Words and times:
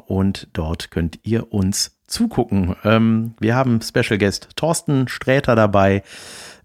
und 0.07 0.49
dort 0.53 0.91
könnt 0.91 1.21
ihr 1.23 1.53
uns 1.53 1.97
zugucken. 2.07 2.77
Ähm, 2.85 3.35
wir 3.41 3.55
haben 3.55 3.81
Special 3.81 4.19
Guest 4.19 4.49
Thorsten 4.57 5.09
Sträter 5.09 5.57
dabei. 5.57 6.03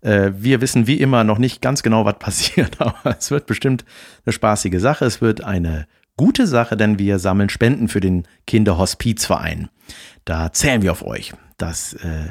Äh, 0.02 0.32
wir 0.36 0.62
wissen 0.62 0.88
wie 0.88 1.00
immer 1.00 1.24
noch 1.24 1.38
nicht 1.38 1.62
ganz 1.62 1.84
genau, 1.84 2.06
was 2.06 2.18
passiert, 2.20 2.80
aber 2.82 3.18
es 3.18 3.32
wird 3.32 3.46
bestimmt 3.46 3.86
eine 4.26 4.34
spaßige 4.34 4.80
Sache. 4.80 5.06
Es 5.06 5.22
wird 5.22 5.44
eine 5.44 5.88
gute 6.18 6.48
Sache, 6.48 6.78
denn 6.78 7.00
wir 7.00 7.20
sammeln 7.20 7.50
Spenden 7.50 7.88
für 7.88 8.00
den 8.00 8.28
Kinderhospizverein. 8.48 9.70
Da 10.26 10.54
zählen 10.54 10.82
wir 10.82 10.92
auf 10.92 11.04
euch, 11.04 11.34
dass 11.58 11.94
äh, 11.94 12.30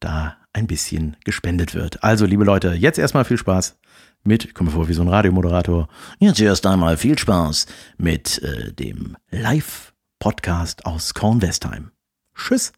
da 0.00 0.36
ein 0.52 0.66
bisschen 0.66 1.16
gespendet 1.24 1.74
wird. 1.74 2.02
Also, 2.02 2.24
liebe 2.24 2.44
Leute, 2.44 2.72
jetzt 2.72 2.98
erstmal 2.98 3.24
viel 3.24 3.38
Spaß 3.38 3.77
mit, 4.24 4.44
ich 4.44 4.54
komme 4.54 4.70
vor 4.70 4.88
wie 4.88 4.94
so 4.94 5.02
ein 5.02 5.08
Radiomoderator, 5.08 5.88
jetzt 6.18 6.40
erst 6.40 6.66
einmal 6.66 6.96
viel 6.96 7.18
Spaß 7.18 7.66
mit 7.96 8.42
äh, 8.42 8.72
dem 8.72 9.16
Live-Podcast 9.30 10.86
aus 10.86 11.14
Kornwestheim. 11.14 11.90
Tschüss. 12.34 12.72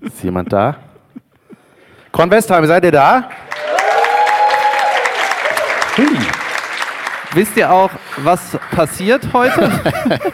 Ist 0.00 0.22
jemand 0.22 0.52
da? 0.52 0.78
Kornwestheim, 2.12 2.66
seid 2.66 2.84
ihr 2.84 2.92
da? 2.92 3.28
Hui. 5.96 6.06
Wisst 7.34 7.56
ihr 7.56 7.70
auch, 7.70 7.90
was 8.18 8.58
passiert 8.70 9.32
heute? 9.32 9.70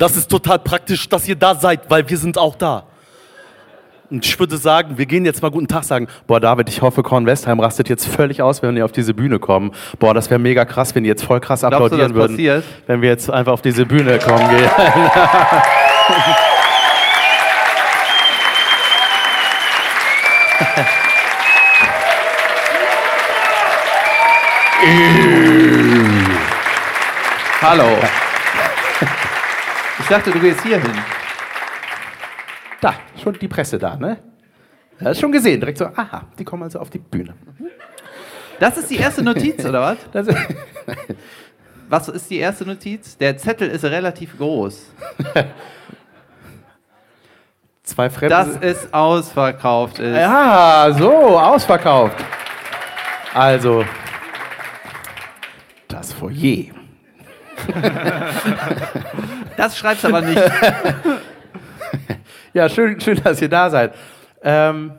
Das 0.00 0.16
ist 0.16 0.30
total 0.30 0.58
praktisch, 0.60 1.10
dass 1.10 1.28
ihr 1.28 1.36
da 1.36 1.54
seid, 1.54 1.90
weil 1.90 2.08
wir 2.08 2.16
sind 2.16 2.38
auch 2.38 2.54
da. 2.54 2.86
Und 4.10 4.26
ich 4.26 4.38
würde 4.40 4.56
sagen, 4.56 4.98
wir 4.98 5.06
gehen 5.06 5.24
jetzt 5.24 5.40
mal 5.40 5.52
guten 5.52 5.68
Tag 5.68 5.84
sagen. 5.84 6.08
Boah, 6.26 6.40
David, 6.40 6.68
ich 6.68 6.82
hoffe, 6.82 7.04
Kornwestheim 7.04 7.60
rastet 7.60 7.88
jetzt 7.88 8.08
völlig 8.08 8.42
aus, 8.42 8.60
wenn 8.60 8.74
wir 8.74 8.84
auf 8.84 8.90
diese 8.90 9.14
Bühne 9.14 9.38
kommen. 9.38 9.70
Boah, 10.00 10.14
das 10.14 10.28
wäre 10.30 10.40
mega 10.40 10.64
krass, 10.64 10.94
wenn 10.96 11.04
die 11.04 11.08
jetzt 11.08 11.22
voll 11.22 11.38
krass 11.38 11.60
Glaubst 11.60 11.76
applaudieren 11.76 12.12
du, 12.12 12.18
würden. 12.18 12.32
passiert? 12.32 12.64
Wenn 12.88 13.02
wir 13.02 13.08
jetzt 13.08 13.30
einfach 13.30 13.52
auf 13.52 13.62
diese 13.62 13.86
Bühne 13.86 14.18
kommen. 14.18 14.48
Gehen. 14.50 14.68
Hallo. 27.62 27.98
Ich 30.00 30.06
dachte, 30.08 30.30
du 30.32 30.40
gehst 30.40 30.62
hier 30.62 30.80
hin. 30.80 31.19
Da, 32.80 32.94
schon 33.22 33.34
die 33.34 33.48
Presse 33.48 33.78
da, 33.78 33.96
ne? 33.96 34.18
Ja, 35.00 35.14
schon 35.14 35.32
gesehen, 35.32 35.60
direkt 35.60 35.78
so, 35.78 35.86
aha, 35.86 36.26
die 36.38 36.44
kommen 36.44 36.62
also 36.62 36.78
auf 36.78 36.90
die 36.90 36.98
Bühne. 36.98 37.34
Das 38.58 38.76
ist 38.76 38.90
die 38.90 38.96
erste 38.96 39.22
Notiz, 39.22 39.64
oder 39.64 39.80
was? 39.80 39.98
Das, 40.12 40.26
Was 41.90 42.08
ist 42.08 42.30
die 42.30 42.38
erste 42.38 42.64
Notiz? 42.64 43.16
Der 43.18 43.36
Zettel 43.36 43.68
ist 43.68 43.84
relativ 43.84 44.38
groß. 44.38 44.92
zwei 47.82 48.08
Fremde. 48.08 48.28
Dass 48.28 48.48
es 48.60 48.94
ausverkauft 48.94 49.98
ist. 49.98 50.16
Ja, 50.16 50.94
so, 50.96 51.12
ausverkauft. 51.36 52.16
Also, 53.34 53.84
das 55.88 56.12
Foyer. 56.12 56.66
Das 59.56 59.76
schreibst 59.76 60.04
aber 60.04 60.20
nicht. 60.20 60.40
Ja, 62.52 62.68
schön, 62.68 63.00
schön, 63.00 63.20
dass 63.22 63.40
ihr 63.40 63.48
da 63.48 63.70
seid. 63.70 63.94
Ähm, 64.42 64.92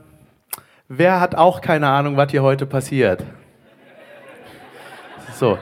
wer 0.87 1.19
hat 1.19 1.35
auch 1.35 1.61
keine 1.61 1.87
Ahnung, 1.87 2.15
was 2.17 2.31
hier 2.31 2.43
heute 2.43 2.65
passiert? 2.65 3.23
So. 5.33 5.57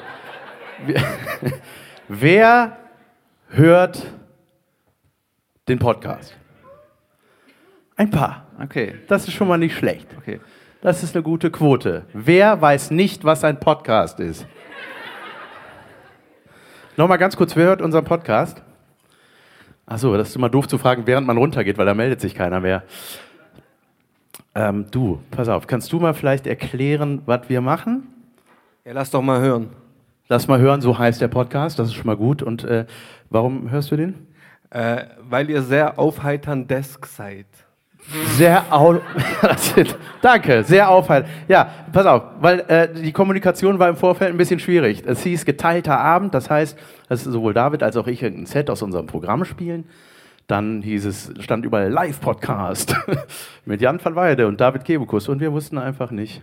Wer- 2.08 2.78
hört 3.50 4.06
den 5.68 5.80
Podcast? 5.80 6.36
Ein 7.96 8.10
paar. 8.12 8.46
Okay, 8.62 8.96
Das 9.08 9.28
ist 9.28 9.34
schon 9.34 9.48
mal 9.48 9.58
nicht 9.58 9.76
schlecht. 9.76 10.08
okay. 10.18 10.40
Das 10.82 11.04
ist 11.04 11.16
eine 11.16 11.24
gute 11.24 11.50
Quote. 11.52 12.06
Wer 12.14 12.62
weiß 12.62 12.92
nicht, 12.92 13.24
was 13.26 13.44
ein 13.44 13.60
Podcast 13.60 14.20
ist? 14.20 14.48
Nochmal 16.96 17.18
ganz 17.18 17.36
kurz, 17.36 17.56
wer 17.56 17.66
hört 17.66 17.82
unseren 17.82 18.06
Podcast? 18.06 18.62
Achso, 19.90 20.16
das 20.16 20.30
ist 20.30 20.36
immer 20.36 20.50
doof 20.50 20.68
zu 20.68 20.78
fragen, 20.78 21.08
während 21.08 21.26
man 21.26 21.38
runtergeht, 21.38 21.80
weil 21.80 21.88
da 21.88 21.96
meldet 21.96 22.22
sich 22.22 22.36
keiner 22.36 22.60
mehr. 22.60 22.84
Ähm, 24.54 24.86
du, 24.92 25.20
pass 25.32 25.50
auf, 25.50 25.66
kannst 25.66 25.92
du 25.92 26.00
mal 26.00 26.14
vielleicht 26.14 26.46
erklären, 26.46 27.24
was 27.26 27.50
wir 27.50 27.60
machen? 27.60 28.04
Ja, 28.86 28.94
lass 28.94 29.10
doch 29.10 29.24
mal 29.24 29.42
hören. 29.42 29.70
Lass 30.28 30.48
mal 30.48 30.60
hören, 30.60 30.82
so 30.82 31.00
heißt 31.00 31.20
der 31.22 31.28
Podcast, 31.28 31.80
das 31.80 31.88
ist 31.88 31.96
schon 31.96 32.06
mal 32.06 32.18
gut. 32.18 32.44
Und 32.44 32.64
äh, 32.66 32.86
warum 33.32 33.72
hörst 33.72 33.90
du 33.90 33.96
den? 33.96 34.28
Äh, 34.70 35.06
weil 35.28 35.50
ihr 35.50 35.64
sehr 35.64 35.98
aufheitern 35.98 36.68
Desk 36.68 37.08
seid. 37.08 37.48
Sehr 38.38 38.66
Danke, 40.22 40.64
sehr 40.64 40.90
aufhaltend. 40.90 41.32
Ja, 41.48 41.72
pass 41.92 42.06
auf, 42.06 42.24
weil 42.40 42.62
äh, 42.62 42.92
die 42.92 43.12
Kommunikation 43.12 43.78
war 43.78 43.90
im 43.90 43.96
Vorfeld 43.96 44.32
ein 44.32 44.38
bisschen 44.38 44.60
schwierig. 44.60 45.04
Es 45.06 45.22
hieß 45.24 45.46
geteilter 45.46 46.00
Abend, 46.00 46.34
das 46.34 46.50
heißt, 46.50 46.78
dass 47.08 47.24
sowohl 47.24 47.54
David 47.54 47.84
als 47.84 47.98
auch 47.98 48.08
ich 48.08 48.24
ein 48.26 48.46
Set 48.46 48.70
aus 48.70 48.82
unserem 48.82 49.06
Programm 49.06 49.46
spielen. 49.46 49.86
Dann 50.48 50.82
hieß 50.82 51.06
es, 51.06 51.32
stand 51.42 51.64
überall 51.66 51.92
Live-Podcast 51.92 52.96
mit 53.66 53.82
Jan 53.82 54.04
van 54.04 54.16
Weide 54.16 54.48
und 54.48 54.59
David 54.59 54.84
Kebekus 54.84 55.30
und 55.30 55.40
wir 55.40 55.52
wussten 55.52 55.78
einfach 55.78 56.09
nicht. 56.09 56.42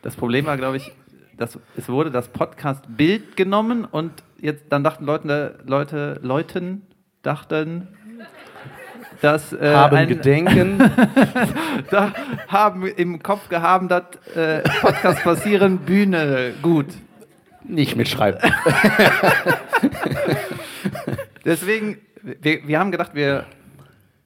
Das 0.00 0.16
Problem 0.16 0.46
war, 0.46 0.56
glaube 0.56 0.78
ich, 0.78 0.92
dass 1.36 1.58
es 1.76 1.88
wurde 1.88 2.10
das 2.10 2.28
Podcast-Bild 2.28 3.36
genommen 3.36 3.84
und 3.84 4.12
jetzt 4.40 4.64
dann 4.70 4.82
dachten 4.82 5.04
Leute, 5.04 5.58
Leute, 5.66 6.18
Leuten 6.22 6.86
dachten, 7.22 7.88
dass 9.20 9.52
äh, 9.52 9.74
Haben 9.74 9.96
ein, 9.96 10.08
Gedenken. 10.08 10.78
da 11.90 12.12
haben 12.48 12.86
im 12.86 13.22
Kopf 13.22 13.48
gehabt, 13.48 13.90
dass 13.90 14.02
äh, 14.34 14.62
Podcast 14.80 15.22
passieren, 15.22 15.78
Bühne, 15.78 16.54
gut. 16.62 16.86
nicht 17.64 17.96
mitschreiben. 17.96 18.40
Deswegen, 21.44 21.98
wir, 22.22 22.66
wir 22.66 22.78
haben 22.78 22.90
gedacht, 22.90 23.14
wir 23.14 23.46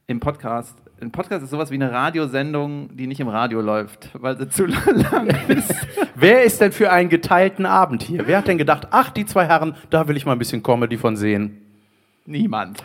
im 0.06 0.20
Podcast, 0.20 0.76
ein 1.00 1.10
Podcast 1.12 1.42
ist 1.42 1.50
sowas 1.50 1.70
wie 1.70 1.76
eine 1.76 1.92
Radiosendung, 1.92 2.94
die 2.96 3.06
nicht 3.06 3.20
im 3.20 3.28
Radio 3.28 3.60
läuft, 3.60 4.10
weil 4.12 4.36
sie 4.36 4.48
zu 4.48 4.66
lang 4.66 5.28
ist. 5.48 5.74
Wer 6.14 6.44
ist 6.44 6.60
denn 6.60 6.72
für 6.72 6.90
einen 6.92 7.08
geteilten 7.08 7.64
Abend 7.64 8.02
hier? 8.02 8.26
Wer 8.26 8.38
hat 8.38 8.48
denn 8.48 8.58
gedacht, 8.58 8.88
ach, 8.90 9.10
die 9.10 9.24
zwei 9.24 9.46
Herren, 9.46 9.74
da 9.88 10.08
will 10.08 10.16
ich 10.16 10.26
mal 10.26 10.32
ein 10.32 10.38
bisschen 10.38 10.62
Comedy 10.62 10.98
von 10.98 11.16
sehen? 11.16 11.62
Niemand. 12.26 12.84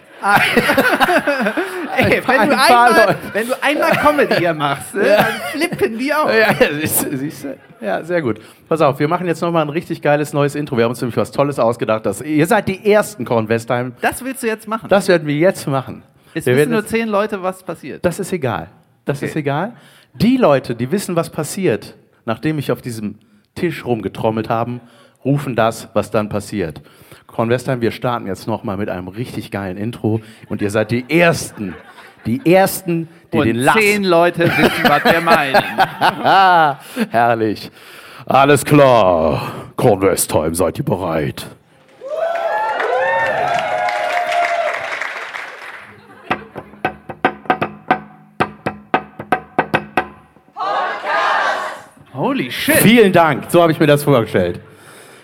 Ey, 1.97 2.21
wenn, 2.27 2.39
Ein 2.39 2.49
du 2.49 2.57
einmal, 2.57 2.91
Leute. 3.07 3.15
wenn 3.33 3.47
du 3.47 3.63
einmal 3.63 3.91
Comedy 3.91 4.35
hier 4.35 4.53
machst, 4.53 4.93
ne, 4.95 5.03
dann 5.03 5.25
flippen 5.51 5.97
die 5.97 6.13
auch. 6.13 6.27
Ja, 6.29 6.51
ja, 6.51 6.73
siehst 6.79 7.07
siehst 7.11 7.43
du? 7.45 7.57
ja, 7.81 8.03
sehr 8.03 8.21
gut. 8.21 8.39
Pass 8.69 8.81
auf, 8.81 8.99
wir 8.99 9.07
machen 9.07 9.27
jetzt 9.27 9.41
nochmal 9.41 9.63
ein 9.63 9.69
richtig 9.69 10.01
geiles 10.01 10.33
neues 10.33 10.55
Intro. 10.55 10.77
Wir 10.77 10.83
haben 10.85 10.91
uns 10.91 11.01
nämlich 11.01 11.17
was 11.17 11.31
Tolles 11.31 11.59
ausgedacht. 11.59 12.05
Dass, 12.05 12.21
ihr 12.21 12.45
seid 12.47 12.67
die 12.67 12.91
ersten 12.91 13.25
Korn 13.25 13.47
Westheim. 13.49 13.93
Das 14.01 14.23
willst 14.23 14.43
du 14.43 14.47
jetzt 14.47 14.67
machen. 14.67 14.87
Das 14.89 15.07
werden 15.07 15.27
wir 15.27 15.35
jetzt 15.35 15.67
machen. 15.67 16.03
es 16.33 16.45
wir 16.45 16.55
wissen 16.57 16.71
nur 16.71 16.85
zehn 16.85 17.07
Leute, 17.07 17.41
was 17.43 17.63
passiert. 17.63 18.03
Das 18.05 18.19
ist 18.19 18.31
egal. 18.33 18.67
Das 19.05 19.17
Okay. 19.19 19.25
ist 19.27 19.35
egal. 19.35 19.73
Die 20.13 20.37
Leute, 20.37 20.75
die 20.75 20.91
wissen, 20.91 21.15
was 21.15 21.29
passiert, 21.29 21.95
nachdem 22.25 22.57
ich 22.57 22.71
auf 22.71 22.81
diesem 22.81 23.19
Tisch 23.53 23.85
rumgetrommelt 23.85 24.49
haben, 24.49 24.81
rufen 25.23 25.55
das, 25.55 25.89
was 25.93 26.11
dann 26.11 26.29
passiert. 26.29 26.81
Korn 27.35 27.49
Westheim, 27.49 27.81
wir 27.81 27.91
starten 27.91 28.27
jetzt 28.27 28.47
nochmal 28.47 28.77
mit 28.77 28.87
einem 28.87 29.09
richtig 29.09 29.51
geilen 29.51 29.75
Intro 29.75 30.21
und 30.47 30.61
ihr 30.61 30.69
seid 30.69 30.89
die 30.91 31.03
Ersten, 31.09 31.75
die 32.25 32.39
Ersten, 32.49 33.09
die 33.33 33.39
Und 33.39 33.45
den 33.45 33.57
Last... 33.57 33.77
zehn 33.77 34.05
Leute 34.05 34.43
wissen, 34.45 34.83
was 34.83 35.03
wir 35.03 35.19
meinen. 35.19 35.61
Herrlich. 37.11 37.71
Alles 38.25 38.63
klar. 38.63 39.51
Korn 39.75 39.99
Westheim, 39.99 40.55
seid 40.55 40.77
ihr 40.77 40.85
bereit? 40.85 41.45
Holy 52.13 52.49
shit. 52.49 52.77
Vielen 52.77 53.11
Dank. 53.11 53.47
So 53.49 53.61
habe 53.61 53.73
ich 53.73 53.79
mir 53.81 53.87
das 53.87 54.05
vorgestellt. 54.05 54.61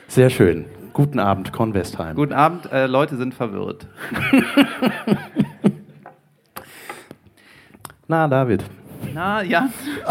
Sehr 0.10 0.30
schön. 0.30 0.66
Guten 0.94 1.20
Abend, 1.20 1.54
Korn 1.54 1.74
Westheim. 1.74 2.16
Guten 2.16 2.34
Abend, 2.34 2.72
äh, 2.72 2.86
Leute 2.86 3.16
sind 3.18 3.34
verwirrt. 3.34 3.88
Na, 8.08 8.28
David. 8.28 8.64
Na 9.14 9.42
ja. 9.42 9.70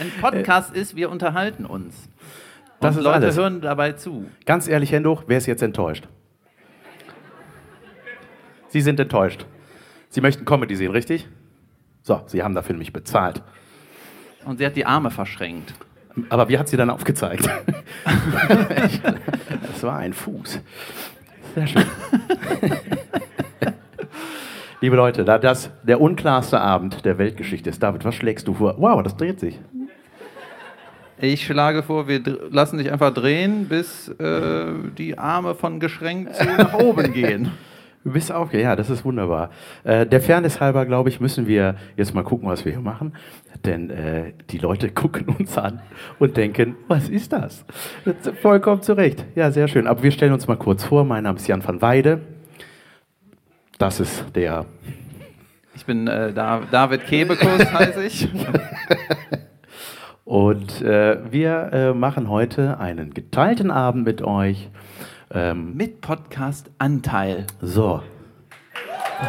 Ein 0.00 0.10
Podcast 0.20 0.74
ist, 0.74 0.96
wir 0.96 1.10
unterhalten 1.10 1.66
uns. 1.66 2.06
Und 2.06 2.84
Das 2.84 2.96
ist 2.96 3.02
Leute 3.02 3.16
alles. 3.16 3.36
hören 3.36 3.60
dabei 3.60 3.92
zu. 3.92 4.26
Ganz 4.46 4.68
ehrlich, 4.68 4.92
Hendo, 4.92 5.22
wer 5.26 5.36
ist 5.38 5.46
jetzt 5.46 5.62
enttäuscht? 5.62 6.08
Sie 8.68 8.80
sind 8.80 9.00
enttäuscht. 9.00 9.44
Sie 10.08 10.20
möchten 10.20 10.44
Comedy 10.44 10.76
sehen, 10.76 10.92
richtig? 10.92 11.28
So, 12.02 12.22
Sie 12.26 12.42
haben 12.42 12.54
dafür 12.54 12.76
mich 12.76 12.92
bezahlt. 12.92 13.42
Und 14.44 14.58
sie 14.58 14.66
hat 14.66 14.76
die 14.76 14.86
Arme 14.86 15.10
verschränkt. 15.10 15.74
Aber 16.28 16.48
wie 16.48 16.58
hat 16.58 16.68
sie 16.68 16.76
dann 16.76 16.90
aufgezeigt? 16.90 17.48
Es 19.74 19.82
war 19.84 19.98
ein 19.98 20.12
Fuß. 20.12 20.60
Sehr 21.54 21.66
schön. 21.66 21.84
Liebe 24.80 24.96
Leute, 24.96 25.24
da 25.24 25.38
das 25.38 25.70
der 25.82 26.00
unklarste 26.00 26.60
Abend 26.60 27.04
der 27.04 27.18
Weltgeschichte 27.18 27.70
ist, 27.70 27.82
David, 27.82 28.04
was 28.04 28.14
schlägst 28.14 28.48
du 28.48 28.54
vor? 28.54 28.74
Wow, 28.78 29.02
das 29.02 29.16
dreht 29.16 29.40
sich. 29.40 29.58
Ich 31.20 31.44
schlage 31.44 31.82
vor, 31.82 32.06
wir 32.06 32.20
lassen 32.50 32.78
dich 32.78 32.92
einfach 32.92 33.12
drehen, 33.12 33.66
bis 33.68 34.08
äh, 34.08 34.66
die 34.96 35.18
Arme 35.18 35.56
von 35.56 35.80
geschränkt 35.80 36.36
zu 36.36 36.44
nach 36.44 36.74
oben 36.74 37.12
gehen. 37.12 37.50
Du 38.08 38.14
bist 38.14 38.32
auch, 38.32 38.54
ja, 38.54 38.74
das 38.74 38.88
ist 38.88 39.04
wunderbar. 39.04 39.50
Äh, 39.84 40.06
der 40.06 40.22
Fairness 40.22 40.62
halber, 40.62 40.86
glaube 40.86 41.10
ich, 41.10 41.20
müssen 41.20 41.46
wir 41.46 41.74
jetzt 41.94 42.14
mal 42.14 42.22
gucken, 42.22 42.48
was 42.48 42.64
wir 42.64 42.72
hier 42.72 42.80
machen. 42.80 43.12
Denn 43.66 43.90
äh, 43.90 44.32
die 44.48 44.56
Leute 44.56 44.88
gucken 44.94 45.26
uns 45.38 45.58
an 45.58 45.82
und 46.18 46.38
denken, 46.38 46.74
was 46.86 47.10
ist 47.10 47.34
das? 47.34 47.66
das 48.06 48.14
ist 48.26 48.38
vollkommen 48.38 48.80
zu 48.80 48.94
Recht. 48.94 49.26
Ja, 49.34 49.50
sehr 49.50 49.68
schön. 49.68 49.86
Aber 49.86 50.02
wir 50.02 50.10
stellen 50.10 50.32
uns 50.32 50.48
mal 50.48 50.56
kurz 50.56 50.84
vor. 50.84 51.04
Mein 51.04 51.24
Name 51.24 51.36
ist 51.36 51.46
Jan 51.48 51.62
van 51.62 51.82
Weide. 51.82 52.22
Das 53.76 54.00
ist 54.00 54.24
der. 54.34 54.64
Ich 55.74 55.84
bin 55.84 56.08
äh, 56.08 56.32
da, 56.32 56.62
David 56.70 57.04
Kebekus, 57.04 57.70
heiße 57.74 58.06
ich. 58.06 58.26
Und 60.24 60.80
äh, 60.80 61.30
wir 61.30 61.70
äh, 61.74 61.92
machen 61.92 62.30
heute 62.30 62.80
einen 62.80 63.12
geteilten 63.12 63.70
Abend 63.70 64.06
mit 64.06 64.22
euch. 64.22 64.70
Ähm, 65.30 65.74
Mit 65.76 66.00
Podcast-Anteil. 66.00 67.46
so, 67.60 68.02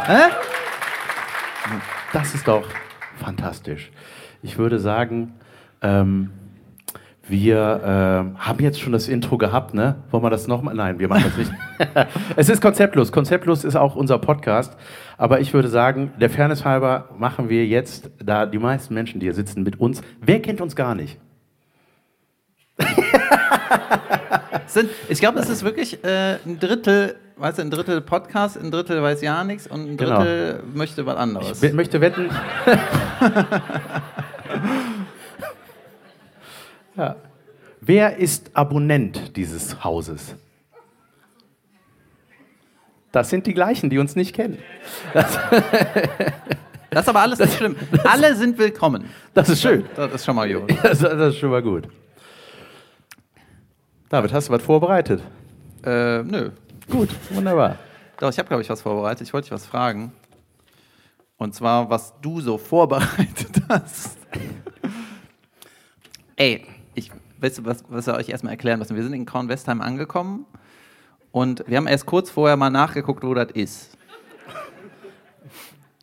Hä? 0.05 0.29
Das 2.13 2.33
ist 2.33 2.47
doch 2.47 2.65
fantastisch. 3.17 3.91
Ich 4.41 4.57
würde 4.57 4.79
sagen, 4.79 5.33
ähm, 5.81 6.31
wir 7.27 7.81
ähm, 7.83 8.39
haben 8.39 8.59
jetzt 8.59 8.79
schon 8.79 8.93
das 8.93 9.07
Intro 9.07 9.37
gehabt, 9.37 9.73
ne? 9.73 9.95
Wollen 10.09 10.23
wir 10.23 10.29
das 10.29 10.47
nochmal? 10.47 10.73
Nein, 10.73 10.99
wir 10.99 11.07
machen 11.07 11.25
das 11.25 11.37
nicht. 11.37 11.51
es 12.35 12.49
ist 12.49 12.61
konzeptlos. 12.61 13.11
Konzeptlos 13.11 13.63
ist 13.63 13.75
auch 13.75 13.95
unser 13.95 14.17
Podcast. 14.19 14.77
Aber 15.17 15.39
ich 15.39 15.53
würde 15.53 15.67
sagen, 15.67 16.11
der 16.19 16.29
Fairness 16.29 16.65
halber 16.65 17.09
machen 17.17 17.49
wir 17.49 17.65
jetzt, 17.67 18.09
da 18.23 18.45
die 18.45 18.57
meisten 18.57 18.93
Menschen, 18.93 19.19
die 19.19 19.25
hier 19.27 19.35
sitzen, 19.35 19.63
mit 19.63 19.79
uns. 19.79 20.01
Wer 20.21 20.41
kennt 20.41 20.61
uns 20.61 20.75
gar 20.75 20.95
nicht? 20.95 21.19
Sind, 24.69 24.89
ich 25.09 25.19
glaube, 25.19 25.39
es 25.39 25.49
ist 25.49 25.63
wirklich 25.63 26.03
äh, 26.03 26.37
ein 26.45 26.59
Drittel, 26.59 27.15
weißt 27.37 27.57
du, 27.57 27.63
ein 27.63 27.71
Drittel 27.71 28.01
Podcast, 28.01 28.55
ein 28.55 28.69
Drittel 28.69 29.01
weiß 29.01 29.21
ja 29.23 29.43
nichts 29.43 29.65
und 29.65 29.91
ein 29.93 29.97
Genau. 29.97 30.17
Drittel 30.17 30.61
möchte 30.75 31.05
was 31.07 31.17
anderes. 31.17 31.63
Ich 31.63 31.73
möchte 31.73 31.99
wetten. 32.01 32.29
ja. 36.95 37.15
Wer 37.81 38.17
ist 38.17 38.51
Abonnent 38.53 39.35
dieses 39.37 39.83
Hauses? 39.83 40.35
Das 43.11 43.29
sind 43.31 43.47
die 43.47 43.55
gleichen, 43.55 43.89
die 43.89 43.97
uns 43.97 44.15
nicht 44.15 44.35
kennen. 44.35 44.59
Das 45.13 45.35
ist 46.91 47.09
aber 47.09 47.21
alles 47.21 47.39
nicht 47.39 47.55
schlimm. 47.55 47.75
Alle 48.03 48.35
sind 48.35 48.59
willkommen. 48.59 49.05
Das 49.33 49.49
ist 49.49 49.63
schön. 49.63 49.85
Das 49.95 50.13
ist 50.13 50.25
schon 50.25 50.35
mal 50.35 50.47
gut. 50.53 50.69
Das, 50.83 50.99
das 50.99 51.33
ist 51.33 51.39
schon 51.39 51.49
mal 51.49 51.63
gut. 51.63 51.87
David, 54.09 54.33
hast 54.33 54.49
du 54.49 54.53
was 54.53 54.63
vorbereitet? 54.63 55.21
Äh, 55.85 56.23
nö. 56.23 56.51
Gut, 56.89 57.09
wunderbar. 57.29 57.77
Doch, 58.17 58.29
ich 58.31 58.39
habe, 58.39 58.47
glaube 58.47 58.63
ich, 58.63 58.69
was 58.69 58.81
vorbereitet. 58.81 59.27
Ich 59.27 59.33
wollte 59.33 59.45
dich 59.45 59.51
was 59.51 59.65
fragen. 59.65 60.11
Und 61.37 61.53
zwar, 61.55 61.89
was 61.89 62.13
du 62.21 62.41
so 62.41 62.57
vorbereitet 62.57 63.61
hast. 63.69 64.17
Ey, 66.35 66.65
ich, 66.95 67.11
weißt 67.39 67.59
du, 67.59 67.65
was, 67.65 67.83
was 67.87 68.07
wir 68.07 68.15
euch 68.15 68.29
erstmal 68.29 68.53
erklären 68.53 68.79
müssen? 68.79 68.95
Wir 68.95 69.03
sind 69.03 69.13
in 69.13 69.25
Kornwestheim 69.25 69.81
angekommen 69.81 70.45
und 71.31 71.63
wir 71.67 71.77
haben 71.77 71.87
erst 71.87 72.05
kurz 72.05 72.29
vorher 72.29 72.57
mal 72.57 72.69
nachgeguckt, 72.69 73.23
wo 73.23 73.33
das 73.33 73.51
ist. 73.51 73.97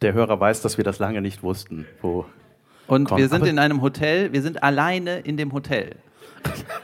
Der 0.02 0.12
Hörer 0.12 0.38
weiß, 0.38 0.60
dass 0.62 0.76
wir 0.76 0.84
das 0.84 0.98
lange 0.98 1.20
nicht 1.20 1.42
wussten. 1.42 1.86
Wo 2.02 2.26
Und 2.86 3.08
Korn- 3.08 3.18
wir 3.20 3.28
sind 3.28 3.46
in 3.46 3.58
einem 3.58 3.82
Hotel, 3.82 4.32
wir 4.32 4.42
sind 4.42 4.62
alleine 4.62 5.18
in 5.20 5.36
dem 5.36 5.52
Hotel. 5.52 5.96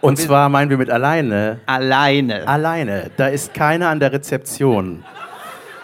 Und 0.00 0.16
zwar 0.18 0.48
meinen 0.48 0.70
wir 0.70 0.78
mit 0.78 0.90
alleine. 0.90 1.60
Alleine. 1.66 2.46
Alleine. 2.48 3.10
Da 3.16 3.26
ist 3.28 3.52
keiner 3.54 3.88
an 3.88 4.00
der 4.00 4.12
Rezeption. 4.12 5.04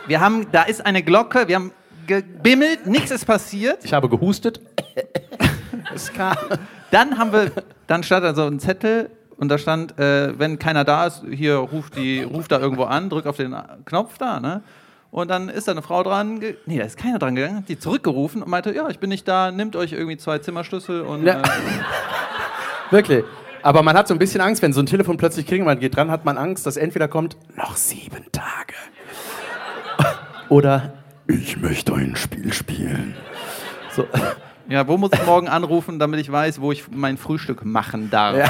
Wir 0.06 0.20
haben, 0.20 0.46
da 0.52 0.62
ist 0.62 0.84
eine 0.86 1.02
Glocke, 1.02 1.48
wir 1.48 1.56
haben 1.56 1.72
gebimmelt, 2.06 2.86
nichts 2.86 3.10
ist 3.10 3.26
passiert. 3.26 3.84
Ich 3.84 3.92
habe 3.92 4.08
gehustet. 4.08 4.60
es 5.94 6.12
kam. 6.12 6.36
Dann 6.90 7.18
haben 7.18 7.32
wir, 7.32 7.50
dann 7.86 8.02
stand 8.02 8.24
da 8.24 8.34
so 8.34 8.46
ein 8.46 8.58
Zettel 8.60 9.10
und 9.36 9.48
da 9.48 9.58
stand, 9.58 9.98
äh, 9.98 10.38
wenn 10.38 10.58
keiner 10.58 10.84
da 10.84 11.06
ist, 11.06 11.22
hier 11.30 11.56
ruft 11.56 11.96
die, 11.96 12.22
ruft 12.22 12.52
da 12.52 12.58
irgendwo 12.60 12.84
an, 12.84 13.10
drück 13.10 13.26
auf 13.26 13.36
den 13.36 13.54
Knopf 13.84 14.16
da, 14.18 14.40
ne? 14.40 14.62
Und 15.10 15.30
dann 15.30 15.48
ist 15.48 15.66
da 15.68 15.72
eine 15.72 15.82
Frau 15.82 16.02
dran, 16.02 16.40
nee, 16.66 16.78
da 16.78 16.84
ist 16.84 16.98
keiner 16.98 17.18
dran 17.18 17.34
gegangen, 17.36 17.56
hat 17.58 17.68
die 17.68 17.78
zurückgerufen 17.78 18.42
und 18.42 18.48
meinte, 18.50 18.74
ja, 18.74 18.88
ich 18.88 18.98
bin 18.98 19.08
nicht 19.08 19.26
da, 19.26 19.50
nimmt 19.50 19.74
euch 19.76 19.92
irgendwie 19.92 20.16
zwei 20.16 20.38
Zimmerschlüssel 20.38 21.02
und 21.02 21.24
Ja. 21.24 21.40
äh, 21.40 21.44
Wirklich. 22.90 23.24
Aber 23.66 23.82
man 23.82 23.96
hat 23.96 24.06
so 24.06 24.14
ein 24.14 24.20
bisschen 24.20 24.40
Angst, 24.40 24.62
wenn 24.62 24.72
so 24.72 24.78
ein 24.78 24.86
Telefon 24.86 25.16
plötzlich 25.16 25.44
klingelt, 25.44 25.66
man 25.66 25.80
geht 25.80 25.96
dran, 25.96 26.08
hat 26.08 26.24
man 26.24 26.38
Angst, 26.38 26.66
dass 26.66 26.76
entweder 26.76 27.08
kommt, 27.08 27.36
noch 27.56 27.74
sieben 27.74 28.26
Tage. 28.30 28.74
Oder, 30.48 30.92
ich 31.26 31.56
möchte 31.56 31.92
ein 31.92 32.14
Spiel 32.14 32.52
spielen. 32.52 33.16
So. 33.90 34.06
ja, 34.68 34.86
wo 34.86 34.96
muss 34.96 35.10
ich 35.12 35.26
morgen 35.26 35.48
anrufen, 35.48 35.98
damit 35.98 36.20
ich 36.20 36.30
weiß, 36.30 36.60
wo 36.60 36.70
ich 36.70 36.84
mein 36.92 37.16
Frühstück 37.16 37.64
machen 37.64 38.08
darf? 38.08 38.36
Ja. 38.36 38.48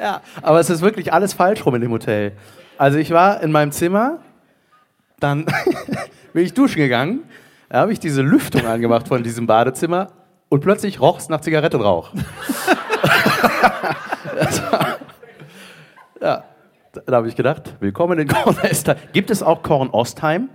Ja, 0.00 0.22
aber 0.42 0.58
es 0.58 0.68
ist 0.68 0.80
wirklich 0.82 1.12
alles 1.12 1.32
falsch 1.32 1.64
rum 1.64 1.76
in 1.76 1.80
dem 1.80 1.92
Hotel. 1.92 2.32
Also 2.76 2.98
ich 2.98 3.12
war 3.12 3.40
in 3.40 3.52
meinem 3.52 3.70
Zimmer, 3.70 4.18
dann 5.20 5.46
bin 6.32 6.44
ich 6.44 6.54
duschen 6.54 6.78
gegangen, 6.78 7.20
da 7.68 7.78
habe 7.78 7.92
ich 7.92 8.00
diese 8.00 8.22
Lüftung 8.22 8.66
angemacht 8.66 9.06
von 9.06 9.22
diesem 9.22 9.46
Badezimmer 9.46 10.08
und 10.48 10.60
plötzlich 10.60 11.00
roch 11.00 11.18
es 11.18 11.28
nach 11.28 11.40
Zigarettenrauch. 11.40 12.12
War- 14.70 14.96
ja, 16.20 16.44
da, 16.92 17.00
da 17.06 17.16
habe 17.16 17.28
ich 17.28 17.36
gedacht, 17.36 17.74
willkommen 17.80 18.18
in 18.18 18.28
Kornwestheim. 18.28 18.96
Gibt 19.12 19.30
es 19.30 19.42
auch 19.42 19.62
Korn-Ostheim? 19.62 20.48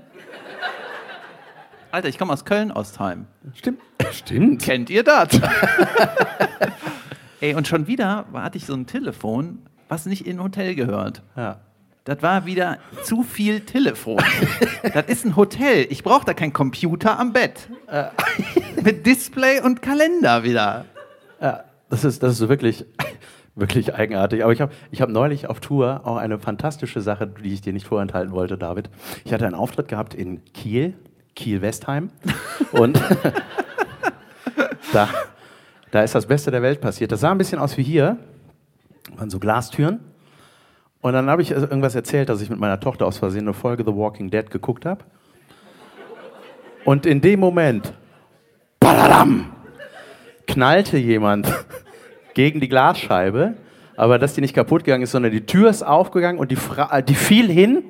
Alter, 1.91 2.07
ich 2.07 2.17
komme 2.17 2.31
aus 2.31 2.45
Köln-Ostheim. 2.45 3.27
Stimmt. 3.53 3.81
Stimmt. 4.12 4.62
Kennt 4.62 4.89
ihr 4.89 5.03
das? 5.03 5.27
Ey, 7.41 7.53
und 7.55 7.67
schon 7.67 7.88
wieder 7.88 8.25
hatte 8.33 8.57
ich 8.57 8.65
so 8.65 8.74
ein 8.74 8.86
Telefon, 8.88 9.60
was 9.89 10.05
nicht 10.05 10.25
in 10.25 10.38
ein 10.38 10.43
Hotel 10.43 10.75
gehört. 10.75 11.21
Ja. 11.36 11.57
Das 12.03 12.24
war 12.24 12.48
wieder 12.48 12.79
zu 13.03 13.22
viel 13.22 13.60
Telefon. 13.60 14.17
das 14.93 15.05
ist 15.05 15.24
ein 15.24 15.36
Hotel. 15.36 15.86
Ich 15.89 16.03
brauche 16.03 16.25
da 16.25 16.34
keinen 16.34 16.51
Computer 16.51 17.20
am 17.20 17.31
Bett. 17.31 17.70
Mit 18.81 19.05
Display 19.05 19.62
und 19.62 19.84
Kalender 19.84 20.43
wieder. 20.43 20.86
Ja, 21.39 21.63
das 21.91 22.03
ist, 22.03 22.24
das 22.24 22.39
ist 22.39 22.50
wirklich, 22.50 22.86
wirklich 23.53 23.93
eigenartig. 23.93 24.43
Aber 24.43 24.51
ich 24.51 24.62
habe 24.62 24.74
ich 24.89 25.00
hab 25.01 25.10
neulich 25.10 25.48
auf 25.48 25.60
Tour 25.60 26.01
auch 26.03 26.17
eine 26.17 26.39
fantastische 26.39 27.01
Sache, 27.01 27.27
die 27.27 27.53
ich 27.53 27.62
dir 27.62 27.72
nicht 27.72 27.86
vorenthalten 27.86 28.34
wollte, 28.34 28.58
David. 28.58 28.89
Ich 29.24 29.31
hatte 29.31 29.46
einen 29.46 29.55
Auftritt 29.55 29.88
gehabt 29.88 30.15
in 30.15 30.43
Kiel, 30.53 30.96
Kiel-Westheim. 31.36 32.10
Und 32.72 33.00
da, 34.91 35.08
da 35.91 36.01
ist 36.01 36.15
das 36.15 36.25
Beste 36.25 36.50
der 36.50 36.63
Welt 36.63 36.81
passiert. 36.81 37.12
Das 37.12 37.20
sah 37.20 37.29
ein 37.29 37.38
bisschen 37.38 37.60
aus 37.60 37.77
wie 37.77 37.84
hier. 37.84 38.17
Waren 39.17 39.29
so 39.29 39.38
Glastüren. 39.38 40.00
Und 41.01 41.13
dann 41.13 41.29
habe 41.29 41.41
ich 41.41 41.51
irgendwas 41.51 41.96
erzählt, 41.96 42.29
dass 42.29 42.41
ich 42.41 42.50
mit 42.50 42.60
meiner 42.60 42.79
Tochter 42.79 43.08
aus 43.08 43.17
Versehen 43.17 43.41
eine 43.41 43.53
Folge 43.53 43.84
The 43.84 43.96
Walking 43.96 44.29
Dead 44.29 44.50
geguckt 44.50 44.86
habe. 44.86 45.03
Und 46.86 47.05
in 47.05 47.22
dem 47.22 47.39
Moment, 47.39 47.93
badadam, 48.79 49.51
knallte 50.48 50.98
jemand 50.98 51.51
gegen 52.34 52.60
die 52.60 52.70
Glasscheibe, 52.70 53.55
aber 53.96 54.20
dass 54.20 54.34
die 54.34 54.41
nicht 54.41 54.53
kaputt 54.53 54.84
gegangen 54.84 55.03
ist, 55.03 55.12
sondern 55.12 55.31
die 55.31 55.46
Tür 55.46 55.70
ist 55.70 55.84
aufgegangen 55.84 56.39
und 56.39 56.51
die, 56.51 56.55
Fra 56.55 56.98
äh, 56.98 57.03
die 57.03 57.15
fiel 57.15 57.51
hin 57.51 57.84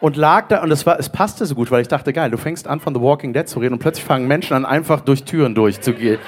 und 0.00 0.16
lag 0.16 0.48
da 0.48 0.62
und 0.62 0.70
es, 0.70 0.84
war, 0.86 0.98
es 0.98 1.08
passte 1.08 1.46
so 1.46 1.54
gut, 1.54 1.70
weil 1.70 1.82
ich 1.82 1.88
dachte, 1.88 2.12
geil, 2.12 2.30
du 2.30 2.36
fängst 2.36 2.68
an 2.68 2.80
von 2.80 2.94
The 2.94 3.00
Walking 3.00 3.32
Dead 3.32 3.48
zu 3.48 3.58
reden 3.58 3.74
und 3.74 3.80
plötzlich 3.80 4.04
fangen 4.04 4.26
Menschen 4.28 4.54
an, 4.54 4.64
einfach 4.64 5.00
durch 5.00 5.24
Türen 5.24 5.54
durchzugehen. 5.54 6.18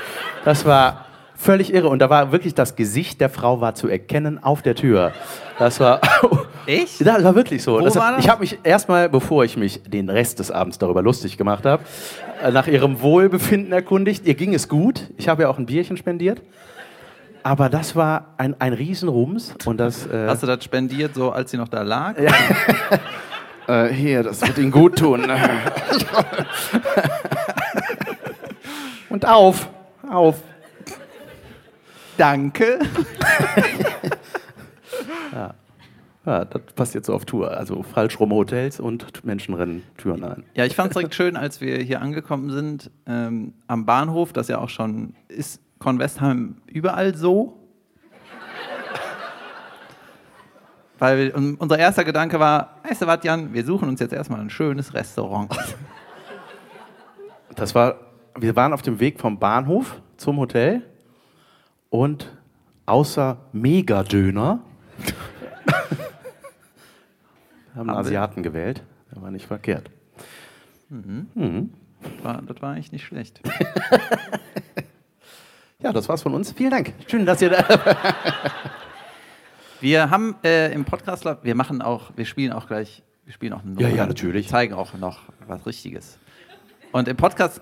Das 0.45 0.65
war 0.65 1.07
völlig 1.39 1.73
irre 1.73 1.89
und 1.89 2.01
da 2.01 2.11
war 2.11 2.33
wirklich 2.33 2.55
das 2.55 2.77
Gesicht 2.77 3.21
der 3.21 3.31
Frau 3.31 3.61
war 3.61 3.75
zu 3.75 3.89
erkennen 3.89 4.43
auf 4.43 4.61
der 4.61 4.75
Tür. 4.75 5.13
Das 5.59 5.81
war 5.81 6.01
Echt? 6.67 7.01
Ja, 7.01 7.15
das 7.15 7.25
war 7.25 7.35
wirklich 7.35 7.63
so. 7.63 7.77
Wo 7.77 7.81
das 7.81 7.97
war 7.97 8.13
das? 8.13 8.23
Ich 8.23 8.29
habe 8.29 8.41
mich 8.41 8.59
erstmal, 8.63 9.09
bevor 9.09 9.43
ich 9.43 9.57
mich 9.57 9.83
den 9.85 10.11
Rest 10.11 10.39
des 10.39 10.51
Abends 10.51 10.77
darüber 10.77 11.01
lustig 11.01 11.39
gemacht 11.39 11.65
habe, 11.65 11.83
äh, 12.43 12.51
nach 12.51 12.67
ihrem 12.67 13.01
Wohlbefinden 13.01 13.73
erkundigt. 13.73 14.27
Ihr 14.27 14.35
ging 14.35 14.53
es 14.53 14.69
gut. 14.69 15.09
Ich 15.17 15.31
habe 15.31 15.45
ja 15.45 15.49
auch 15.49 15.57
ein 15.57 15.65
Bierchen 15.65 15.97
spendiert. 15.97 16.43
Aber 17.43 17.71
das 17.71 17.97
war 17.97 18.35
ein, 18.37 18.55
ein 18.61 18.75
Riesenrums 18.75 19.55
und 19.65 19.79
das. 19.79 20.07
Äh, 20.07 20.27
Hast 20.27 20.43
du 20.43 20.47
das 20.47 20.63
spendiert, 20.63 21.15
so 21.15 21.31
als 21.31 21.53
sie 21.53 21.57
noch 21.57 21.69
da 21.69 21.81
lag? 21.81 22.17
äh, 23.67 23.89
hier, 23.89 24.23
das 24.23 24.43
wird 24.47 24.59
Ihnen 24.59 24.71
gut 24.71 24.99
tun. 24.99 25.25
und 29.09 29.27
auf, 29.27 29.71
auf. 30.11 30.43
Danke. 32.19 32.79
Ja, 36.27 36.45
das 36.45 36.61
passiert 36.75 37.07
so 37.07 37.15
auf 37.15 37.25
Tour. 37.25 37.57
Also 37.57 37.83
falsch 37.83 38.21
rum 38.21 38.33
Hotels 38.33 38.81
und 38.81 39.25
Menschen 39.25 39.55
rennen 39.55 39.83
Türen 39.97 40.23
ein. 40.25 40.45
Ja, 40.55 40.67
ich 40.67 40.77
fand 40.77 40.91
es 40.91 40.95
direkt 40.95 41.15
schön, 41.15 41.37
als 41.37 41.63
wir 41.63 41.79
hier 41.79 42.03
angekommen 42.03 42.51
sind, 42.51 42.91
ähm, 43.07 43.55
am 43.67 43.87
Bahnhof, 43.87 44.35
das 44.35 44.49
ja 44.49 44.59
auch 44.59 44.69
schon 44.69 45.15
ist, 45.29 45.63
Convestheim 45.79 46.57
überall 46.67 47.15
so. 47.15 47.55
Weil 50.99 51.33
un- 51.35 51.55
unser 51.55 51.79
erster 51.79 52.05
Gedanke 52.05 52.39
war, 52.41 52.77
weißt 52.87 53.01
du 53.03 53.07
was, 53.07 53.21
Jan, 53.23 53.55
wir 53.55 53.65
suchen 53.65 53.89
uns 53.89 54.01
jetzt 54.01 54.13
erstmal 54.13 54.41
ein 54.41 54.51
schönes 54.51 54.93
Restaurant. 54.93 55.57
Das 57.55 57.75
war, 57.75 58.01
wir 58.39 58.55
waren 58.55 58.75
auf 58.75 58.83
dem 58.83 59.01
Weg 59.01 59.19
vom 59.19 59.39
Bahnhof 59.39 60.03
zum 60.19 60.37
Hotel 60.39 60.83
und 61.91 62.31
außer 62.87 63.39
Megadöner 63.53 64.61
haben 67.75 67.91
einen? 67.91 67.99
Asiaten 67.99 68.43
gewählt. 68.43 68.83
Der 69.15 69.23
war 69.23 69.31
nicht 69.31 69.47
verkehrt. 69.47 69.91
Das 70.91 72.25
war, 72.25 72.43
das 72.43 72.63
war 72.63 72.73
eigentlich 72.73 72.93
nicht 72.93 73.05
schlecht. 73.05 73.41
Ja, 75.81 75.93
das 75.93 76.09
war's 76.09 76.23
von 76.23 76.35
uns. 76.35 76.51
Vielen 76.51 76.73
Dank. 76.73 76.93
Schön, 77.07 77.25
dass 77.25 77.41
ihr 77.41 77.51
da. 77.51 77.65
Wir 79.81 80.11
haben 80.11 80.35
äh, 80.43 80.73
im 80.73 80.85
Podcast, 80.85 81.23
Lab- 81.23 81.45
wir 81.45 81.55
machen 81.55 81.83
auch, 81.83 82.11
wir 82.17 82.25
spielen 82.25 82.51
auch 82.53 82.67
gleich, 82.67 83.05
wir 83.25 83.33
spielen 83.33 83.53
auch 83.53 83.63
eine 83.63 83.75
Ja, 83.81 83.87
Nummer. 83.87 83.97
ja, 83.97 84.07
natürlich. 84.07 84.49
Zeigen 84.49 84.75
auch 84.75 84.95
noch 84.95 85.21
was 85.47 85.65
Richtiges. 85.67 86.19
Und 86.91 87.07
im 87.07 87.17
Podcast 87.17 87.61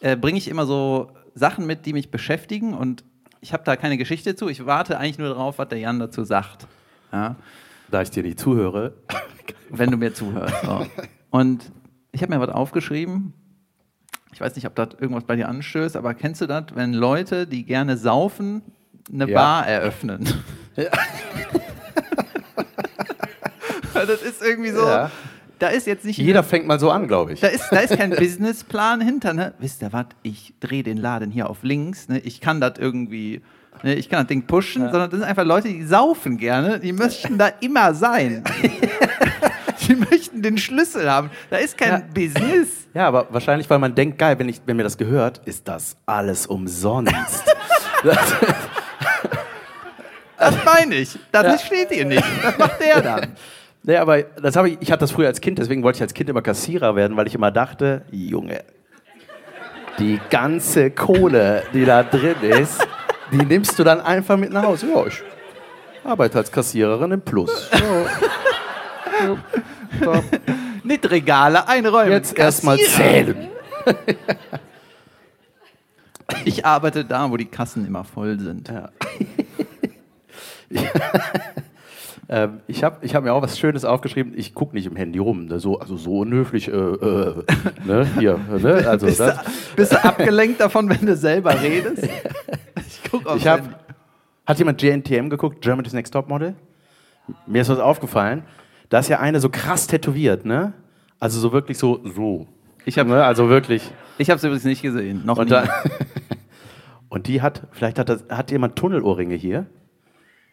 äh, 0.00 0.18
bringe 0.18 0.36
ich 0.36 0.48
immer 0.48 0.66
so 0.66 1.12
Sachen 1.34 1.66
mit, 1.66 1.86
die 1.86 1.94
mich 1.94 2.10
beschäftigen 2.10 2.74
und 2.74 3.04
ich 3.40 3.52
habe 3.52 3.62
da 3.64 3.76
keine 3.76 3.96
Geschichte 3.96 4.34
zu. 4.36 4.48
Ich 4.48 4.66
warte 4.66 4.98
eigentlich 4.98 5.18
nur 5.18 5.28
darauf, 5.28 5.58
was 5.58 5.68
der 5.68 5.78
Jan 5.78 5.98
dazu 5.98 6.24
sagt. 6.24 6.66
Ja, 7.12 7.36
Da 7.90 8.02
ich 8.02 8.10
dir 8.10 8.22
nicht 8.22 8.38
zuhöre. 8.38 8.94
wenn 9.70 9.90
du 9.90 9.96
mir 9.96 10.12
zuhörst. 10.14 10.54
So. 10.64 10.86
Und 11.30 11.72
ich 12.12 12.22
habe 12.22 12.34
mir 12.34 12.40
was 12.40 12.50
aufgeschrieben. 12.50 13.32
Ich 14.32 14.40
weiß 14.40 14.54
nicht, 14.54 14.66
ob 14.66 14.74
das 14.76 14.88
irgendwas 14.98 15.24
bei 15.24 15.36
dir 15.36 15.48
anstößt, 15.48 15.96
aber 15.96 16.14
kennst 16.14 16.40
du 16.40 16.46
das, 16.46 16.66
wenn 16.74 16.92
Leute, 16.92 17.46
die 17.46 17.64
gerne 17.64 17.96
saufen, 17.96 18.62
eine 19.12 19.28
Ja. 19.28 19.36
Bar 19.38 19.66
eröffnen? 19.66 20.28
das 23.92 24.22
ist 24.22 24.42
irgendwie 24.42 24.70
so. 24.70 24.86
Ja. 24.86 25.10
Da 25.60 25.68
ist 25.68 25.86
jetzt 25.86 26.04
nicht 26.04 26.16
Jeder 26.18 26.42
fängt 26.42 26.66
mal 26.66 26.80
so 26.80 26.90
an, 26.90 27.06
glaube 27.06 27.34
ich. 27.34 27.40
da 27.40 27.46
ist, 27.48 27.68
da 27.70 27.76
ist 27.80 27.96
kein 27.96 28.10
Businessplan 28.10 29.00
hinter, 29.00 29.32
ne? 29.34 29.52
Wisst 29.58 29.82
ihr 29.82 29.92
was? 29.92 30.06
Ich 30.22 30.54
drehe 30.58 30.82
den 30.82 30.96
Laden 30.96 31.30
hier 31.30 31.48
auf 31.48 31.58
links, 31.62 32.08
ne? 32.08 32.18
Ich 32.18 32.40
kann 32.40 32.60
das 32.60 32.78
irgendwie, 32.78 33.42
ne? 33.82 33.94
Ich 33.94 34.08
kann 34.08 34.20
das 34.20 34.28
Ding 34.28 34.46
pushen, 34.46 34.82
sondern 34.90 35.10
das 35.10 35.20
sind 35.20 35.28
einfach 35.28 35.44
Leute, 35.44 35.68
die 35.68 35.84
saufen 35.84 36.38
gerne, 36.38 36.80
die 36.80 36.92
möchten 36.92 37.36
da 37.38 37.48
immer 37.60 37.92
sein. 37.94 38.42
die 39.86 39.96
möchten 39.96 40.40
den 40.42 40.56
Schlüssel 40.56 41.10
haben. 41.10 41.30
Da 41.50 41.58
ist 41.58 41.76
kein 41.76 41.90
Ja. 41.90 42.02
Business. 42.14 42.88
Ja, 42.94 43.06
aber 43.08 43.26
wahrscheinlich, 43.30 43.68
weil 43.68 43.78
man 43.78 43.94
denkt, 43.94 44.18
geil, 44.18 44.38
wenn, 44.38 44.48
ich, 44.48 44.62
wenn 44.64 44.76
mir 44.76 44.82
das 44.82 44.96
gehört, 44.96 45.42
ist 45.44 45.68
das 45.68 45.96
alles 46.06 46.46
umsonst. 46.46 47.14
das, 48.02 48.34
Das 50.38 50.54
meine 50.64 50.94
ich. 50.94 51.18
Das 51.32 51.62
steht 51.66 51.90
hier 51.90 52.06
nicht. 52.06 52.24
Das 52.42 52.56
macht 52.56 52.80
der 52.80 53.02
dann. 53.02 53.36
nee, 53.82 53.96
aber 53.96 54.22
das 54.22 54.56
habe 54.56 54.70
ich, 54.70 54.78
ich 54.80 54.90
hatte 54.90 55.00
das 55.00 55.12
früher 55.12 55.28
als 55.28 55.40
Kind, 55.40 55.58
deswegen 55.58 55.82
wollte 55.82 55.96
ich 55.96 56.02
als 56.02 56.14
Kind 56.14 56.30
immer 56.30 56.42
Kassierer 56.42 56.96
werden, 56.96 57.16
weil 57.16 57.26
ich 57.26 57.34
immer 57.34 57.50
dachte, 57.50 58.02
Junge, 58.10 58.64
die 59.98 60.20
ganze 60.30 60.90
Kohle, 60.90 61.62
die 61.72 61.84
da 61.84 62.02
drin 62.02 62.36
ist, 62.42 62.86
die 63.32 63.44
nimmst 63.44 63.78
du 63.78 63.84
dann 63.84 64.00
einfach 64.00 64.36
mit 64.36 64.52
nach 64.52 64.64
Hause. 64.64 64.86
Ja, 64.92 65.06
ich 65.06 65.22
arbeite 66.04 66.38
als 66.38 66.50
Kassiererin 66.50 67.12
im 67.12 67.20
Plus. 67.20 67.70
Ja. 67.72 69.36
Nicht 70.82 71.10
Regale 71.10 71.68
einräumen. 71.68 72.12
Jetzt 72.12 72.38
erstmal 72.38 72.78
zählen. 72.78 73.48
Ich 76.44 76.64
arbeite 76.64 77.04
da, 77.04 77.30
wo 77.30 77.36
die 77.36 77.46
Kassen 77.46 77.86
immer 77.86 78.04
voll 78.04 78.38
sind. 78.38 78.68
Ja. 78.68 78.90
ähm, 82.32 82.60
ich 82.68 82.84
habe 82.84 83.04
ich 83.04 83.16
hab 83.16 83.24
mir 83.24 83.32
auch 83.32 83.42
was 83.42 83.58
Schönes 83.58 83.84
aufgeschrieben. 83.84 84.34
Ich 84.36 84.54
gucke 84.54 84.76
nicht 84.76 84.86
im 84.86 84.94
Handy 84.94 85.18
rum. 85.18 85.46
Ne? 85.46 85.58
So, 85.58 85.80
also 85.80 85.96
so 85.96 86.20
unhöflich. 86.20 86.68
Äh, 86.68 86.70
äh, 86.70 87.34
ne? 87.84 88.08
Hier, 88.20 88.38
ne? 88.38 88.88
Also 88.88 89.06
Bist, 89.06 89.18
das, 89.18 89.42
du, 89.42 89.50
bist 89.74 89.92
du 89.92 90.04
abgelenkt 90.04 90.60
davon, 90.60 90.88
wenn 90.88 91.04
du 91.04 91.16
selber 91.16 91.60
redest? 91.60 92.08
Ich 92.86 93.10
guck 93.10 93.26
aufs 93.26 93.40
ich 93.42 93.46
habe. 93.46 93.62
Handy. 93.62 93.76
Hat 94.46 94.58
jemand 94.58 94.80
GNTM 94.80 95.28
geguckt? 95.28 95.60
Germany's 95.60 95.92
Next 95.92 96.12
Top 96.12 96.28
Model? 96.28 96.54
Mir 97.46 97.62
ist 97.62 97.68
was 97.68 97.78
aufgefallen. 97.78 98.42
Da 98.88 99.00
ist 99.00 99.08
ja 99.08 99.20
eine 99.20 99.40
so 99.40 99.48
krass 99.48 99.86
tätowiert, 99.86 100.44
ne? 100.44 100.72
Also 101.20 101.38
so 101.40 101.52
wirklich 101.52 101.78
so, 101.78 102.00
so. 102.04 102.46
Ich 102.84 102.98
habe 102.98 103.10
Ne? 103.10 103.24
Also 103.24 103.48
wirklich. 103.48 103.90
Ich 104.18 104.30
habe 104.30 104.38
es 104.38 104.44
übrigens 104.44 104.64
nicht 104.64 104.82
gesehen. 104.82 105.22
Noch 105.24 105.38
Und, 105.38 105.46
nie. 105.46 105.50
da, 105.50 105.68
und 107.08 107.26
die 107.26 107.42
hat, 107.42 107.68
vielleicht 107.72 107.98
hat, 107.98 108.08
das, 108.08 108.24
hat 108.28 108.50
jemand 108.50 108.76
Tunnelohrringe 108.76 109.34
hier. 109.34 109.66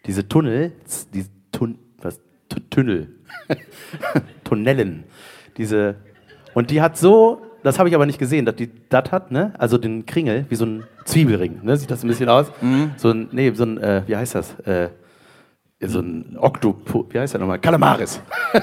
Diese 0.05 0.27
Tunnel, 0.27 0.74
die 1.13 1.25
Tun, 1.57 1.79
was, 2.01 2.19
Tu- 2.49 2.59
Tunnel, 2.69 3.07
Tunnelen, 4.43 5.03
diese, 5.57 5.95
und 6.53 6.69
die 6.69 6.81
hat 6.81 6.97
so, 6.97 7.41
das 7.63 7.79
habe 7.79 7.89
ich 7.89 7.95
aber 7.95 8.05
nicht 8.05 8.19
gesehen, 8.19 8.45
dass 8.45 8.55
die 8.55 8.69
das 8.89 9.11
hat, 9.11 9.31
ne? 9.31 9.53
Also 9.57 9.77
den 9.79 10.05
Kringel, 10.05 10.45
wie 10.49 10.55
so 10.55 10.65
ein 10.65 10.83
Zwiebelring, 11.05 11.61
ne? 11.63 11.75
Sieht 11.75 11.89
das 11.89 12.03
ein 12.03 12.07
bisschen 12.07 12.29
aus? 12.29 12.51
So 12.97 13.09
ein, 13.09 13.29
nee, 13.31 13.51
so 13.55 13.63
ein, 13.63 13.77
äh, 13.79 14.03
wie 14.05 14.15
heißt 14.15 14.35
das? 14.35 14.59
Äh, 14.59 14.89
so 15.81 15.99
ein 15.99 16.37
Oktopus, 16.39 17.07
wie 17.09 17.19
heißt 17.19 17.33
der 17.33 17.41
nochmal? 17.41 17.59
Kalamaris. 17.59 18.21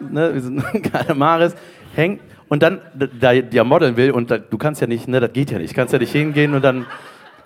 ne, 0.00 0.34
wie 0.34 0.40
so 0.40 0.50
ein 0.50 0.82
Kalamaris 0.92 1.54
hängt 1.94 2.20
und 2.48 2.62
dann 2.62 2.80
da 3.20 3.32
ja 3.32 3.64
modeln 3.64 3.96
will 3.96 4.10
und 4.10 4.30
da, 4.30 4.38
du 4.38 4.58
kannst 4.58 4.80
ja 4.80 4.86
nicht, 4.86 5.08
ne, 5.08 5.20
das 5.20 5.32
geht 5.32 5.50
ja 5.50 5.58
nicht. 5.58 5.74
Kannst 5.74 5.92
ja 5.92 5.98
nicht 5.98 6.12
hingehen 6.12 6.54
und 6.54 6.62
dann 6.62 6.86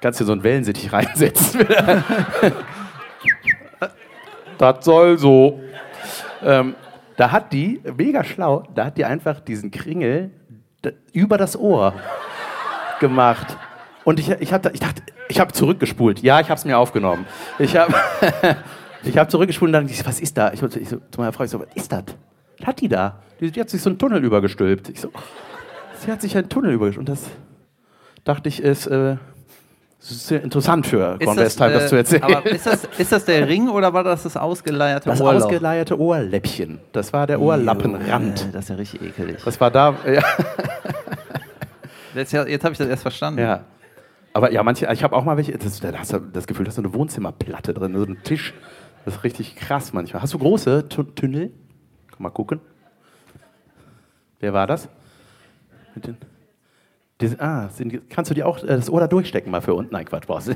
kannst 0.00 0.21
du 0.21 0.25
so 0.25 0.33
einen 0.33 0.43
Wellensittich 0.43 0.93
reinsetzen. 0.93 1.61
Das 4.61 4.85
soll 4.85 5.19
so. 5.19 5.61
Ähm, 6.43 6.75
da 7.17 7.33
hat 7.33 7.52
die, 7.52 7.81
mega 7.97 8.25
schlau, 8.25 8.62
da 8.75 8.87
hat 8.87 8.97
die 8.97 9.05
einfach 9.05 9.40
diesen 9.40 9.71
Kringel 9.71 10.31
über 11.12 11.37
das 11.38 11.57
Ohr 11.59 11.93
gemacht. 13.00 13.57
Und 14.05 14.19
ich, 14.19 14.31
ich, 14.31 14.52
hab, 14.52 14.62
da- 14.62 14.71
ich 14.71 14.81
dachte, 14.81 15.02
ich 15.29 15.38
habe 15.40 15.52
zurückgespult. 15.52 16.23
Ja, 16.23 16.40
ich 16.40 16.49
habe 16.49 16.59
es 16.59 16.64
mir 16.64 16.79
aufgenommen. 16.79 17.26
Ich 17.59 17.76
habe 17.76 17.95
Ich 19.02 19.17
habe 19.17 19.29
zurückgespult 19.31 19.69
und 19.69 19.73
dann 19.73 19.87
dachte 19.87 19.99
ich, 19.99 20.07
was 20.07 20.21
ist 20.21 20.37
da? 20.37 20.52
Ich, 20.52 20.62
ich 20.62 20.88
so, 20.90 20.99
zu 21.11 21.21
meiner 21.21 21.33
Frau, 21.33 21.45
ich 21.45 21.50
so, 21.50 21.59
was 21.61 21.69
ist 21.75 21.90
das? 21.90 22.05
Was 22.59 22.67
hat 22.67 22.81
die 22.83 22.88
da? 22.88 23.23
Die, 23.40 23.50
die 23.50 23.59
hat 23.61 23.71
sich 23.71 23.81
so 23.81 23.88
einen 23.88 23.99
Tunnel 23.99 24.23
übergestülpt. 24.23 24.90
Ich 24.90 25.00
so, 25.00 25.11
sie 25.99 26.12
hat 26.12 26.21
sich 26.21 26.37
einen 26.37 26.50
Tunnel 26.50 26.73
übergestülpt. 26.73 27.09
Und 27.09 27.14
das 27.19 27.31
dachte 28.25 28.50
ich, 28.50 28.62
ist, 28.62 28.87
äh, 28.88 29.17
ist 30.11 30.26
sehr 30.28 30.42
interessant 30.42 30.87
für 30.87 31.16
Ist 31.19 31.26
Kornwestheim, 31.26 31.73
das, 31.75 31.83
äh, 31.85 31.87
zu 31.88 31.97
erzählen. 31.97 32.23
Aber 32.23 32.47
ist 32.47 32.66
das, 32.66 32.88
ist 32.97 33.12
das 33.12 33.25
der 33.26 33.47
Ring 33.49 33.69
oder 33.69 33.92
war 33.92 34.02
das 34.02 34.23
das 34.23 34.37
ausgeleierte 34.37 35.11
das 35.11 35.21
Ohrloch? 35.21 35.42
ausgeleierte 35.45 36.00
Ohrläppchen, 36.00 36.78
das 36.92 37.12
war 37.12 37.26
der 37.26 37.40
Ohrlappenrand. 37.40 38.47
Äh, 38.47 38.52
Das 38.52 38.64
ist 38.64 38.69
ja 38.71 38.76
richtig 38.76 39.02
ekelig. 39.02 39.37
Das 39.45 39.61
war 39.61 39.71
da, 39.71 39.95
ja. 40.07 40.23
Jetzt, 42.14 42.33
jetzt 42.33 42.64
habe 42.64 42.73
ich 42.73 42.78
das 42.78 42.88
erst 42.88 43.02
verstanden. 43.02 43.40
ja. 43.40 43.64
Aber 44.33 44.52
ja, 44.52 44.62
manche, 44.62 44.88
ich 44.92 45.02
habe 45.02 45.16
auch 45.16 45.25
mal 45.25 45.37
welche, 45.37 45.59
das, 45.59 45.80
da 45.80 45.92
hast 45.92 46.12
du 46.12 46.19
das 46.21 46.47
Gefühl, 46.47 46.64
da 46.64 46.69
ist 46.69 46.76
so 46.76 46.83
eine 46.83 46.95
Wohnzimmerplatte 46.95 47.75
drin, 47.75 47.95
so 47.97 48.04
ein 48.04 48.23
Tisch. 48.23 48.54
Das 49.04 49.16
ist 49.16 49.25
richtig 49.25 49.57
krass 49.57 49.92
manchmal. 49.92 50.23
Hast 50.23 50.33
du 50.35 50.38
große 50.38 50.88
Tu- 50.88 51.02
Tunnel? 51.02 51.50
Mal 52.16 52.30
gucken. 52.30 52.61
Wer 54.38 54.52
war 54.52 54.69
das? 54.69 54.88
Mit 55.97 56.07
den, 56.07 56.16
diese, 57.21 57.41
ah, 57.41 57.69
sind, 57.69 58.09
kannst 58.11 58.31
du 58.31 58.35
dir 58.35 58.47
auch 58.47 58.62
äh, 58.62 58.67
das 58.67 58.89
Ohr 58.89 59.00
da 59.00 59.07
durchstecken 59.07 59.50
mal 59.50 59.61
für 59.61 59.75
unten? 59.75 59.93
Nein, 59.93 60.07
Quatsch, 60.07 60.27
brauchst. 60.27 60.55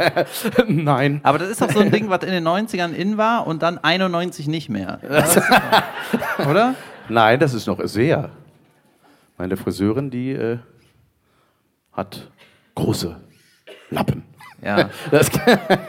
Nein. 0.66 1.20
Aber 1.22 1.38
das 1.38 1.48
ist 1.48 1.62
doch 1.62 1.70
so 1.70 1.80
ein 1.80 1.90
Ding, 1.90 2.10
was 2.10 2.22
in 2.24 2.30
den 2.30 2.46
90ern 2.46 2.92
in 2.92 3.16
war 3.16 3.46
und 3.46 3.62
dann 3.62 3.78
91 3.78 4.48
nicht 4.48 4.68
mehr. 4.68 5.00
Oder? 6.50 6.74
Nein, 7.08 7.38
das 7.38 7.54
ist 7.54 7.66
noch 7.66 7.80
sehr. 7.84 8.30
Meine 9.38 9.56
Friseurin, 9.56 10.10
die 10.10 10.32
äh, 10.32 10.58
hat 11.92 12.28
große 12.74 13.16
Lappen. 13.90 14.22
Ja. 14.62 14.90
Das, 15.10 15.30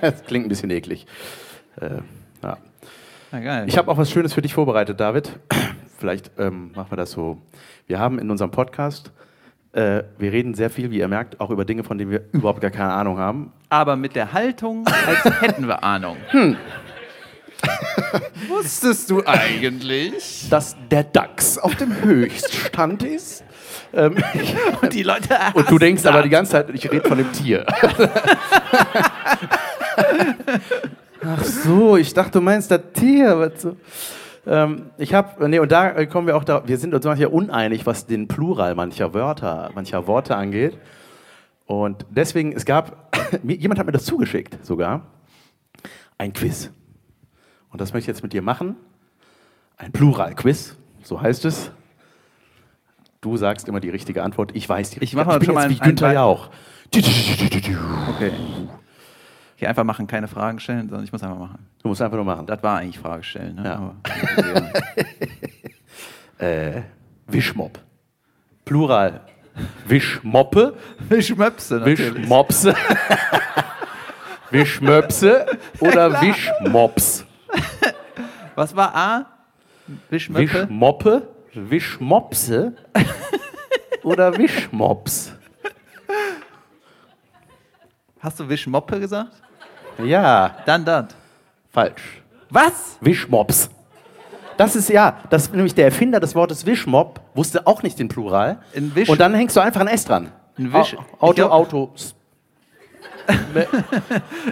das 0.01 0.24
klingt 0.24 0.46
ein 0.46 0.50
bisschen 0.50 0.70
eklig. 0.72 1.06
Äh, 1.80 1.98
ja. 2.44 2.58
Na 3.32 3.40
geil. 3.40 3.66
Ich 3.68 3.78
habe 3.78 3.90
auch 3.92 3.98
was 3.98 4.10
Schönes 4.10 4.34
für 4.34 4.42
dich 4.42 4.54
vorbereitet, 4.54 5.00
David. 5.00 5.40
Vielleicht 5.98 6.32
ähm, 6.38 6.72
machen 6.74 6.92
wir 6.92 6.98
das 6.98 7.12
so. 7.12 7.38
Wir 7.88 8.00
haben 8.00 8.20
in 8.20 8.32
unserem 8.32 8.51
Podcast, 8.51 9.12
äh, 9.74 10.04
wir 10.18 10.32
reden 10.32 10.54
sehr 10.54 10.70
viel, 10.70 10.92
wie 10.92 11.00
ihr 11.00 11.08
merkt, 11.08 11.40
auch 11.40 11.50
über 11.50 11.66
Dinge, 11.66 11.84
von 11.84 11.98
denen 11.98 12.12
wir 12.12 12.24
überhaupt 12.32 12.62
gar 12.62 12.72
keine 12.72 12.94
Ahnung 12.94 13.18
haben. 13.18 13.51
aber 13.70 13.96
mit 13.96 14.16
der 14.16 14.34
Haltung, 14.34 14.86
als 14.86 15.42
hätten 15.42 15.68
wir 15.68 15.84
Ahnung. 15.84 16.18
Wusstest 18.48 19.10
du 19.10 19.25
eigentlich? 19.25 20.48
Dass 20.50 20.75
der 20.90 21.04
DAX 21.04 21.58
auf 21.58 21.75
dem 21.75 22.01
Höchststand 22.01 23.04
ist. 23.04 23.44
Ähm, 23.94 24.16
Und 24.82 24.94
die 24.94 25.04
Leute 25.04 25.38
und 25.54 25.70
du 25.70 25.78
denkst 25.78 26.06
aber 26.06 26.24
die 26.24 26.30
ganze 26.30 26.54
Zeit, 26.54 26.70
ich 26.74 26.90
rede 26.90 27.08
von 27.08 27.18
dem 27.18 27.32
Tier. 27.34 27.66
Ach 31.25 31.44
so, 31.44 31.98
ich 31.98 32.13
dachte, 32.13 32.32
du 32.32 32.42
meinst 32.42 32.72
das 32.72 32.82
Tier. 32.94 33.38
Was 33.38 33.62
so. 33.62 33.75
Ähm, 34.48 34.90
ich 34.98 35.14
habe, 35.14 35.48
nee, 35.50 35.60
und 35.60 35.72
da 35.72 36.06
kommen 36.06 36.28
wir 36.28 36.36
auch 36.36 36.44
da, 36.44 36.68
wir 36.68 36.78
sind 36.78 36.94
uns 36.94 37.06
manchmal 37.06 37.28
uneinig, 37.30 37.86
was 37.86 38.06
den 38.06 38.28
Plural 38.28 38.76
mancher 38.76 39.14
Wörter, 39.14 39.72
mancher 39.76 40.08
Worte 40.08 40.36
angeht. 40.36 40.78
Und 41.66 42.06
deswegen, 42.10 42.52
es 42.54 42.66
gab, 42.66 43.16
jemand 43.44 43.80
hat 43.80 43.86
mir 43.86 43.92
das 43.94 44.06
zugeschickt 44.06 44.64
sogar, 44.66 45.08
ein 46.18 46.34
Quiz. 46.34 46.72
Und 47.70 47.80
das 47.82 47.94
möchte 47.94 48.12
ich 48.12 48.16
jetzt 48.16 48.24
mit 48.24 48.34
dir 48.34 48.42
machen. 48.42 48.76
Ein 49.78 49.92
Plural-Quiz, 49.92 50.76
so 51.04 51.22
heißt 51.22 51.46
es. 51.46 51.72
Du 53.22 53.38
sagst 53.38 53.68
immer 53.68 53.80
die 53.80 53.90
richtige 53.90 54.24
Antwort, 54.24 54.52
ich 54.56 54.68
weiß 54.68 54.90
die 54.90 54.96
Ich 54.98 55.02
richtige 55.04 55.22
mache 55.24 55.36
Antwort. 55.36 55.46
schon 55.46 55.56
mal 55.56 55.70
wie 55.70 55.78
Günther 55.80 56.08
ein- 56.08 56.16
Jauch. 56.16 56.50
Okay. 58.10 58.32
Hier 59.62 59.70
einfach 59.70 59.84
machen, 59.84 60.08
keine 60.08 60.27
Fragen 60.27 60.60
stellen, 60.60 60.89
sondern 60.89 61.03
ich 61.03 61.12
muss 61.12 61.22
einfach 61.22 61.38
machen. 61.38 61.68
Du 61.84 61.89
musst 61.89 62.01
einfach 62.01 62.15
nur 62.15 62.25
machen. 62.25 62.48
Das 62.48 62.63
war 62.63 62.80
eigentlich 62.80 62.98
Frage 62.98 63.22
stellen. 63.22 63.53
Ne? 63.56 63.63
Ja. 63.63 63.96
Äh, 66.44 66.82
Wischmopp. 67.27 67.77
Plural. 68.65 69.22
Wischmoppe. 69.86 70.75
Wischmöpse 70.98 71.75
natürlich. 71.75 72.15
Wischmopse. 72.15 72.74
Wischmöpse 74.50 75.46
oder 75.80 76.20
Wischmops. 76.20 77.24
Was 78.56 78.75
war 78.75 78.96
A? 78.96 79.25
Wischmöppe? 80.09 80.64
Wischmoppe, 80.64 81.27
Wischmopse 81.53 82.74
oder 84.01 84.36
Wischmops. 84.36 85.33
Hast 88.20 88.40
du 88.40 88.50
Wischmoppe 88.50 89.00
gesagt? 89.00 89.40
Ja, 90.04 90.56
Dann 90.66 90.86
das. 90.86 91.06
falsch. 91.72 92.22
Was? 92.50 92.98
Wischmops. 93.01 93.70
Das 94.58 94.75
ist 94.75 94.90
ja, 94.90 95.18
das 95.30 95.44
ist 95.44 95.54
nämlich 95.54 95.74
der 95.74 95.86
Erfinder 95.86 96.20
des 96.20 96.36
Wortes 96.36 96.66
Wischmopp 96.66 97.22
wusste 97.34 97.66
auch 97.66 97.82
nicht 97.84 97.98
den 97.98 98.10
Plural. 98.10 98.60
Ein 98.75 98.94
Wisch- 98.94 99.10
Und 99.10 99.20
dann 99.20 99.34
hängst 99.34 99.56
du 99.56 99.60
einfach 99.62 99.82
ein 99.82 99.88
S 99.88 100.06
dran. 100.06 100.32
Ein 100.58 100.72
Wisch- 100.74 100.96
Au- 100.96 101.04
Auto, 101.27 101.34
glaub- 101.34 101.51
Auto. 101.51 101.94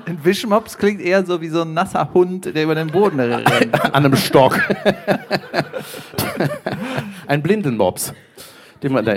Ein 0.05 0.19
Wischmops 0.23 0.77
klingt 0.77 1.01
eher 1.01 1.25
so 1.25 1.41
wie 1.41 1.49
so 1.49 1.63
ein 1.63 1.73
nasser 1.73 2.07
Hund, 2.13 2.45
der 2.55 2.63
über 2.63 2.75
den 2.75 2.87
Boden 2.87 3.19
rennt. 3.19 3.83
An 3.83 3.93
einem 4.05 4.15
Stock. 4.15 4.57
ein 7.27 7.41
Blindenmops. 7.41 8.13
Den 8.81 8.93
man 8.93 9.03
da 9.05 9.13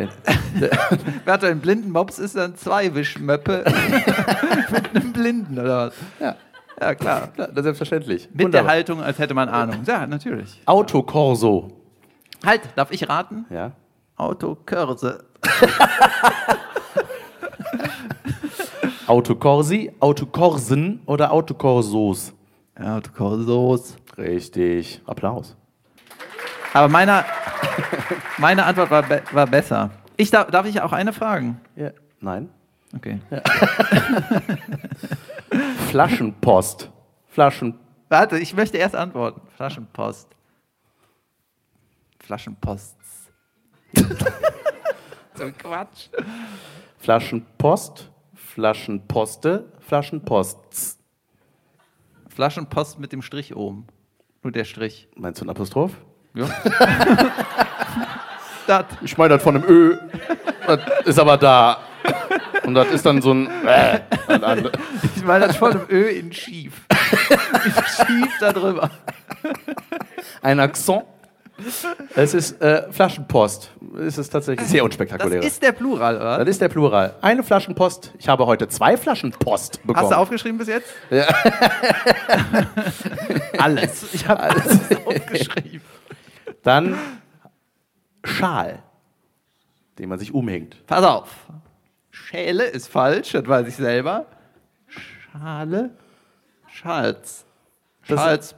Warte, 1.24 1.46
ein 1.48 1.60
blinden 1.60 1.90
Mops 1.90 2.18
ist 2.18 2.36
dann 2.36 2.56
zwei 2.56 2.94
Wischmöppe 2.94 3.64
mit 4.70 4.96
einem 4.96 5.12
Blinden, 5.12 5.58
oder 5.58 5.86
was? 5.88 5.94
Ja. 6.20 6.36
Ja, 6.80 6.94
klar. 6.96 7.28
Ist 7.36 7.62
selbstverständlich. 7.62 8.28
Mit 8.30 8.40
der 8.40 8.46
Wunderbar. 8.46 8.70
Haltung, 8.72 9.02
als 9.02 9.18
hätte 9.18 9.34
man 9.34 9.48
Ahnung. 9.48 9.82
Ja, 9.86 10.06
natürlich. 10.06 10.60
Autokorso. 10.66 11.70
Halt, 12.44 12.62
darf 12.74 12.90
ich 12.90 13.08
raten? 13.08 13.44
Ja. 13.50 13.70
Autokörse. 14.16 15.24
Autokorsi, 19.06 19.92
Autokorsen 20.00 21.02
oder 21.06 21.32
Autokorsos. 21.32 22.32
Autokorsos. 22.76 23.96
Richtig. 24.16 25.00
Applaus. 25.06 25.56
Aber 26.72 26.88
meine, 26.88 27.24
meine 28.38 28.64
Antwort 28.64 28.90
war, 28.90 29.02
be 29.02 29.22
war 29.32 29.46
besser. 29.46 29.90
Ich 30.16 30.30
darf, 30.30 30.50
darf 30.50 30.66
ich 30.66 30.80
auch 30.80 30.92
eine 30.92 31.12
fragen? 31.12 31.60
Ja. 31.76 31.90
Nein. 32.20 32.48
Okay. 32.94 33.20
Flaschenpost. 35.90 36.90
Flaschen. 37.28 37.78
Warte, 38.08 38.38
ich 38.38 38.54
möchte 38.54 38.76
erst 38.76 38.94
antworten. 38.94 39.40
Flaschenpost. 39.56 40.28
Flaschenposts. 42.20 43.30
so 45.34 45.44
ein 45.44 45.56
Quatsch. 45.56 46.08
Flaschenpost. 46.98 48.10
Flaschenposte. 48.34 49.72
Flaschenposts. 49.80 50.98
Flaschenpost 52.28 52.98
mit 52.98 53.12
dem 53.12 53.22
Strich 53.22 53.56
oben. 53.56 53.86
Nur 54.42 54.52
der 54.52 54.64
Strich. 54.64 55.08
Meinst 55.16 55.40
du 55.40 55.46
ein 55.46 55.50
Apostroph? 55.50 55.92
Ja. 56.34 56.46
das. 58.66 58.84
Ich 59.02 59.18
meine 59.18 59.34
das 59.34 59.42
von 59.42 59.56
einem 59.56 59.64
Ö. 59.68 59.96
Das 60.66 60.80
ist 61.04 61.18
aber 61.18 61.36
da. 61.36 61.78
Und 62.64 62.74
das 62.74 62.88
ist 62.88 63.04
dann 63.04 63.20
so 63.22 63.32
ein. 63.34 63.48
Äh, 63.66 64.00
Ich 65.16 65.24
meine 65.24 65.46
das 65.46 65.56
von 65.56 65.72
einem 65.72 65.82
Ö 65.90 66.04
in 66.08 66.32
schief. 66.32 66.72
schief 67.96 68.28
da 68.40 68.52
drüber. 68.52 68.90
ein 70.42 70.60
Akzent. 70.60 71.04
Es 72.16 72.34
ist 72.34 72.60
äh, 72.60 72.90
Flaschenpost. 72.90 73.70
Es 74.04 74.18
ist 74.18 74.30
tatsächlich 74.30 74.66
sehr 74.66 74.78
Das 74.80 74.86
unspektakulär. 74.86 75.42
ist 75.42 75.62
der 75.62 75.70
Plural, 75.72 76.16
oder? 76.16 76.38
Das 76.38 76.48
ist 76.48 76.60
der 76.60 76.68
Plural. 76.68 77.14
Eine 77.20 77.44
Flaschenpost. 77.44 78.12
Ich 78.18 78.28
habe 78.28 78.46
heute 78.46 78.66
zwei 78.68 78.96
Flaschenpost 78.96 79.80
bekommen. 79.86 80.04
Hast 80.06 80.12
du 80.12 80.16
aufgeschrieben 80.16 80.58
bis 80.58 80.68
jetzt? 80.68 80.88
Ja. 81.10 81.26
alles. 83.58 84.06
Ich 84.12 84.26
habe 84.26 84.40
alles 84.40 84.78
aufgeschrieben. 85.04 85.82
Dann 86.62 86.96
Schal, 88.24 88.78
den 89.98 90.08
man 90.08 90.18
sich 90.18 90.32
umhängt. 90.32 90.86
Pass 90.86 91.04
auf. 91.04 91.28
Schäle 92.10 92.64
ist 92.64 92.88
falsch, 92.88 93.32
das 93.32 93.46
weiß 93.46 93.66
ich 93.68 93.76
selber. 93.76 94.26
Schale? 94.88 95.90
Schalz. 96.68 97.44
Das- 98.08 98.20
Schalz. 98.20 98.54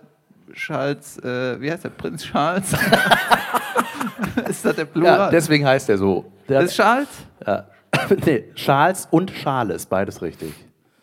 Schalz, 0.53 1.19
äh, 1.19 1.59
wie 1.61 1.73
heißt 1.73 1.85
der? 1.85 1.89
Prinz 1.89 2.23
Charles? 2.25 2.71
ist 4.49 4.65
das 4.65 4.77
der 4.77 4.85
Ja, 4.85 4.91
Plural? 4.93 5.31
deswegen 5.31 5.67
heißt 5.67 5.89
er 5.89 5.99
so. 5.99 6.31
Der 6.49 6.61
ist 6.61 6.75
Charles? 6.75 7.09
ja. 7.47 7.67
nee, 8.27 8.45
Schals 8.55 9.09
und 9.11 9.31
Schales, 9.31 9.87
beides 9.87 10.21
richtig. 10.21 10.53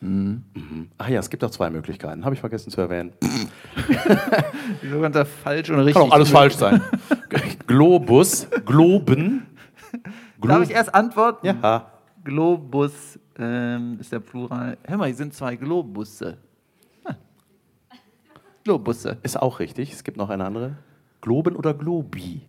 Mhm. 0.02 0.90
Ach 0.98 1.08
ja, 1.08 1.20
es 1.20 1.30
gibt 1.30 1.44
auch 1.44 1.52
zwei 1.52 1.70
Möglichkeiten. 1.70 2.26
Habe 2.26 2.34
ich 2.34 2.42
vergessen 2.42 2.72
zu 2.72 2.82
erwähnen. 2.82 3.14
Wieso 4.82 5.00
kann 5.00 5.12
das 5.12 5.30
falsch 5.30 5.70
und 5.70 5.78
richtig? 5.78 5.94
Kann 5.94 6.12
auch 6.12 6.16
alles 6.16 6.32
falsch 6.32 6.56
sein. 6.56 6.82
Globus, 7.68 8.48
Globen. 8.66 9.46
Darf 10.42 10.64
ich 10.64 10.72
erst 10.72 10.94
antworten? 10.94 11.46
Ja. 11.46 11.92
Globus 12.24 13.20
ähm, 13.38 13.98
ist 14.00 14.12
der 14.12 14.20
Plural. 14.20 14.78
Hör 14.84 14.98
mal, 14.98 15.06
hier 15.06 15.16
sind 15.16 15.36
zwei 15.36 15.56
Globusse. 15.56 16.38
Globusse. 18.64 19.18
Ist 19.24 19.40
auch 19.40 19.60
richtig. 19.60 19.92
Es 19.92 20.04
gibt 20.04 20.18
noch 20.18 20.30
eine 20.30 20.46
andere. 20.46 20.78
Globen 21.22 21.56
oder 21.56 21.74
Globi? 21.74 22.42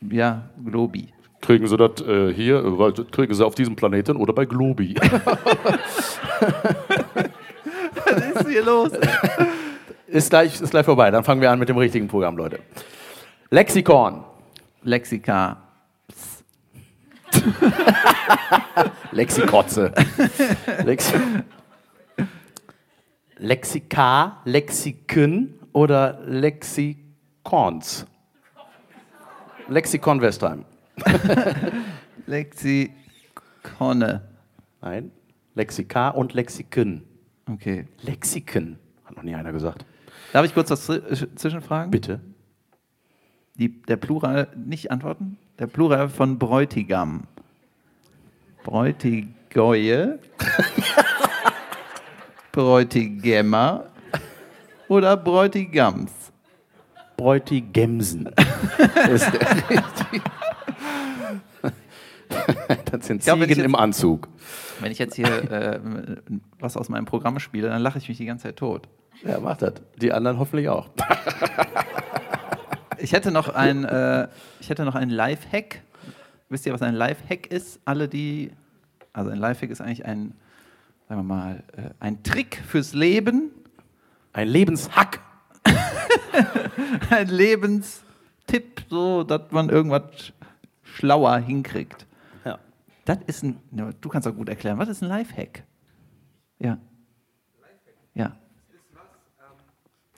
Ja, 0.00 0.50
Globi. 0.64 1.12
Kriegen 1.50 1.66
Sie 1.66 1.76
das 1.76 2.00
äh, 2.06 2.32
hier, 2.32 2.78
weil- 2.78 2.92
kriegen 2.92 3.34
Sie 3.34 3.44
auf 3.44 3.56
diesem 3.56 3.74
Planeten 3.74 4.16
oder 4.16 4.32
bei 4.32 4.44
Globi? 4.44 4.94
Was 8.04 8.24
ist 8.36 8.48
hier 8.48 8.64
los? 8.64 8.92
Ist 10.06 10.30
gleich, 10.30 10.60
ist 10.60 10.70
gleich 10.70 10.84
vorbei. 10.84 11.10
Dann 11.10 11.24
fangen 11.24 11.40
wir 11.40 11.50
an 11.50 11.58
mit 11.58 11.68
dem 11.68 11.76
richtigen 11.76 12.06
Programm, 12.06 12.36
Leute. 12.36 12.60
Lexikon. 13.50 14.22
Lexika. 14.84 15.56
Lexikotze. 19.10 19.92
Lex 20.84 21.12
Lexika, 23.38 24.36
Lexiken 24.44 25.58
oder 25.72 26.20
Lexikons? 26.26 28.06
Lexikon 29.66 30.20
Westheim. 30.20 30.64
Lexikone. 32.26 34.22
Nein. 34.80 35.10
Lexika 35.54 36.10
und 36.10 36.34
Lexiken. 36.34 37.02
Okay. 37.48 37.86
Lexiken. 38.02 38.78
Hat 39.04 39.16
noch 39.16 39.22
nie 39.22 39.34
einer 39.34 39.52
gesagt. 39.52 39.84
Darf 40.32 40.46
ich 40.46 40.54
kurz 40.54 40.70
was 40.70 40.88
äh, 40.88 41.00
zwischenfragen? 41.34 41.90
Bitte. 41.90 42.20
Die, 43.56 43.82
der 43.82 43.96
Plural, 43.96 44.48
nicht 44.56 44.90
antworten? 44.90 45.36
Der 45.58 45.66
Plural 45.66 46.08
von 46.08 46.38
Bräutigam. 46.38 47.24
Bräutigeue. 48.64 50.18
Bräutigämmer. 52.52 53.86
Oder 54.88 55.16
Bräutigams. 55.16 56.10
Bräutigemsen. 57.16 58.26
ist 59.10 59.32
der 59.32 59.68
richtig. 59.68 60.22
Das 62.90 63.06
sind 63.06 63.22
Ziegen 63.22 63.40
jetzt- 63.48 63.58
im 63.58 63.74
Anzug. 63.76 64.28
Wenn 64.80 64.90
ich 64.92 64.98
jetzt 64.98 65.14
hier 65.14 65.26
äh, 65.50 65.80
was 66.58 66.76
aus 66.76 66.88
meinem 66.88 67.04
Programm 67.04 67.38
spiele, 67.40 67.68
dann 67.68 67.82
lache 67.82 67.98
ich 67.98 68.08
mich 68.08 68.18
die 68.18 68.26
ganze 68.26 68.44
Zeit 68.44 68.56
tot. 68.56 68.88
Ja, 69.24 69.38
macht 69.40 69.62
das. 69.62 69.74
Die 70.00 70.12
anderen 70.12 70.38
hoffentlich 70.38 70.68
auch. 70.68 70.88
Ich 73.02 73.12
hätte 73.14 73.30
noch 73.30 73.48
ein, 73.48 73.84
äh, 73.86 74.28
ich 74.60 74.68
hätte 74.68 74.84
noch 74.84 74.94
einen 74.94 75.10
Live-Hack. 75.10 75.80
Wisst 76.50 76.66
ihr, 76.66 76.72
was 76.74 76.82
ein 76.82 76.94
Live-Hack 76.94 77.46
ist? 77.46 77.80
Alle, 77.86 78.08
die. 78.08 78.50
Also 79.14 79.30
ein 79.30 79.38
Live-Hack 79.38 79.70
ist 79.70 79.80
eigentlich 79.80 80.04
ein, 80.04 80.34
sagen 81.08 81.20
wir 81.20 81.24
mal, 81.24 81.62
äh, 81.78 81.90
ein 81.98 82.22
Trick 82.22 82.60
fürs 82.68 82.92
Leben, 82.92 83.52
Ein 84.34 84.48
Lebenshack. 84.48 85.20
ein 87.10 87.28
Lebenstipp, 87.28 88.82
so, 88.90 89.24
dass 89.24 89.50
man 89.50 89.70
irgendwas 89.70 90.02
schlauer 90.82 91.38
hinkriegt. 91.38 92.06
Das 93.04 93.18
ist 93.26 93.42
ein. 93.42 93.60
Du 94.00 94.08
kannst 94.08 94.28
auch 94.28 94.34
gut 94.34 94.48
erklären. 94.48 94.78
Was 94.78 94.88
ist 94.88 95.02
ein 95.02 95.08
Live-Hack? 95.08 95.64
Ja. 96.58 96.78
Ja. 98.14 98.36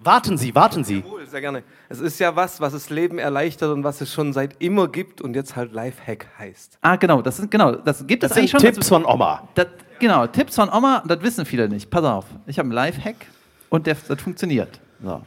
Warten 0.05 0.37
Sie, 0.37 0.53
warten 0.55 0.83
Sie. 0.83 0.99
Jawohl, 0.99 1.27
sehr 1.27 1.41
gerne. 1.41 1.63
Es 1.89 2.01
ist 2.01 2.19
ja 2.19 2.35
was, 2.35 2.61
was 2.61 2.73
das 2.73 2.91
Leben 2.91 3.19
erleichtert 3.19 3.71
und 3.73 3.85
was 3.85 4.01
es 4.01 4.13
schon 4.13 4.33
seit 4.33 4.61
immer 4.61 4.89
gibt 4.89 5.21
und 5.21 5.35
jetzt 5.37 5.55
halt 5.55 5.73
Lifehack 5.73 6.27
heißt. 6.39 6.79
Ah, 6.81 6.97
genau, 6.97 7.23
das 7.23 7.37
sind 7.37 7.53
genau, 7.53 7.77
das 7.77 8.05
gibt 8.07 8.25
Das 8.25 8.33
es 8.33 8.37
eigentlich 8.37 8.51
sind 8.51 8.63
schon. 8.63 8.73
Tipps 8.73 8.89
von 8.89 9.05
Oma. 9.05 9.49
Das, 9.55 9.69
genau, 10.01 10.27
Tipps 10.27 10.57
von 10.57 10.69
Oma, 10.71 11.05
das 11.07 11.23
wissen 11.23 11.47
viele 11.47 11.69
nicht. 11.69 11.89
Pass 11.89 12.03
auf, 12.05 12.27
ich 12.47 12.59
habe 12.59 12.67
einen 12.67 12.73
Live-Hack 12.73 13.27
und 13.69 13.87
der, 13.87 13.97
das 14.09 14.21
funktioniert. 14.21 14.81
So. 15.01 15.23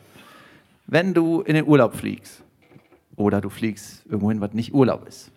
Wenn 0.87 1.13
du 1.13 1.39
in 1.41 1.55
den 1.55 1.65
Urlaub 1.65 1.95
fliegst 1.95 2.43
oder 3.15 3.39
du 3.39 3.49
fliegst 3.49 4.05
irgendwo 4.07 4.29
hin, 4.29 4.41
was 4.41 4.51
nicht 4.51 4.73
Urlaub 4.73 5.07
ist. 5.07 5.31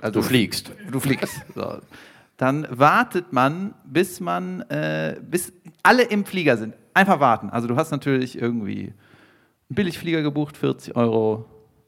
Also 0.00 0.20
Du 0.20 0.26
fliegst. 0.26 0.70
Du 0.90 1.00
fliegst. 1.00 1.40
So. 1.54 1.78
Dann 2.36 2.66
wartet 2.70 3.32
man, 3.32 3.74
bis 3.84 4.20
man, 4.20 4.60
äh, 4.62 5.16
bis 5.22 5.52
alle 5.82 6.02
im 6.02 6.24
Flieger 6.24 6.56
sind. 6.56 6.74
Einfach 6.92 7.20
warten. 7.20 7.50
Also 7.50 7.66
du 7.66 7.76
hast 7.76 7.90
natürlich 7.90 8.38
irgendwie 8.40 8.92
einen 9.68 9.74
Billigflieger 9.74 10.22
gebucht, 10.22 10.56
40 10.56 10.96
Euro, 10.96 11.46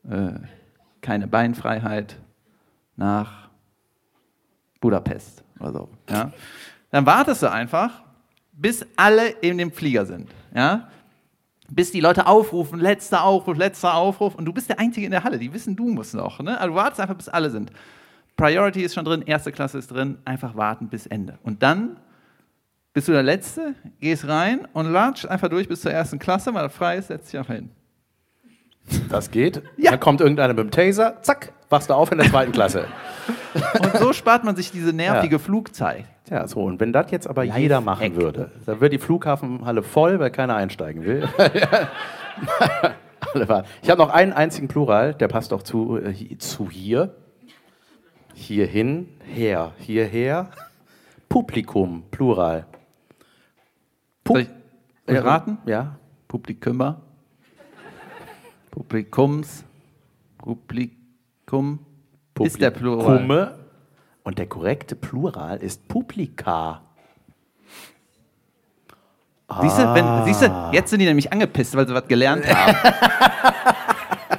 äh, 0.09 0.33
keine 1.01 1.29
Beinfreiheit 1.29 2.17
nach 2.97 3.49
Budapest 4.81 5.45
oder 5.61 5.73
so. 5.73 5.89
Ja? 6.09 6.33
Dann 6.91 7.07
wartest 7.07 7.43
du 7.43 7.51
einfach, 7.51 8.03
bis 8.53 8.85
alle 8.97 9.29
in 9.29 9.59
dem 9.59 9.71
Flieger 9.71 10.07
sind. 10.07 10.31
Ja? 10.55 10.89
Bis 11.71 11.93
die 11.93 12.01
Leute 12.01 12.27
aufrufen, 12.27 12.81
letzter 12.81 13.25
Aufruf, 13.25 13.57
letzter 13.57 13.95
Aufruf. 13.95 14.35
Und 14.35 14.47
du 14.47 14.53
bist 14.53 14.71
der 14.71 14.79
Einzige 14.79 15.05
in 15.05 15.13
der 15.13 15.25
Halle. 15.25 15.39
Die 15.39 15.53
wissen, 15.53 15.77
du 15.77 15.89
musst 15.89 16.15
noch. 16.15 16.41
Ne? 16.41 16.59
Also 16.59 16.71
du 16.71 16.77
wartest 16.77 17.01
einfach, 17.01 17.17
bis 17.17 17.29
alle 17.29 17.51
sind. 17.51 17.71
Priority 18.39 18.83
ist 18.83 18.95
schon 18.95 19.05
drin, 19.05 19.23
erste 19.27 19.53
Klasse 19.53 19.77
ist 19.79 19.89
drin. 19.89 20.17
Einfach 20.25 20.57
warten 20.57 20.89
bis 20.89 21.07
Ende. 21.07 21.39
Und 21.43 21.63
dann 21.63 21.99
bist 22.95 23.09
du 23.09 23.13
der 23.13 23.23
Letzte, 23.25 23.75
gehst 24.01 24.27
rein 24.27 24.67
und 24.73 24.91
latscht 24.91 25.27
einfach 25.27 25.49
durch 25.49 25.69
bis 25.69 25.83
zur 25.83 25.93
ersten 25.93 26.19
Klasse, 26.19 26.55
weil 26.55 26.65
er 26.65 26.71
frei 26.71 26.97
ist, 26.97 27.09
setzt 27.09 27.33
dich 27.33 27.39
einfach 27.39 27.55
hin. 27.55 27.71
Das 29.11 29.31
geht. 29.31 29.63
Ja. 29.77 29.91
Dann 29.93 30.01
kommt 30.01 30.21
irgendeiner 30.21 30.55
mit 30.55 30.65
dem 30.65 30.71
Taser, 30.71 31.21
zack, 31.23 31.53
wachst 31.69 31.91
du 31.91 31.95
auf 31.95 32.11
in 32.11 32.19
der 32.19 32.29
zweiten 32.29 32.53
Klasse. 32.53 32.87
Und 33.81 33.97
so 33.99 34.13
spart 34.13 34.45
man 34.45 34.57
sich 34.57 34.71
diese 34.71 34.93
nervige 34.93 35.37
Ja. 35.37 35.39
Flugzeit. 35.39 36.05
Ja, 36.31 36.47
so. 36.47 36.63
Und 36.63 36.81
wenn 36.81 36.93
das 36.93 37.11
jetzt 37.11 37.27
aber 37.27 37.45
Live 37.45 37.59
jeder 37.59 37.81
machen 37.81 38.13
Hack. 38.13 38.17
würde, 38.17 38.51
dann 38.67 38.81
wird 38.81 38.93
die 38.93 38.99
Flughafenhalle 38.99 39.83
voll, 39.83 40.19
weil 40.21 40.31
keiner 40.31 40.55
einsteigen 40.57 41.05
will. 41.05 41.29
Ich 43.83 43.91
habe 43.91 44.01
noch 44.01 44.11
einen 44.11 44.33
einzigen 44.33 44.69
Plural, 44.69 45.13
der 45.13 45.29
passt 45.29 45.53
auch 45.53 45.63
zu, 45.63 45.99
äh, 45.99 46.39
zu 46.39 46.71
hier. 46.71 47.15
Hierhin, 48.39 49.09
her, 49.25 49.73
hierher. 49.79 50.51
Publikum, 51.29 52.05
Plural. 52.13 52.67
Pu 54.23 54.35
Soll 54.35 54.47
ich, 55.07 55.25
raten? 55.25 55.59
Ja. 55.67 55.97
Publikummer. 56.29 57.03
Publikums. 58.71 59.65
Publikum. 60.39 61.81
Ist 62.41 62.61
der 62.61 62.71
Plural. 62.71 63.59
Und 64.23 64.39
der 64.39 64.47
korrekte 64.47 64.95
Plural 64.95 65.59
ist 65.59 65.89
Publika. 65.89 66.83
Siehst 69.61 69.79
du, 69.79 69.95
wenn, 69.95 70.25
siehst 70.27 70.43
du, 70.43 70.71
jetzt 70.73 70.91
sind 70.91 71.01
die 71.01 71.07
nämlich 71.07 71.33
angepisst, 71.33 71.75
weil 71.75 71.89
sie 71.89 71.95
was 71.95 72.07
gelernt 72.07 72.47
haben. 72.47 72.77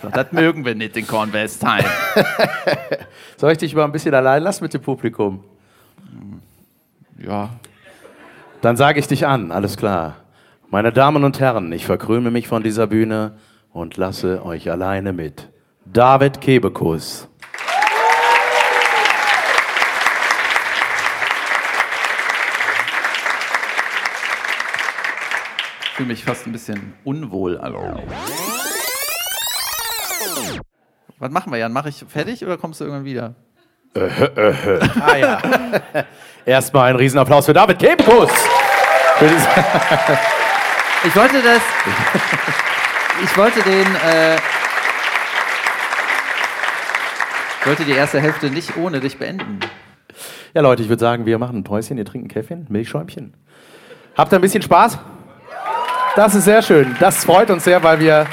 so, 0.09 0.23
das 0.23 0.31
mögen 0.31 0.65
wir 0.65 0.75
nicht 0.75 0.95
in 0.97 1.07
Kornwestheim. 1.07 1.85
Soll 3.37 3.51
ich 3.51 3.57
dich 3.57 3.75
mal 3.75 3.85
ein 3.85 3.91
bisschen 3.91 4.13
allein 4.13 4.43
lassen 4.43 4.63
mit 4.63 4.73
dem 4.73 4.81
Publikum? 4.81 5.43
Ja. 7.17 7.49
Dann 8.61 8.75
sage 8.77 8.99
ich 8.99 9.07
dich 9.07 9.25
an, 9.25 9.51
alles 9.51 9.77
klar. 9.77 10.17
Meine 10.69 10.91
Damen 10.91 11.23
und 11.23 11.39
Herren, 11.39 11.71
ich 11.71 11.85
verkrüme 11.85 12.31
mich 12.31 12.47
von 12.47 12.63
dieser 12.63 12.87
Bühne 12.87 13.37
und 13.71 13.97
lasse 13.97 14.45
euch 14.45 14.69
alleine 14.69 15.13
mit 15.13 15.49
David 15.85 16.41
Kebekus. 16.41 17.27
Ich 25.83 25.89
fühle 25.95 26.09
mich 26.09 26.23
fast 26.23 26.45
ein 26.45 26.51
bisschen 26.51 26.93
unwohl. 27.03 27.57
Also. 27.57 28.03
Was 31.19 31.31
machen 31.31 31.51
wir, 31.51 31.59
Jan? 31.59 31.73
Mache 31.73 31.89
ich 31.89 32.03
fertig 32.07 32.43
oder 32.45 32.57
kommst 32.57 32.79
du 32.79 32.85
irgendwann 32.85 33.05
wieder? 33.05 33.35
Ah 33.95 35.17
ja. 35.17 35.41
Erstmal 36.45 36.89
ein 36.89 36.95
Riesenapplaus 36.95 37.45
für 37.45 37.53
David 37.53 37.79
Kebekus. 37.79 38.31
Ich 41.01 41.15
wollte 41.15 41.41
das. 41.41 41.61
Ich 43.23 43.37
wollte 43.37 43.61
den. 43.61 43.85
Äh, 44.05 44.35
ich 47.61 47.67
wollte 47.67 47.85
die 47.85 47.93
erste 47.93 48.19
Hälfte 48.19 48.49
nicht 48.49 48.75
ohne 48.75 48.99
dich 48.99 49.17
beenden. 49.17 49.59
Ja, 50.53 50.61
Leute, 50.61 50.83
ich 50.83 50.89
würde 50.89 50.99
sagen, 50.99 51.25
wir 51.25 51.37
machen 51.37 51.59
ein 51.59 51.63
Päuschen, 51.63 51.97
ihr 51.97 52.03
trinkt 52.03 52.25
ein 52.25 52.29
Käffchen, 52.33 52.65
Milchschäumchen. 52.69 53.33
Habt 54.17 54.33
ihr 54.33 54.39
ein 54.39 54.41
bisschen 54.41 54.61
Spaß? 54.61 54.97
Das 56.17 56.35
ist 56.35 56.43
sehr 56.43 56.61
schön. 56.61 56.95
Das 56.99 57.23
freut 57.23 57.49
uns 57.49 57.63
sehr, 57.63 57.81
weil 57.81 58.01
wir 58.01 58.25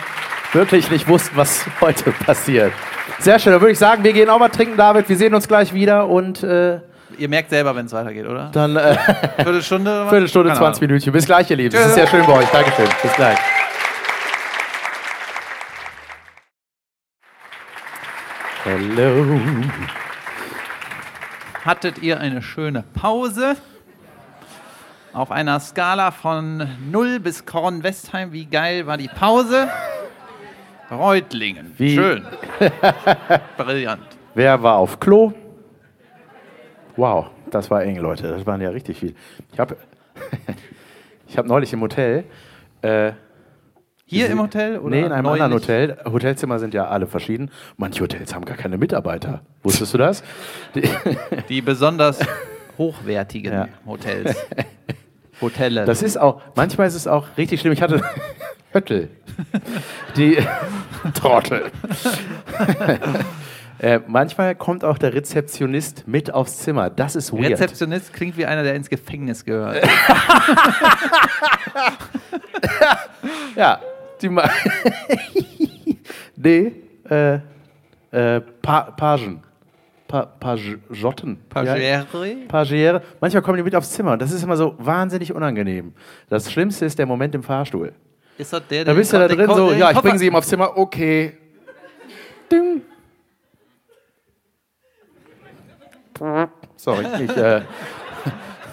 wirklich 0.56 0.90
nicht 0.90 1.06
wussten, 1.06 1.36
was 1.36 1.64
heute 1.80 2.10
passiert. 2.12 2.72
Sehr 3.20 3.38
schön. 3.38 3.52
Dann 3.52 3.60
würde 3.60 3.72
ich 3.72 3.78
sagen, 3.78 4.02
wir 4.02 4.12
gehen 4.12 4.28
auch 4.30 4.38
mal 4.38 4.48
trinken, 4.48 4.76
David. 4.76 5.08
Wir 5.08 5.16
sehen 5.16 5.34
uns 5.34 5.46
gleich 5.46 5.72
wieder 5.72 6.08
und 6.08 6.42
äh, 6.42 6.80
Ihr 7.18 7.28
merkt 7.28 7.50
selber, 7.50 7.74
wenn 7.76 7.86
es 7.86 7.92
weitergeht, 7.92 8.26
oder? 8.26 8.50
dann 8.52 8.76
äh, 8.76 8.96
Viertelstunde? 9.36 9.90
oder? 9.90 10.08
Viertelstunde, 10.10 10.48
Keine 10.48 10.58
20 10.58 10.82
Ahnung. 10.82 10.92
Minuten. 10.94 11.12
Bis 11.12 11.26
gleich, 11.26 11.50
ihr 11.50 11.56
Lieben. 11.56 11.72
Das 11.74 11.86
ist 11.86 11.94
sehr 11.94 12.06
schön 12.06 12.26
bei 12.26 12.32
euch. 12.32 12.48
Dankeschön. 12.48 12.88
Bis 13.02 13.12
gleich. 13.14 13.38
Hello. 18.64 19.40
Hattet 21.64 21.98
ihr 21.98 22.20
eine 22.20 22.42
schöne 22.42 22.82
Pause? 22.94 23.56
Auf 25.12 25.30
einer 25.30 25.60
Skala 25.60 26.10
von 26.10 26.68
0 26.90 27.20
bis 27.20 27.46
Kornwestheim, 27.46 28.32
wie 28.32 28.44
geil 28.46 28.86
war 28.86 28.96
die 28.98 29.08
Pause? 29.08 29.68
Reutlingen. 30.90 31.72
Wie- 31.76 31.94
Schön. 31.94 32.24
Brillant. 33.56 34.02
Wer 34.34 34.62
war 34.62 34.76
auf 34.76 35.00
Klo? 35.00 35.32
Wow, 36.96 37.26
das 37.50 37.70
war 37.70 37.82
eng, 37.82 37.96
Leute. 37.96 38.28
Das 38.28 38.46
waren 38.46 38.60
ja 38.60 38.70
richtig 38.70 38.98
viel. 39.00 39.14
Ich 39.52 39.58
habe 39.58 39.76
ich 41.28 41.36
hab 41.36 41.46
neulich 41.46 41.72
im 41.72 41.80
Hotel. 41.82 42.24
Äh, 42.82 43.12
Hier 44.04 44.28
im 44.30 44.40
Hotel? 44.40 44.78
Oder 44.78 44.96
nee, 44.96 45.02
in 45.02 45.12
einem 45.12 45.24
neulich? 45.24 45.42
anderen 45.42 45.62
Hotel. 45.62 45.98
Hotelzimmer 46.04 46.58
sind 46.58 46.72
ja 46.74 46.86
alle 46.88 47.06
verschieden. 47.06 47.50
Manche 47.76 48.02
Hotels 48.02 48.34
haben 48.34 48.44
gar 48.44 48.56
keine 48.56 48.78
Mitarbeiter. 48.78 49.42
Wusstest 49.62 49.92
du 49.94 49.98
das? 49.98 50.22
Die, 50.74 50.88
Die 51.48 51.60
besonders 51.62 52.20
hochwertigen 52.78 53.52
Ja. 53.52 53.68
Hotels. 53.86 54.36
Hotelle. 55.40 55.84
das 55.84 56.02
ist 56.02 56.16
auch, 56.18 56.40
manchmal 56.54 56.86
ist 56.86 56.94
es 56.94 57.06
auch 57.06 57.26
richtig 57.36 57.60
schlimm. 57.60 57.72
Ich 57.74 57.82
hatte 57.82 58.02
Höttel. 58.72 59.08
Die 60.16 60.38
Trottel. 61.14 61.70
äh, 63.78 64.00
manchmal 64.06 64.54
kommt 64.54 64.84
auch 64.84 64.98
der 64.98 65.14
Rezeptionist 65.14 66.06
mit 66.06 66.32
aufs 66.32 66.58
Zimmer. 66.58 66.90
Das 66.90 67.16
ist 67.16 67.32
weird. 67.32 67.52
Rezeptionist 67.52 68.12
klingt 68.12 68.36
wie 68.36 68.46
einer, 68.46 68.62
der 68.62 68.74
ins 68.74 68.88
Gefängnis 68.88 69.44
gehört. 69.44 69.86
Ja, 73.56 73.80
die 74.20 74.28
Ma 74.28 74.48
Nee, 76.36 76.72
äh, 77.08 77.34
äh, 78.10 78.40
pa 78.62 78.82
Pagen. 78.90 79.42
Pa 80.06 80.26
Pageotten. 80.26 81.38
Ja, 81.54 81.64
Pagere? 81.64 82.36
Pagiere. 82.46 83.02
Manchmal 83.20 83.42
kommen 83.42 83.56
die 83.56 83.62
mit 83.64 83.74
aufs 83.74 83.90
Zimmer 83.90 84.12
und 84.12 84.22
das 84.22 84.30
ist 84.30 84.42
immer 84.42 84.56
so 84.56 84.74
wahnsinnig 84.78 85.32
unangenehm. 85.32 85.94
Das 86.28 86.52
Schlimmste 86.52 86.84
ist 86.84 86.98
der 86.98 87.06
Moment 87.06 87.34
im 87.34 87.42
Fahrstuhl. 87.42 87.92
Ist 88.38 88.52
das 88.52 88.66
der, 88.68 88.84
Da 88.84 88.92
der 88.92 88.98
bist 88.98 89.12
du 89.12 89.18
da 89.18 89.28
drin 89.28 89.50
so, 89.54 89.72
ja, 89.72 89.90
ich 89.90 89.98
bringe 89.98 90.18
sie 90.18 90.26
ihm 90.26 90.36
aufs 90.36 90.48
Zimmer, 90.48 90.76
okay. 90.76 91.36
Ding. 92.50 92.82
Sorry, 96.76 97.06
ich, 97.24 97.36
äh, 97.36 97.62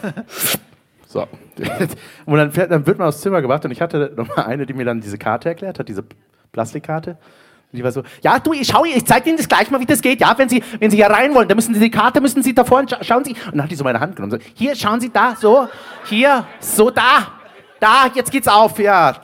so. 1.07 1.27
Und 2.25 2.37
dann, 2.37 2.51
fährt, 2.51 2.71
dann 2.71 2.85
wird 2.85 2.97
man 2.97 3.07
aufs 3.07 3.21
Zimmer 3.21 3.41
gebracht 3.41 3.63
und 3.65 3.71
ich 3.71 3.79
hatte 3.79 4.11
noch 4.15 4.27
mal 4.35 4.45
eine, 4.45 4.65
die 4.65 4.73
mir 4.73 4.85
dann 4.85 5.01
diese 5.01 5.19
Karte 5.19 5.49
erklärt 5.49 5.77
hat, 5.77 5.87
diese 5.87 6.03
Plastikkarte. 6.51 7.11
Und 7.11 7.77
die 7.77 7.83
war 7.83 7.91
so, 7.91 8.01
ja, 8.21 8.39
du, 8.39 8.53
ich 8.53 8.67
schau, 8.67 8.85
ich 8.85 9.05
zeig 9.05 9.27
Ihnen 9.27 9.37
das 9.37 9.47
gleich 9.47 9.69
mal, 9.69 9.79
wie 9.79 9.85
das 9.85 10.01
geht. 10.01 10.19
Ja, 10.21 10.35
wenn 10.37 10.49
Sie, 10.49 10.63
wenn 10.79 10.89
Sie 10.89 10.97
hier 10.97 11.07
rein 11.07 11.33
wollen, 11.35 11.47
dann 11.47 11.55
müssen 11.55 11.73
Sie 11.73 11.79
die 11.79 11.91
Karte, 11.91 12.21
müssen 12.21 12.41
Sie 12.41 12.53
davor, 12.53 12.83
scha 12.89 13.03
schauen 13.03 13.23
Sie. 13.23 13.33
Und 13.33 13.53
dann 13.53 13.63
hat 13.63 13.71
die 13.71 13.75
so 13.75 13.83
meine 13.83 13.99
Hand 13.99 14.15
genommen. 14.15 14.31
So, 14.31 14.37
hier, 14.55 14.75
schauen 14.75 14.99
Sie 14.99 15.11
da, 15.11 15.35
so, 15.35 15.67
hier, 16.05 16.45
so, 16.59 16.89
da, 16.89 17.33
da, 17.79 18.07
jetzt 18.13 18.31
geht's 18.31 18.47
auf. 18.47 18.79
Ja, 18.79 19.15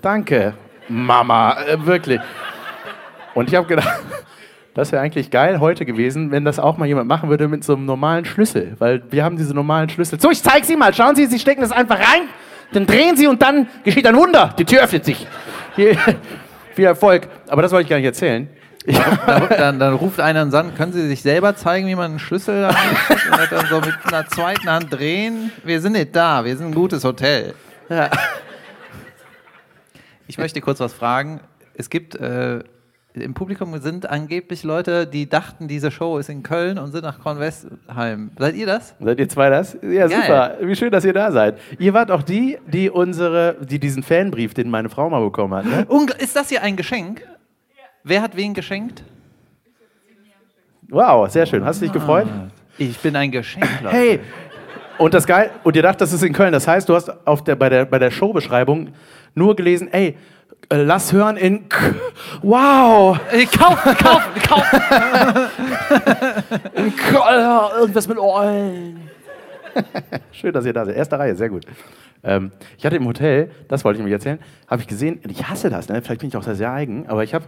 danke, 0.00 0.54
Mama, 0.88 1.56
äh, 1.62 1.84
wirklich. 1.84 2.20
Und 3.34 3.48
ich 3.48 3.54
habe 3.54 3.66
gedacht, 3.66 3.88
das 4.74 4.92
wäre 4.92 5.02
eigentlich 5.02 5.30
geil 5.30 5.60
heute 5.60 5.84
gewesen, 5.84 6.30
wenn 6.30 6.44
das 6.44 6.58
auch 6.58 6.76
mal 6.76 6.86
jemand 6.86 7.08
machen 7.08 7.30
würde 7.30 7.48
mit 7.48 7.64
so 7.64 7.74
einem 7.74 7.84
normalen 7.84 8.24
Schlüssel. 8.24 8.74
Weil 8.78 9.02
wir 9.10 9.24
haben 9.24 9.36
diese 9.36 9.54
normalen 9.54 9.88
Schlüssel. 9.88 10.20
So, 10.20 10.30
ich 10.30 10.42
zeig 10.42 10.64
Sie 10.64 10.76
mal. 10.76 10.92
Schauen 10.94 11.16
Sie, 11.16 11.26
Sie 11.26 11.38
stecken 11.38 11.60
das 11.60 11.72
einfach 11.72 11.98
rein, 11.98 12.28
dann 12.72 12.86
drehen 12.86 13.16
Sie 13.16 13.26
und 13.26 13.40
dann 13.42 13.68
geschieht 13.84 14.06
ein 14.06 14.16
Wunder. 14.16 14.54
Die 14.58 14.64
Tür 14.64 14.82
öffnet 14.82 15.04
sich. 15.04 15.26
Hier, 15.76 15.96
viel 16.74 16.84
Erfolg. 16.84 17.28
Aber 17.48 17.62
das 17.62 17.72
wollte 17.72 17.84
ich 17.84 17.90
gar 17.90 17.96
nicht 17.96 18.06
erzählen. 18.06 18.48
Ich, 18.86 18.98
Dann, 18.98 19.48
dann, 19.48 19.78
dann 19.78 19.94
ruft 19.94 20.20
einer 20.20 20.42
und 20.42 20.50
sagt, 20.50 20.76
können 20.76 20.92
Sie 20.92 21.08
sich 21.08 21.22
selber 21.22 21.56
zeigen, 21.56 21.86
wie 21.86 21.94
man 21.94 22.10
einen 22.10 22.18
Schlüssel 22.18 22.60
da 22.60 22.68
reinsteckt? 22.68 23.32
und 23.32 23.52
dann 23.52 23.66
so 23.66 23.80
mit 23.80 23.94
einer 24.12 24.26
zweiten 24.28 24.70
Hand 24.70 24.92
drehen. 24.92 25.50
Wir 25.64 25.80
sind 25.80 25.92
nicht 25.92 26.14
da, 26.14 26.44
wir 26.44 26.54
sind 26.54 26.66
ein 26.66 26.74
gutes 26.74 27.02
Hotel. 27.02 27.54
Ich 30.34 30.38
möchte 30.38 30.60
kurz 30.60 30.80
was 30.80 30.92
fragen. 30.92 31.38
Es 31.74 31.90
gibt 31.90 32.16
äh, 32.16 32.58
im 33.12 33.34
Publikum 33.34 33.78
sind 33.78 34.10
angeblich 34.10 34.64
Leute, 34.64 35.06
die 35.06 35.28
dachten, 35.28 35.68
diese 35.68 35.92
Show 35.92 36.18
ist 36.18 36.28
in 36.28 36.42
Köln 36.42 36.76
und 36.76 36.90
sind 36.90 37.04
nach 37.04 37.20
Kornwestheim. 37.20 38.32
Seid 38.36 38.56
ihr 38.56 38.66
das? 38.66 38.96
Seid 38.98 39.20
ihr 39.20 39.28
zwei 39.28 39.48
das? 39.48 39.74
Ja, 39.80 40.08
Geil. 40.08 40.10
super. 40.10 40.56
Wie 40.62 40.74
schön, 40.74 40.90
dass 40.90 41.04
ihr 41.04 41.12
da 41.12 41.30
seid. 41.30 41.60
Ihr 41.78 41.94
wart 41.94 42.10
auch 42.10 42.24
die, 42.24 42.58
die 42.66 42.90
unsere, 42.90 43.58
die 43.60 43.78
diesen 43.78 44.02
Fanbrief, 44.02 44.54
den 44.54 44.70
meine 44.70 44.88
Frau 44.88 45.08
mal 45.08 45.22
bekommen 45.22 45.54
hat. 45.54 45.66
Ne? 45.66 45.86
Ist 46.18 46.34
das 46.34 46.48
hier 46.48 46.62
ein 46.62 46.74
Geschenk? 46.74 47.22
Wer 48.02 48.20
hat 48.20 48.36
wen 48.36 48.54
geschenkt? 48.54 49.04
Wow, 50.88 51.30
sehr 51.30 51.46
schön. 51.46 51.64
Hast 51.64 51.80
du 51.80 51.84
dich 51.84 51.92
gefreut? 51.92 52.26
Ich 52.76 52.98
bin 52.98 53.14
ein 53.14 53.30
Geschenk, 53.30 53.68
Leute. 53.84 53.96
Hey! 53.96 54.20
Und 54.98 55.12
das 55.14 55.26
geil, 55.26 55.50
und 55.64 55.74
ihr 55.74 55.82
dacht, 55.82 56.00
das 56.00 56.12
ist 56.12 56.22
in 56.22 56.32
Köln. 56.32 56.52
Das 56.52 56.68
heißt, 56.68 56.88
du 56.88 56.94
hast 56.94 57.10
auf 57.26 57.42
der, 57.42 57.56
bei, 57.56 57.68
der, 57.68 57.84
bei 57.84 57.98
der 57.98 58.10
Showbeschreibung 58.10 58.88
nur 59.34 59.56
gelesen, 59.56 59.92
ey, 59.92 60.16
äh, 60.70 60.82
lass 60.82 61.12
hören 61.12 61.36
in 61.36 61.68
K 61.68 61.94
Wow! 62.42 63.18
Äh, 63.30 63.46
Kaufen, 63.46 63.96
kaufen, 63.96 64.42
kaufen. 64.42 64.80
In 66.74 66.96
Köln, 66.96 67.70
irgendwas 67.78 68.08
mit 68.08 68.18
Eulen. 68.18 69.10
Schön, 70.32 70.52
dass 70.52 70.64
ihr 70.64 70.72
da 70.72 70.84
seid. 70.84 70.96
Erste 70.96 71.18
Reihe, 71.18 71.36
sehr 71.36 71.48
gut. 71.48 71.66
Ähm, 72.22 72.52
ich 72.78 72.86
hatte 72.86 72.96
im 72.96 73.06
Hotel, 73.06 73.50
das 73.68 73.84
wollte 73.84 74.00
ich 74.00 74.06
euch 74.06 74.12
erzählen, 74.12 74.38
habe 74.66 74.80
ich 74.80 74.88
gesehen, 74.88 75.20
und 75.22 75.30
ich 75.30 75.46
hasse 75.48 75.68
das, 75.68 75.88
ne? 75.88 76.00
vielleicht 76.00 76.20
bin 76.20 76.28
ich 76.28 76.36
auch 76.36 76.42
sehr, 76.42 76.54
sehr 76.54 76.72
eigen, 76.72 77.06
aber 77.08 77.22
ich 77.22 77.34
habe, 77.34 77.44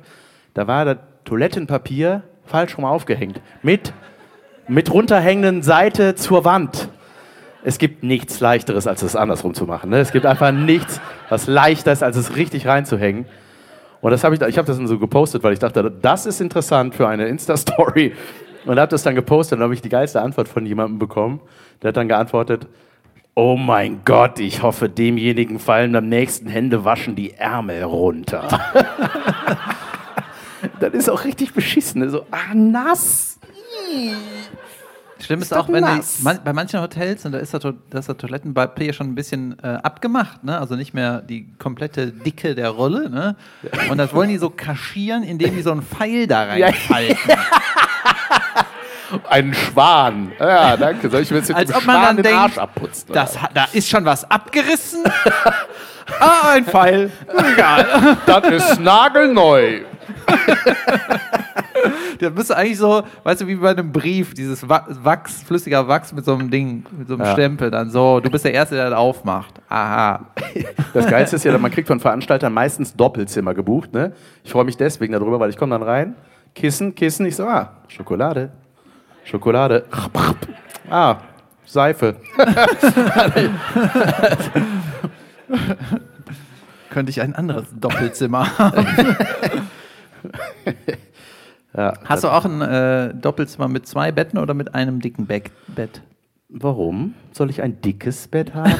da 0.55 0.66
war 0.66 0.85
das 0.85 0.99
Toilettenpapier 1.25 2.22
falsch 2.44 2.77
rum 2.77 2.85
aufgehängt. 2.85 3.40
Mit, 3.62 3.92
mit 4.68 4.92
runterhängenden 4.92 5.62
Seite 5.62 6.14
zur 6.14 6.44
Wand. 6.44 6.88
Es 7.66 7.79
gibt 7.79 8.05
nichts 8.05 8.38
Leichteres, 8.38 8.87
als 8.87 9.02
es 9.02 9.16
andersrum 9.16 9.52
zu 9.52 9.64
machen. 9.64 9.90
Ne? 9.90 9.98
Es 9.98 10.12
gibt 10.12 10.24
einfach 10.24 10.52
nichts, 10.52 11.00
was 11.29 11.48
leichter 11.48 11.90
ist, 11.90 12.05
als 12.05 12.16
es 12.16 12.37
richtig 12.37 12.68
reinzuhängen. 12.68 13.26
Und 14.00 14.12
das 14.12 14.22
habe 14.22 14.37
ich, 14.37 14.40
ich 14.40 14.57
habe 14.57 14.68
das 14.68 14.76
dann 14.76 14.87
so 14.87 15.00
gepostet, 15.00 15.42
weil 15.42 15.52
ich 15.52 15.59
dachte, 15.59 15.90
das 15.90 16.26
ist 16.26 16.40
interessant 16.40 16.94
für 16.94 17.09
eine 17.09 17.26
Insta-Story. 17.26 18.14
Und 18.66 18.79
habe 18.79 18.88
das 18.88 19.02
dann 19.02 19.16
gepostet 19.16 19.59
und 19.59 19.64
habe 19.64 19.74
ich 19.74 19.83
die 19.83 19.88
geilste 19.88 20.22
Antwort 20.22 20.46
von 20.46 20.64
jemandem 20.64 21.00
bekommen. 21.00 21.40
Der 21.83 21.88
hat 21.88 21.96
dann 21.96 22.07
geantwortet, 22.07 22.68
oh 23.35 23.57
mein 23.57 24.02
Gott, 24.05 24.38
ich 24.38 24.62
hoffe, 24.62 24.88
demjenigen 24.88 25.59
fallen 25.59 25.90
beim 25.90 26.09
nächsten 26.09 26.46
Hände 26.46 26.85
waschen 26.85 27.16
die 27.16 27.35
Ärmel 27.35 27.83
runter. 27.83 28.46
das 30.79 30.94
ist 30.94 31.11
auch 31.11 31.24
richtig 31.24 31.52
beschissen. 31.52 32.00
ne? 32.00 32.11
So, 32.11 32.26
ah, 32.31 32.55
nass. 32.55 33.40
Schlimm 35.18 35.40
ist 35.40 35.46
Ist 35.50 35.57
auch, 35.57 35.68
wenn 35.68 35.85
die, 35.85 36.00
man, 36.22 36.40
bei 36.44 36.52
manchen 36.52 36.81
Hotels, 36.81 37.24
und 37.24 37.33
da 37.33 37.38
ist 37.38 37.55
das, 37.55 37.62
To- 37.62 37.72
da 37.90 37.98
ist 38.00 38.09
das 38.09 38.16
Toilettenpapier 38.18 38.92
schon 38.92 39.09
ein 39.09 39.14
bisschen 39.14 39.59
äh, 39.62 39.79
abgemacht, 39.83 40.44
ne? 40.44 40.59
also 40.59 40.76
nicht 40.76 40.92
mehr 40.94 41.22
die 41.22 41.48
komplette 41.59 42.09
Dicke 42.12 42.55
der 42.55 42.68
Rolle. 42.70 43.09
Ne? 43.09 43.35
Und 43.88 43.96
das 43.98 44.12
wollen 44.12 44.29
die 44.29 44.37
so 44.38 44.50
kaschieren, 44.50 45.22
indem 45.22 45.55
die 45.57 45.62
so 45.62 45.72
einen 45.72 45.83
Pfeil 45.83 46.26
da 46.26 46.42
reinfalten. 46.48 47.16
Ein 49.31 49.55
Schwan. 49.55 50.33
Ja, 50.38 50.76
danke. 50.76 51.09
Soll 51.09 51.22
ich 51.22 51.31
mir 51.31 51.38
jetzt 51.38 51.50
Als 51.55 51.68
mit 51.68 51.76
dem 51.76 51.79
ob 51.79 51.87
man 51.87 51.96
Schwan 52.02 52.16
den 52.16 52.22
denkt, 52.24 52.38
Arsch 52.38 52.59
abputzen? 52.59 53.14
Das, 53.14 53.38
da 53.55 53.68
ist 53.72 53.88
schon 53.88 54.05
was 54.05 54.29
abgerissen. 54.31 55.05
ah, 56.20 56.50
ein 56.50 56.64
Pfeil. 56.66 57.11
Egal. 57.55 58.16
das 58.26 58.44
ist 58.50 58.81
nagelneu. 58.81 59.81
Das 62.20 62.33
müsste 62.33 62.57
eigentlich 62.57 62.79
so, 62.79 63.03
weißt 63.25 63.40
du, 63.42 63.46
wie 63.46 63.57
bei 63.57 63.70
einem 63.70 63.92
Brief, 63.92 64.33
dieses 64.35 64.68
Wa- 64.68 64.87
Wachs, 64.88 65.42
flüssiger 65.42 65.87
Wachs 65.88 66.12
mit 66.12 66.25
so 66.25 66.35
einem 66.35 66.51
Ding, 66.51 66.85
mit 66.96 67.09
so 67.09 67.14
einem 67.14 67.25
Ja. 67.25 67.33
Stempel 67.33 67.70
dann 67.70 67.90
so, 67.90 68.20
du 68.20 68.31
bist 68.31 68.44
der 68.44 68.55
Erste, 68.55 68.75
der 68.77 68.90
das 68.90 68.99
aufmacht. 68.99 69.55
Aha. 69.68 70.27
Das 70.94 71.07
Geilste 71.09 71.37
ist 71.37 71.44
ja, 71.44 71.57
man 71.59 71.70
kriegt 71.70 71.88
von 71.88 72.01
Veranstaltern 72.01 72.53
meistens 72.55 72.94
Doppelzimmer 72.96 73.53
gebucht. 73.55 73.92
Ne? 73.92 74.12
Ich 74.44 74.51
freue 74.53 74.64
mich 74.64 74.77
deswegen 74.79 75.12
darüber, 75.12 75.38
weil 75.40 75.51
ich 75.51 75.57
komme 75.59 75.72
dann 75.79 75.83
rein, 75.83 76.14
Kissen, 76.55 76.94
Kissen, 76.94 77.27
ich 77.27 77.37
so, 77.37 77.44
ah, 77.46 77.72
Schokolade, 77.88 78.51
Schokolade, 79.25 79.85
ah, 80.88 81.16
Seife. 81.66 82.16
Könnte 86.90 87.11
ich 87.11 87.20
ein 87.20 87.35
anderes 87.35 87.66
Doppelzimmer 87.79 88.59
haben. 88.59 88.87
Ja, 91.76 91.92
Hast 92.04 92.24
du 92.24 92.28
auch 92.28 92.46
ein 92.46 92.62
äh, 92.62 93.14
Doppelzimmer 93.14 93.68
mit 93.68 93.86
zwei 93.86 94.10
Betten 94.10 94.38
oder 94.38 94.54
mit 94.54 94.74
einem 94.74 95.00
dicken 95.00 95.26
Beck 95.26 95.50
Bett? 95.68 96.00
Warum 96.48 97.14
soll 97.32 97.50
ich 97.50 97.60
ein 97.60 97.82
dickes 97.82 98.28
Bett 98.28 98.54
haben? 98.54 98.72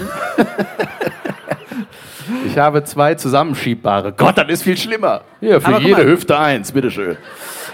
ich 2.46 2.56
habe 2.56 2.85
zwei 2.85 3.16
zusammenschiebbare. 3.16 4.12
Gott, 4.12 4.38
das 4.38 4.48
ist 4.48 4.62
viel 4.62 4.78
schlimmer. 4.78 5.22
Hier, 5.40 5.61
für 5.61 5.78
jede 5.80 6.04
mal. 6.04 6.06
Hüfte 6.06 6.38
eins, 6.38 6.72
bitteschön. 6.72 7.18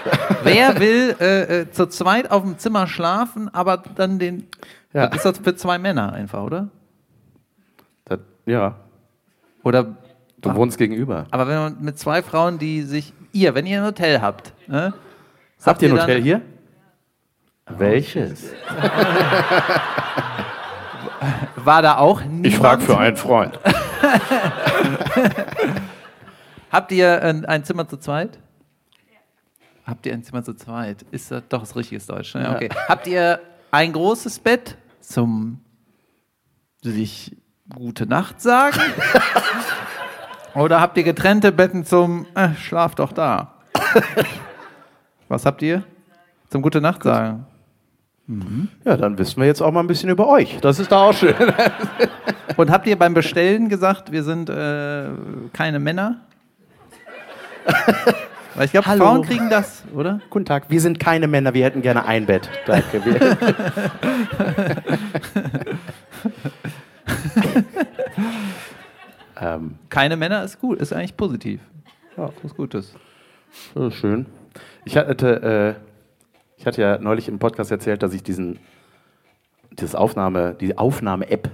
Wer 0.43 0.77
will 0.81 1.15
äh, 1.21 1.61
äh, 1.61 1.71
zu 1.71 1.87
zweit 1.87 2.29
auf 2.29 2.43
dem 2.43 2.57
Zimmer 2.57 2.87
schlafen, 2.87 3.47
aber 3.53 3.81
dann 3.95 4.19
den. 4.19 4.47
Ja. 4.91 5.07
Das 5.07 5.17
ist 5.17 5.25
das 5.25 5.37
für 5.37 5.55
zwei 5.55 5.77
Männer 5.77 6.11
einfach, 6.11 6.43
oder? 6.43 6.67
Das, 8.03 8.19
ja, 8.45 8.75
Oder. 9.63 9.95
du 10.41 10.53
wohnst 10.53 10.77
gegenüber. 10.77 11.27
Aber 11.31 11.47
wenn 11.47 11.55
man 11.55 11.77
mit 11.79 11.97
zwei 11.97 12.21
Frauen, 12.21 12.59
die 12.59 12.81
sich. 12.81 13.13
Ihr, 13.31 13.55
wenn 13.55 13.65
ihr 13.65 13.79
ein 13.79 13.85
Hotel 13.85 14.21
habt, 14.21 14.53
ne? 14.67 14.93
Habt 15.65 15.81
ihr 15.81 15.89
ein 15.89 15.99
Hotel 15.99 16.21
hier? 16.21 16.41
Welches? 17.67 18.43
War 21.55 21.81
da 21.81 21.97
auch 21.97 22.21
niemand? 22.21 22.47
Ich 22.47 22.57
frage 22.57 22.81
für 22.81 22.97
einen 22.97 23.15
Freund. 23.15 23.57
Habt 26.71 26.91
ihr 26.91 27.21
ein, 27.21 27.45
ein 27.45 27.63
Zimmer 27.63 27.87
zu 27.87 27.95
zweit? 27.97 28.39
Habt 29.85 30.05
ihr 30.05 30.13
ein 30.13 30.23
Zimmer 30.23 30.43
zu 30.43 30.53
zweit? 30.53 31.05
Ist 31.11 31.31
das 31.31 31.43
doch 31.49 31.61
das 31.61 31.75
richtiges 31.75 32.05
Deutsch? 32.07 32.35
Ne? 32.35 32.51
Okay. 32.55 32.69
Habt 32.87 33.07
ihr 33.07 33.39
ein 33.71 33.93
großes 33.93 34.39
Bett 34.39 34.75
zum 34.99 35.61
sich 36.81 37.37
gute 37.73 38.05
Nacht 38.05 38.41
sagen? 38.41 38.79
Oder 40.55 40.81
habt 40.81 40.97
ihr 40.97 41.03
getrennte 41.03 41.51
Betten 41.51 41.85
zum 41.85 42.27
äh, 42.35 42.53
Schlaf 42.55 42.95
doch 42.95 43.11
da? 43.11 43.55
Was 45.33 45.47
habt 45.47 45.63
ihr? 45.63 45.83
Zum 46.49 46.61
gute 46.61 46.79
Nacht 46.79 47.01
sagen. 47.01 47.47
Ja, 48.85 48.97
dann 48.97 49.17
wissen 49.17 49.41
wir 49.41 49.47
jetzt 49.47 49.61
auch 49.61 49.71
mal 49.71 49.79
ein 49.79 49.87
bisschen 49.87 50.11
über 50.11 50.27
euch. 50.27 50.59
Das 50.61 50.77
ist 50.77 50.91
doch 50.91 51.09
auch 51.09 51.13
schön. 51.13 51.33
Und 52.57 52.69
habt 52.69 52.85
ihr 52.85 52.99
beim 52.99 53.15
Bestellen 53.15 53.67
gesagt, 53.67 54.11
wir 54.11 54.21
sind 54.23 54.51
äh, 54.51 55.07
keine 55.51 55.79
Männer? 55.79 56.19
Weil 58.53 58.65
ich 58.65 58.71
glaube. 58.71 58.87
Frauen 58.87 59.23
kriegen 59.23 59.49
das, 59.49 59.83
oder? 59.95 60.21
Guten 60.29 60.45
Tag, 60.45 60.69
wir 60.69 60.79
sind 60.79 60.99
keine 60.99 61.27
Männer, 61.27 61.55
wir 61.55 61.65
hätten 61.65 61.81
gerne 61.81 62.05
ein 62.05 62.27
Bett. 62.27 62.47
Danke. 62.67 63.01
Ähm, 69.35 69.79
Keine 69.89 70.15
Männer 70.15 70.43
ist 70.43 70.61
gut, 70.61 70.79
ist 70.79 70.93
eigentlich 70.93 71.17
positiv. 71.17 71.59
Ja. 72.15 72.27
Das 72.27 72.51
ist 72.51 72.55
Gutes. 72.55 72.93
so 73.73 73.89
schön. 73.89 74.27
Ich 74.85 74.97
hatte, 74.97 75.75
äh, 75.77 76.59
ich 76.59 76.65
hatte 76.65 76.81
ja 76.81 76.97
neulich 76.97 77.27
im 77.27 77.39
Podcast 77.39 77.71
erzählt, 77.71 78.03
dass 78.03 78.13
ich 78.13 78.23
diesen, 78.23 78.59
dieses 79.71 79.95
Aufnahme, 79.95 80.55
die 80.59 80.77
Aufnahme-App 80.77 81.49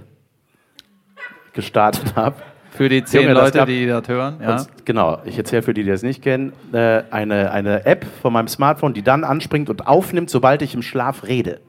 gestartet 1.53 2.15
habe. 2.15 2.35
Für 2.71 2.87
die 2.87 3.03
zehn 3.03 3.23
Junge, 3.23 3.33
das 3.33 3.43
Leute, 3.45 3.57
gab- 3.57 3.67
die 3.67 3.85
das 3.87 4.07
hören. 4.07 4.39
Ja. 4.41 4.57
Und, 4.57 4.85
genau, 4.85 5.19
ich 5.25 5.37
erzähle 5.37 5.63
für 5.63 5.73
die, 5.73 5.83
die 5.83 5.89
das 5.89 6.03
nicht 6.03 6.21
kennen, 6.21 6.53
äh, 6.71 7.01
eine, 7.09 7.51
eine 7.51 7.85
App 7.85 8.05
von 8.21 8.31
meinem 8.31 8.47
Smartphone, 8.47 8.93
die 8.93 9.01
dann 9.01 9.23
anspringt 9.23 9.69
und 9.69 9.87
aufnimmt, 9.87 10.29
sobald 10.29 10.61
ich 10.61 10.75
im 10.75 10.81
Schlaf 10.83 11.23
rede. 11.25 11.61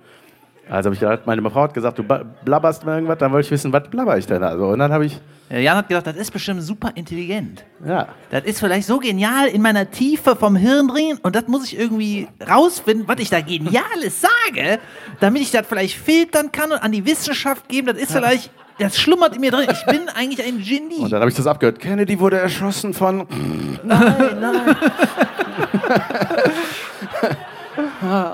Also 0.70 0.86
habe 0.86 0.94
ich 0.94 1.00
gedacht, 1.00 1.26
meine 1.26 1.42
Frau 1.50 1.62
hat 1.62 1.74
gesagt, 1.74 1.98
du 1.98 2.04
blabberst 2.04 2.84
mal 2.86 2.94
irgendwas, 2.94 3.18
dann 3.18 3.32
wollte 3.32 3.46
ich 3.46 3.50
wissen, 3.50 3.72
was 3.72 3.88
blabber 3.90 4.16
ich 4.16 4.26
denn 4.26 4.40
da? 4.40 4.56
So, 4.56 4.68
und 4.68 4.78
dann 4.78 4.92
habe 4.92 5.04
ich, 5.04 5.20
Ja, 5.50 5.58
Jan 5.58 5.76
hat 5.78 5.88
gedacht, 5.88 6.06
das 6.06 6.14
ist 6.16 6.30
bestimmt 6.32 6.62
super 6.62 6.92
intelligent. 6.94 7.64
ja, 7.84 8.06
Das 8.30 8.44
ist 8.44 8.60
vielleicht 8.60 8.86
so 8.86 8.98
genial 9.00 9.48
in 9.48 9.62
meiner 9.62 9.90
Tiefe 9.90 10.36
vom 10.36 10.54
Hirn 10.54 10.86
drin 10.88 11.18
und 11.22 11.34
das 11.34 11.48
muss 11.48 11.64
ich 11.64 11.76
irgendwie 11.78 12.28
rausfinden, 12.48 13.08
was 13.08 13.18
ich 13.18 13.30
da 13.30 13.40
Geniales 13.40 14.20
sage, 14.20 14.78
damit 15.18 15.42
ich 15.42 15.50
das 15.50 15.66
vielleicht 15.66 15.96
filtern 15.98 16.52
kann 16.52 16.70
und 16.70 16.78
an 16.78 16.92
die 16.92 17.04
Wissenschaft 17.04 17.68
geben. 17.68 17.88
Das 17.88 17.96
ist 17.98 18.12
vielleicht, 18.12 18.50
das 18.78 18.96
schlummert 18.96 19.34
in 19.34 19.40
mir 19.40 19.50
drin. 19.50 19.66
Ich 19.72 19.84
bin 19.86 20.08
eigentlich 20.14 20.46
ein 20.46 20.58
Genie. 20.62 21.00
und 21.00 21.10
dann 21.10 21.18
habe 21.20 21.30
ich 21.30 21.36
das 21.36 21.48
abgehört. 21.48 21.80
Kennedy 21.80 22.20
wurde 22.20 22.38
erschossen 22.38 22.94
von. 22.94 23.26
Nein, 23.82 24.36
nein. 24.40 24.76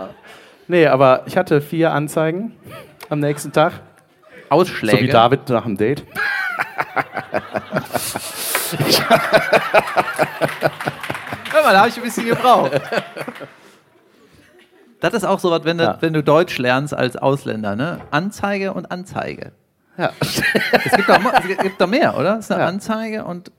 nee, 0.68 0.86
aber 0.86 1.22
ich 1.26 1.36
hatte 1.36 1.60
vier 1.60 1.92
Anzeigen 1.92 2.52
am 3.08 3.20
nächsten 3.20 3.52
Tag. 3.52 3.74
Ausschläge. 4.48 4.98
So 4.98 5.02
wie 5.04 5.08
David 5.08 5.48
nach 5.48 5.64
dem 5.64 5.76
Date. 5.76 6.04
Hör 11.52 11.62
mal, 11.62 11.72
da 11.72 11.78
habe 11.80 11.88
ich 11.88 11.96
ein 11.96 12.02
bisschen 12.02 12.26
gebraucht. 12.26 12.80
Das 15.00 15.14
ist 15.14 15.24
auch 15.24 15.38
so 15.38 15.50
was, 15.50 15.64
wenn 15.64 15.78
du, 15.78 15.84
Ja. 15.84 15.98
wenn 16.00 16.12
du 16.12 16.22
Deutsch 16.22 16.58
lernst 16.58 16.94
als 16.94 17.16
Ausländer, 17.16 17.76
ne? 17.76 18.00
Anzeige 18.10 18.72
und 18.72 18.90
Anzeige. 18.90 19.52
Ja. 19.98 20.10
Es 20.20 20.42
gibt 20.96 21.08
doch, 21.08 21.18
es 21.50 21.58
gibt 21.58 21.80
doch 21.80 21.86
mehr, 21.86 22.16
oder? 22.18 22.34
Es 22.38 22.46
ist 22.46 22.52
eine 22.52 22.62
Ja. 22.62 22.68
Anzeige 22.68 23.24
und. 23.24 23.52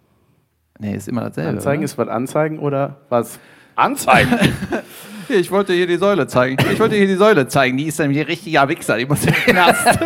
Nee, 0.79 0.95
ist 0.95 1.07
immer 1.07 1.21
dasselbe. 1.21 1.49
Anzeigen 1.51 1.79
oder? 1.79 1.85
ist 1.85 1.97
was 1.97 2.07
Anzeigen 2.07 2.59
oder 2.59 2.97
was? 3.09 3.39
Anzeigen! 3.77 4.37
Hier, 5.27 5.37
ich 5.39 5.51
wollte 5.51 5.73
hier 5.73 5.87
die 5.87 5.97
Säule 5.97 6.25
zeigen. 6.25 6.55
Ich 6.71 6.79
wollte 6.79 6.95
hier 6.95 7.05
die 7.05 7.15
Säule 7.15 7.49
zeigen. 7.49 7.75
Die 7.75 7.83
ist 7.83 7.99
nämlich 7.99 8.19
ein 8.19 8.27
richtiger 8.27 8.69
Wichser. 8.69 8.97
Die 8.97 9.05
muss 9.05 9.25
in 9.25 9.33
den 9.33 9.43
Knast. 9.43 9.85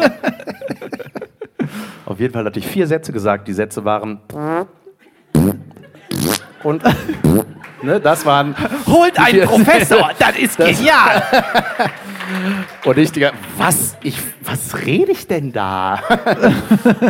Auf 2.07 2.19
jeden 2.19 2.34
Fall 2.34 2.43
hatte 2.43 2.57
ich 2.57 2.65
vier 2.65 2.88
Sätze 2.88 3.12
gesagt. 3.12 3.47
Die 3.47 3.53
Sätze 3.53 3.86
waren. 3.86 4.19
Und. 6.63 6.81
Ne, 7.84 7.99
das 7.99 8.23
waren. 8.27 8.55
Holt 8.86 9.19
einen 9.19 9.47
Professor. 9.47 10.12
Das 10.19 10.38
ist 10.38 10.55
genial. 10.55 11.23
Und 12.86 12.97
ich, 12.99 13.12
Digga, 13.12 13.31
was? 13.57 13.97
Ich, 14.03 14.19
was 14.41 14.86
rede 14.86 15.12
ich 15.12 15.25
denn 15.25 15.51
da? 15.51 15.99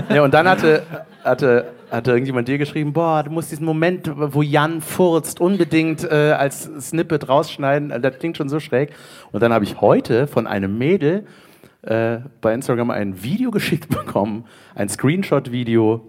ja, 0.08 0.22
und 0.22 0.34
dann 0.34 0.48
hatte, 0.48 0.84
hatte, 1.26 1.74
hatte 1.92 2.12
irgendjemand 2.12 2.48
dir 2.48 2.58
geschrieben: 2.58 2.94
Boah, 2.94 3.24
du 3.24 3.32
musst 3.32 3.52
diesen 3.52 3.66
Moment, 3.66 4.10
wo 4.16 4.42
Jan 4.42 4.82
furzt, 4.82 5.42
unbedingt 5.42 6.04
äh, 6.04 6.32
als 6.32 6.64
Snippet 6.80 7.28
rausschneiden. 7.28 8.02
Das 8.02 8.18
klingt 8.18 8.38
schon 8.38 8.50
so 8.50 8.60
schräg. 8.60 8.92
Und 9.32 9.44
dann 9.44 9.54
habe 9.54 9.66
ich 9.66 9.82
heute 9.82 10.28
von 10.28 10.48
einem 10.48 10.78
Mädel 10.78 11.26
äh, 11.84 12.20
bei 12.42 12.54
Instagram 12.54 12.92
ein 12.92 13.24
Video 13.24 13.52
geschickt 13.52 13.90
bekommen, 13.90 14.46
ein 14.76 14.88
Screenshot-Video, 14.88 16.08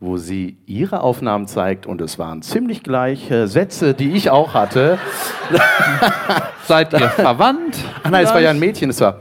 wo 0.00 0.16
sie 0.16 0.56
ihre 0.66 1.00
Aufnahmen 1.00 1.46
zeigt 1.46 1.86
und 1.86 2.00
es 2.00 2.18
waren 2.18 2.42
ziemlich 2.42 2.82
gleiche 2.82 3.46
Sätze, 3.46 3.94
die 3.94 4.12
ich 4.12 4.30
auch 4.30 4.52
hatte. 4.52 4.98
Seid 6.66 6.92
ihr 6.92 7.08
verwandt? 7.08 7.78
Ach 8.02 8.10
nein, 8.10 8.24
es 8.24 8.34
war 8.34 8.40
ja 8.40 8.50
ein 8.50 8.58
Mädchen, 8.58 8.90
es 8.90 9.00
war 9.00 9.20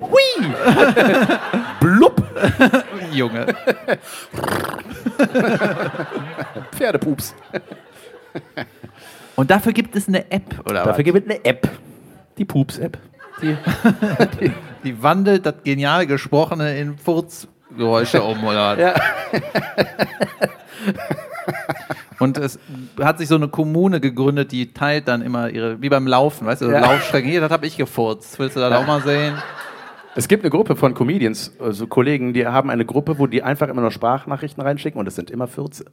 Hui! 0.00 0.46
Blub! 1.80 2.22
Junge. 3.12 3.46
Pferdepups. 6.72 7.34
Und 9.36 9.50
dafür 9.50 9.72
gibt 9.72 9.94
es 9.96 10.08
eine 10.08 10.30
App, 10.30 10.60
oder 10.68 10.84
Dafür 10.84 11.04
gibt 11.04 11.18
es 11.18 11.24
eine 11.24 11.44
App. 11.44 11.68
Die 12.38 12.44
Pups-App. 12.44 12.98
Die, 13.42 13.56
was? 14.18 14.28
Die 14.84 15.02
wandelt 15.02 15.46
das 15.46 15.54
genial 15.64 16.06
Gesprochene 16.06 16.78
in 16.78 16.96
Furzgeräusche 16.98 18.22
um, 18.22 18.44
oder? 18.44 18.78
Ja. 18.78 18.94
Und 22.18 22.36
es 22.38 22.58
hat 23.00 23.18
sich 23.18 23.28
so 23.28 23.36
eine 23.36 23.46
Kommune 23.48 24.00
gegründet, 24.00 24.50
die 24.50 24.72
teilt 24.72 25.06
dann 25.06 25.22
immer 25.22 25.50
ihre, 25.50 25.80
wie 25.80 25.88
beim 25.88 26.06
Laufen, 26.08 26.46
weißt 26.46 26.62
du, 26.62 26.70
Ja. 26.70 26.80
Laufstrecken. 26.80 27.30
Hier, 27.30 27.40
das 27.40 27.50
habe 27.52 27.66
ich 27.66 27.76
gefurzt. 27.76 28.38
Willst 28.40 28.56
du 28.56 28.60
das 28.60 28.72
auch 28.72 28.86
mal 28.86 29.02
sehen? 29.02 29.34
Es 30.18 30.26
gibt 30.26 30.42
eine 30.42 30.50
Gruppe 30.50 30.74
von 30.74 30.94
Comedians, 30.94 31.52
also 31.60 31.86
Kollegen, 31.86 32.32
die 32.32 32.44
haben 32.44 32.70
eine 32.70 32.84
Gruppe, 32.84 33.20
wo 33.20 33.28
die 33.28 33.44
einfach 33.44 33.68
immer 33.68 33.82
nur 33.82 33.92
Sprachnachrichten 33.92 34.60
reinschicken 34.60 34.98
und 34.98 35.06
es 35.06 35.14
sind 35.14 35.30
immer 35.30 35.46
14. 35.46 35.86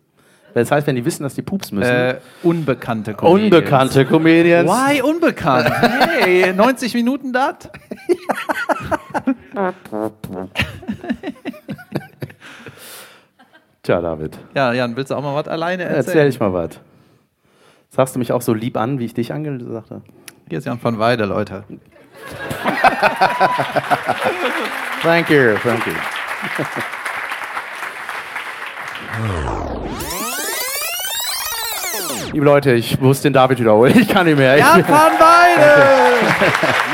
Das 0.56 0.72
heißt, 0.72 0.88
wenn 0.88 0.96
die 0.96 1.06
wissen, 1.06 1.22
dass 1.22 1.36
die 1.36 1.44
pups 1.44 1.72
müssen. 1.72 1.92
Äh, 1.92 2.16
unbekannte 2.42 3.14
Comedians. 3.14 3.54
Unbekannte 3.54 4.04
Comedians. 4.04 4.68
Why 4.72 5.04
unbekannt? 5.04 5.70
Hey, 5.70 6.52
90 6.58 6.96
Minuten 6.96 7.34
das? 7.34 7.70
Tja, 13.84 14.02
David, 14.02 14.40
Ja, 14.56 14.74
Jan, 14.74 14.98
willst 14.98 15.12
du 15.12 15.16
auch 15.16 15.22
mal 15.22 15.36
was 15.36 15.48
alleine 15.48 15.84
erzählen? 15.84 16.06
erzähl 16.08 16.28
ich 16.30 16.40
mal 16.40 16.52
was. 16.52 16.80
Sagst 17.92 18.16
du 18.16 18.20
mich 18.20 18.32
auch 18.32 18.42
so 18.42 18.56
lieb 18.56 18.76
an, 18.76 18.98
wie 18.98 19.06
ich 19.06 19.14
dich 19.14 19.32
angesagt 19.32 19.92
habe? 19.92 20.02
Hier 20.50 20.58
ist 20.58 20.66
Jan 20.66 20.80
von 20.80 20.98
Weide, 20.98 21.26
Leute. 21.26 21.64
Thank 25.02 25.30
you, 25.30 25.56
thank 25.64 25.86
you. 25.86 25.94
Liebe 32.34 32.46
Leute, 32.46 32.74
ich 32.74 33.00
muss 33.00 33.22
den 33.22 33.32
David 33.34 33.60
wiederholen. 33.60 33.98
Ich 33.98 34.10
kann 34.10 34.26
nicht 34.26 34.38
mehr. 34.38 34.58
Von 34.58 34.84
Weide! 34.84 35.84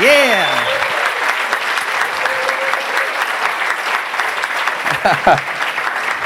Yeah! 0.00 0.46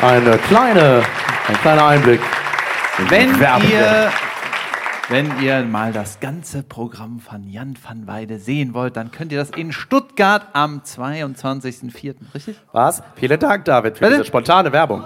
eine 0.02 0.38
kleine, 0.38 1.02
ein 1.48 1.60
kleiner 1.62 1.86
Einblick. 1.86 2.20
Wenn 3.08 3.30
ihr, 3.62 4.10
wenn 5.08 5.40
ihr 5.40 5.62
mal 5.62 5.92
das 5.92 6.18
ganze 6.20 6.62
Programm 6.62 7.20
von 7.20 7.48
Jan 7.48 7.76
van 7.86 8.06
Weide 8.06 8.38
sehen 8.38 8.74
wollt, 8.74 8.96
dann 8.96 9.10
könnt 9.12 9.30
ihr 9.32 9.38
das 9.38 9.50
in 9.50 9.72
Stuttgart 9.72 10.46
am 10.52 10.80
22.04. 10.80 12.14
Richtig? 12.34 12.56
Was? 12.72 13.02
Vielen 13.14 13.38
Dank, 13.38 13.64
David, 13.64 13.98
für 13.98 14.04
Bitte? 14.04 14.16
diese 14.16 14.24
spontane 14.26 14.72
Werbung. 14.72 15.04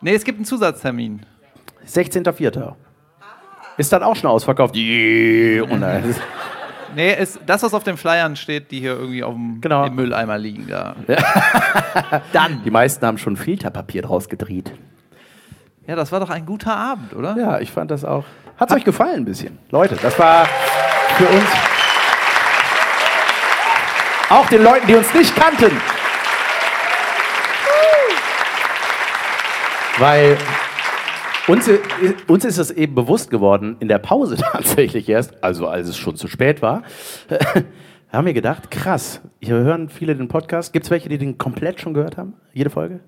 Nee, 0.00 0.14
es 0.14 0.24
gibt 0.24 0.38
einen 0.38 0.44
Zusatztermin. 0.44 1.20
16.04. 1.86 2.74
Ist 3.76 3.92
dann 3.92 4.02
auch 4.02 4.16
schon 4.16 4.28
ausverkauft? 4.30 4.74
Yeah. 4.76 5.62
Und 5.64 5.80
dann- 5.80 6.14
Nee, 6.96 7.12
es, 7.14 7.38
das, 7.46 7.62
was 7.62 7.74
auf 7.74 7.84
den 7.84 7.96
Flyern 7.98 8.34
steht, 8.34 8.70
die 8.70 8.80
hier 8.80 8.92
irgendwie 8.98 9.22
auf 9.22 9.34
dem 9.34 9.60
Genau. 9.60 9.84
im 9.86 9.94
Mülleimer 9.94 10.38
liegen, 10.38 10.66
da. 10.68 10.96
Dann. 12.32 12.62
Die 12.64 12.70
meisten 12.70 13.04
haben 13.06 13.18
schon 13.18 13.36
Filterpapier 13.36 14.02
draus 14.02 14.28
gedreht. 14.28 14.72
Ja, 15.88 15.96
das 15.96 16.12
war 16.12 16.20
doch 16.20 16.28
ein 16.28 16.44
guter 16.44 16.76
Abend, 16.76 17.16
oder? 17.16 17.34
Ja, 17.38 17.60
ich 17.60 17.70
fand 17.70 17.90
das 17.90 18.04
auch. 18.04 18.26
Hat 18.58 18.68
es 18.68 18.76
euch 18.76 18.84
gefallen 18.84 19.22
ein 19.22 19.24
bisschen? 19.24 19.58
Leute, 19.70 19.96
das 19.96 20.18
war 20.18 20.44
für 21.16 21.24
uns. 21.24 21.46
Auch 24.28 24.46
den 24.50 24.62
Leuten, 24.62 24.86
die 24.86 24.94
uns 24.96 25.14
nicht 25.14 25.34
kannten. 25.34 25.80
Weil 29.96 30.36
uns, 31.46 31.70
uns 32.26 32.44
ist 32.44 32.58
es 32.58 32.70
eben 32.70 32.94
bewusst 32.94 33.30
geworden, 33.30 33.76
in 33.80 33.88
der 33.88 33.98
Pause 33.98 34.36
tatsächlich 34.52 35.08
erst, 35.08 35.42
also 35.42 35.68
als 35.68 35.88
es 35.88 35.96
schon 35.96 36.16
zu 36.16 36.28
spät 36.28 36.60
war, 36.60 36.82
haben 38.12 38.26
wir 38.26 38.34
gedacht, 38.34 38.70
krass, 38.70 39.22
hier 39.40 39.54
hören 39.54 39.88
viele 39.88 40.14
den 40.14 40.28
Podcast. 40.28 40.74
Gibt 40.74 40.84
es 40.84 40.90
welche, 40.90 41.08
die 41.08 41.16
den 41.16 41.38
komplett 41.38 41.80
schon 41.80 41.94
gehört 41.94 42.18
haben? 42.18 42.34
Jede 42.52 42.68
Folge? 42.68 43.00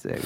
Sehr 0.00 0.16
gut. 0.16 0.24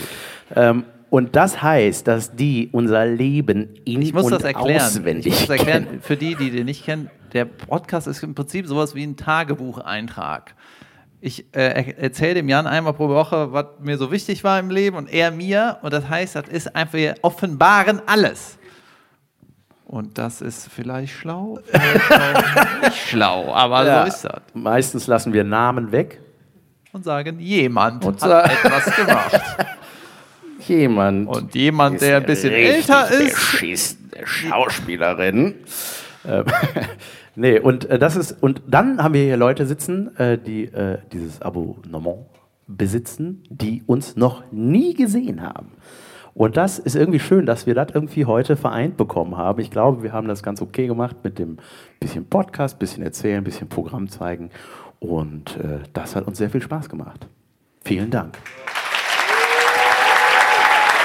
Ähm, 0.55 0.85
und 1.15 1.37
das 1.37 1.63
heißt, 1.63 2.09
dass 2.09 2.35
die 2.35 2.71
unser 2.73 3.07
Leben 3.07 3.69
in 3.85 4.03
Ich 4.03 4.13
muss 4.13 4.25
und 4.25 4.33
das 4.33 4.43
erklären. 4.43 4.81
auswendig 4.83 5.27
Ich 5.27 5.33
muss 5.33 5.47
das 5.47 5.59
erklären, 5.59 5.85
kennen. 5.87 6.01
für 6.03 6.17
die, 6.17 6.35
die 6.35 6.51
den 6.51 6.65
nicht 6.67 6.85
kennen, 6.85 7.09
der 7.33 7.45
Podcast 7.45 8.09
ist 8.09 8.21
im 8.25 8.35
Prinzip 8.35 8.67
sowas 8.67 8.97
wie 8.97 9.05
ein 9.07 9.17
Tagebucheintrag. 9.17 10.57
Ich 11.21 11.47
äh, 11.55 11.93
erzähle 11.99 12.35
dem 12.35 12.49
Jan 12.49 12.67
einmal 12.67 12.95
pro 12.95 13.09
Woche, 13.09 13.53
was 13.53 13.67
mir 13.81 13.97
so 13.97 14.11
wichtig 14.11 14.43
war 14.43 14.59
im 14.59 14.71
Leben 14.71 14.97
und 14.97 15.09
er 15.09 15.31
mir. 15.31 15.79
Und 15.83 15.93
das 15.93 16.09
heißt, 16.09 16.35
das 16.35 16.49
ist 16.49 16.75
einfach, 16.75 16.95
wir 16.95 17.15
offenbaren 17.23 18.03
alles. 18.07 18.59
Und 19.85 20.19
das 20.19 20.41
ist 20.41 20.69
vielleicht 20.69 21.13
schlau, 21.13 21.61
vielleicht 21.71 22.83
nicht 22.83 23.09
schlau, 23.09 23.55
aber 23.55 23.87
Ja. 23.87 24.03
so 24.03 24.09
ist 24.09 24.25
das. 24.25 24.43
Meistens 24.53 25.07
lassen 25.07 25.33
wir 25.33 25.45
Namen 25.45 25.93
weg. 25.93 26.19
Und 26.93 27.05
sagen, 27.05 27.39
jemand 27.39 28.05
Und 28.05 28.21
hat 28.21 28.51
etwas 28.51 28.97
gemacht. 28.97 29.41
Jemand. 30.69 31.29
Und 31.29 31.55
jemand, 31.55 32.01
der 32.01 32.19
ein 32.19 32.27
bisschen 32.27 32.53
älter 32.53 33.11
ist, 33.11 33.35
beschissene 33.35 34.27
Schauspielerin. 34.27 35.55
Ähm, 36.27 36.45
nee, 37.35 37.59
und 37.59 37.85
äh, 37.87 37.99
das 37.99 38.17
ist, 38.17 38.43
und 38.43 38.63
dann 38.67 39.03
haben 39.03 39.15
wir 39.15 39.23
hier 39.23 39.37
Leute 39.37 39.67
sitzen, 39.67 40.17
äh, 40.17 40.39
die 40.39 40.65
äh, 40.65 40.99
dieses 41.13 41.43
Abonnement 41.43 42.27
besitzen, 42.67 43.43
die 43.51 43.83
uns 43.87 44.17
noch 44.17 44.43
nie 44.51 44.95
gesehen 44.95 45.43
haben. 45.43 45.73
Und 46.35 46.57
das 46.57 46.81
ist 46.81 46.97
irgendwie 46.97 47.21
schön, 47.21 47.47
dass 47.47 47.67
wir 47.67 47.75
das 47.75 47.89
irgendwie 47.95 48.25
heute 48.25 48.57
vereint 48.57 48.97
bekommen 48.97 49.37
haben. 49.37 49.61
Ich 49.61 49.71
glaube, 49.71 50.03
wir 50.03 50.13
haben 50.13 50.27
das 50.27 50.43
ganz 50.43 50.61
okay 50.61 50.89
gemacht 50.89 51.17
mit 51.23 51.39
dem 51.39 51.59
bisschen 52.01 52.27
Podcast, 52.27 52.81
bisschen 52.81 53.05
erzählen, 53.05 53.45
bisschen 53.45 53.69
Programm 53.69 54.09
zeigen. 54.09 54.51
Und 54.99 55.57
äh, 55.59 55.81
das 55.93 56.17
hat 56.17 56.27
uns 56.27 56.39
sehr 56.39 56.51
viel 56.51 56.63
Spaß 56.63 56.89
gemacht. 56.89 57.29
Vielen 57.85 58.11
Dank. 58.11 58.39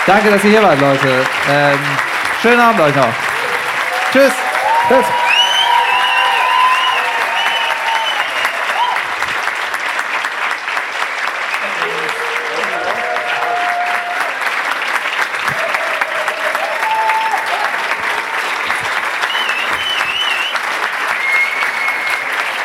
Danke, 0.10 0.32
dass 0.32 0.44
ihr 0.44 0.50
hier 0.50 0.64
wart, 0.64 0.82
Leute. 0.82 1.24
Ähm, 1.52 1.80
schönen 2.42 2.60
Abend 2.60 2.82
euch 2.82 2.96
noch. 2.96 3.14
Tschüss. 4.12 4.34
Tschüss. 4.88 5.06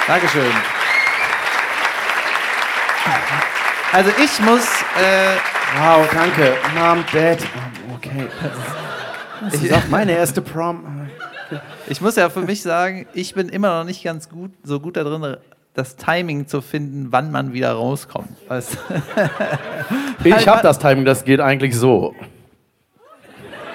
Dankeschön. 0.06 0.52
Also 3.92 4.10
ich 4.16 4.40
muss, 4.40 4.64
äh, 4.96 5.36
Wow, 5.76 6.08
danke. 6.12 6.54
Mom, 6.74 7.04
Dad. 7.12 7.38
Okay. 7.96 8.28
Das 9.42 9.62
ist 9.62 9.72
auch 9.72 9.88
meine 9.88 10.12
erste 10.12 10.40
Prom. 10.40 11.08
ich 11.88 12.00
muss 12.00 12.16
ja 12.16 12.30
für 12.30 12.42
mich 12.42 12.62
sagen, 12.62 13.06
ich 13.12 13.34
bin 13.34 13.48
immer 13.48 13.78
noch 13.78 13.84
nicht 13.84 14.04
ganz 14.04 14.28
gut, 14.28 14.52
so 14.62 14.78
gut 14.78 14.96
da 14.96 15.02
drin, 15.02 15.36
das 15.74 15.96
Timing 15.96 16.46
zu 16.46 16.60
finden, 16.60 17.08
wann 17.10 17.32
man 17.32 17.52
wieder 17.52 17.72
rauskommt. 17.72 18.36
Weißt? 18.48 18.78
Ich 20.24 20.48
habe 20.48 20.62
das 20.62 20.78
Timing, 20.78 21.04
das 21.04 21.24
geht 21.24 21.40
eigentlich 21.40 21.76
so. 21.76 22.14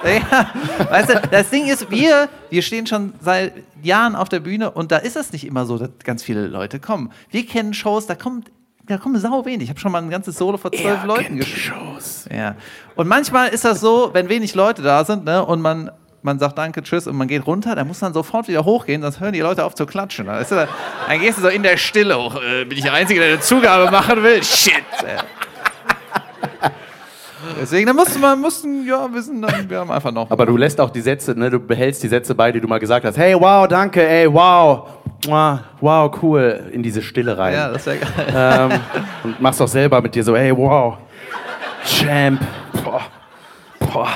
Ja, 0.04 0.50
weißt 0.89 1.10
du, 1.10 1.22
das 1.30 1.50
Ding 1.50 1.68
ist, 1.68 1.91
wir, 1.91 2.30
wir 2.50 2.62
stehen 2.62 2.88
schon 2.88 3.14
seit 3.22 3.54
Jahren 3.84 4.16
auf 4.16 4.30
der 4.30 4.39
Bühne 4.39 4.72
und 4.72 4.91
da 4.91 4.97
ist 4.97 5.16
es 5.16 5.32
nicht 5.34 5.45
immer 5.45 5.66
so, 5.66 5.78
dass 5.78 5.89
ganz 6.04 6.24
viele 6.24 6.47
Leute 6.47 6.80
kommen. 6.80 7.12
Wir 7.30 7.45
kennen 7.45 7.74
Shows, 7.74 8.08
da 8.08 8.16
kommt, 8.16 8.50
da 8.90 8.98
kommen 8.98 9.20
sau 9.20 9.46
wenig. 9.46 9.64
Ich 9.64 9.70
habe 9.70 9.80
schon 9.80 9.92
mal 9.92 10.02
ein 10.02 10.10
ganzes 10.10 10.38
Solo 10.38 10.58
vor 10.58 10.72
zwölf 10.72 11.04
Leuten 11.04 11.38
gespielt. 11.38 11.76
Shows. 11.76 12.28
Ja. 12.36 12.56
Und 12.96 13.08
manchmal 13.08 13.50
ist 13.50 13.64
das 13.64 13.80
so, 13.80 14.10
wenn 14.14 14.30
wenig 14.30 14.56
Leute 14.56 14.82
da 14.82 15.06
sind 15.06 15.26
ne, 15.26 15.46
und 15.46 15.62
man, 15.62 15.92
man 16.24 16.40
sagt 16.40 16.58
Danke, 16.58 16.82
Tschüss 16.82 17.06
und 17.06 17.16
man 17.16 17.28
geht 17.28 17.46
runter, 17.46 17.76
dann 17.76 17.88
muss 17.88 18.02
man 18.02 18.14
sofort 18.14 18.48
wieder 18.48 18.66
hochgehen, 18.66 19.04
sonst 19.04 19.20
hören 19.20 19.34
die 19.34 19.42
Leute 19.42 19.64
auf 19.64 19.76
zu 19.76 19.86
klatschen. 19.86 20.26
Dann, 20.26 20.42
ist, 20.42 20.52
dann 20.52 20.68
gehst 21.20 21.38
du 21.38 21.44
so 21.44 21.50
in 21.50 21.62
der 21.62 21.78
Stille 21.78 22.18
hoch. 22.18 22.36
Äh, 22.42 22.66
bin 22.66 22.80
ich 22.80 22.84
der 22.84 22.94
Einzige, 22.94 23.20
der 23.20 23.30
eine 23.34 23.40
Zugabe 23.40 23.92
machen 23.92 24.24
will? 24.24 24.44
Shit. 24.44 24.74
Äh. 25.06 25.18
Deswegen, 27.62 27.86
da 27.86 27.94
mussten 27.94 28.20
wir, 28.20 28.36
mussten, 28.36 28.86
ja, 28.86 29.08
dann, 29.08 29.70
wir 29.70 29.80
haben 29.80 29.92
einfach 29.92 30.12
noch. 30.12 30.32
Aber 30.32 30.46
du 30.46 30.58
lässt 30.58 30.82
auch 30.82 30.90
die 30.90 31.02
Sätze, 31.02 31.38
ne, 31.38 31.50
du 31.50 31.60
behältst 31.60 32.02
die 32.02 32.08
Sätze 32.08 32.34
bei, 32.34 32.52
die 32.52 32.60
du 32.60 32.68
mal 32.68 32.80
gesagt 32.80 33.06
hast. 33.06 33.18
Hey, 33.18 33.36
wow, 33.40 33.68
danke, 33.68 34.06
ey, 34.08 34.32
wow. 34.32 34.88
Mua, 35.28 35.64
Wow, 35.82 36.18
cool. 36.22 36.70
In 36.72 36.82
diese 36.84 37.02
Stille 37.02 37.38
rein. 37.38 37.54
ja, 37.54 37.70
das 37.72 37.86
wäre 37.86 37.98
geil. 37.98 38.10
ähm, 38.72 38.80
und 39.24 39.42
machst 39.42 39.62
auch 39.62 39.68
selber 39.68 40.02
mit 40.02 40.16
dir 40.16 40.24
so, 40.24 40.36
hey, 40.36 40.56
wow. 40.56 40.98
Champ. 41.86 42.42
Boah. 42.84 43.02
Boah. 43.80 44.10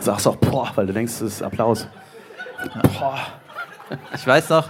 Sagst 0.00 0.26
auch, 0.26 0.36
boah, 0.36 0.70
weil 0.74 0.86
du 0.86 0.92
denkst, 0.92 1.12
das 1.20 1.28
ist 1.34 1.42
Applaus. 1.42 1.86
Boah. 2.98 3.18
Ich 4.14 4.26
weiß 4.26 4.48
noch, 4.50 4.68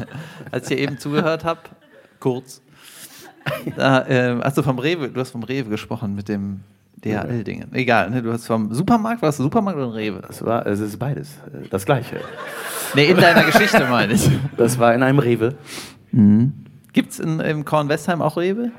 als 0.50 0.70
ich 0.70 0.78
eben 0.78 0.98
zugehört 0.98 1.44
habe, 1.44 1.60
kurz, 2.20 2.60
da, 3.76 4.02
äh, 4.06 4.38
hast 4.42 4.58
du 4.58 4.62
vom 4.62 4.78
Rewe, 4.78 5.08
du 5.08 5.20
hast 5.20 5.30
vom 5.30 5.42
Rewe 5.42 5.70
gesprochen 5.70 6.14
mit 6.14 6.28
dem 6.28 6.60
DHL-Dingen. 7.04 7.72
Egal, 7.74 8.10
ne, 8.10 8.22
du 8.22 8.32
hast 8.32 8.46
vom 8.46 8.72
Supermarkt, 8.74 9.22
warst 9.22 9.38
du 9.38 9.44
Supermarkt 9.44 9.78
oder 9.78 9.94
Rewe? 9.94 10.20
Das 10.26 10.44
war, 10.44 10.66
es 10.66 10.80
ist 10.80 10.98
beides. 10.98 11.30
äh, 11.52 11.68
Das 11.70 11.84
Gleiche. 11.84 12.20
Nee, 12.94 13.06
in 13.06 13.16
deiner 13.16 13.44
Geschichte 13.44 13.86
meine 13.90 14.14
ich. 14.14 14.28
Das 14.56 14.78
war 14.78 14.94
in 14.94 15.02
einem 15.02 15.18
Rewe. 15.18 15.54
Gibt 16.10 17.12
es 17.12 17.18
im 17.20 17.64
Kornwestheim 17.64 18.22
auch 18.22 18.36
Rewe? 18.36 18.70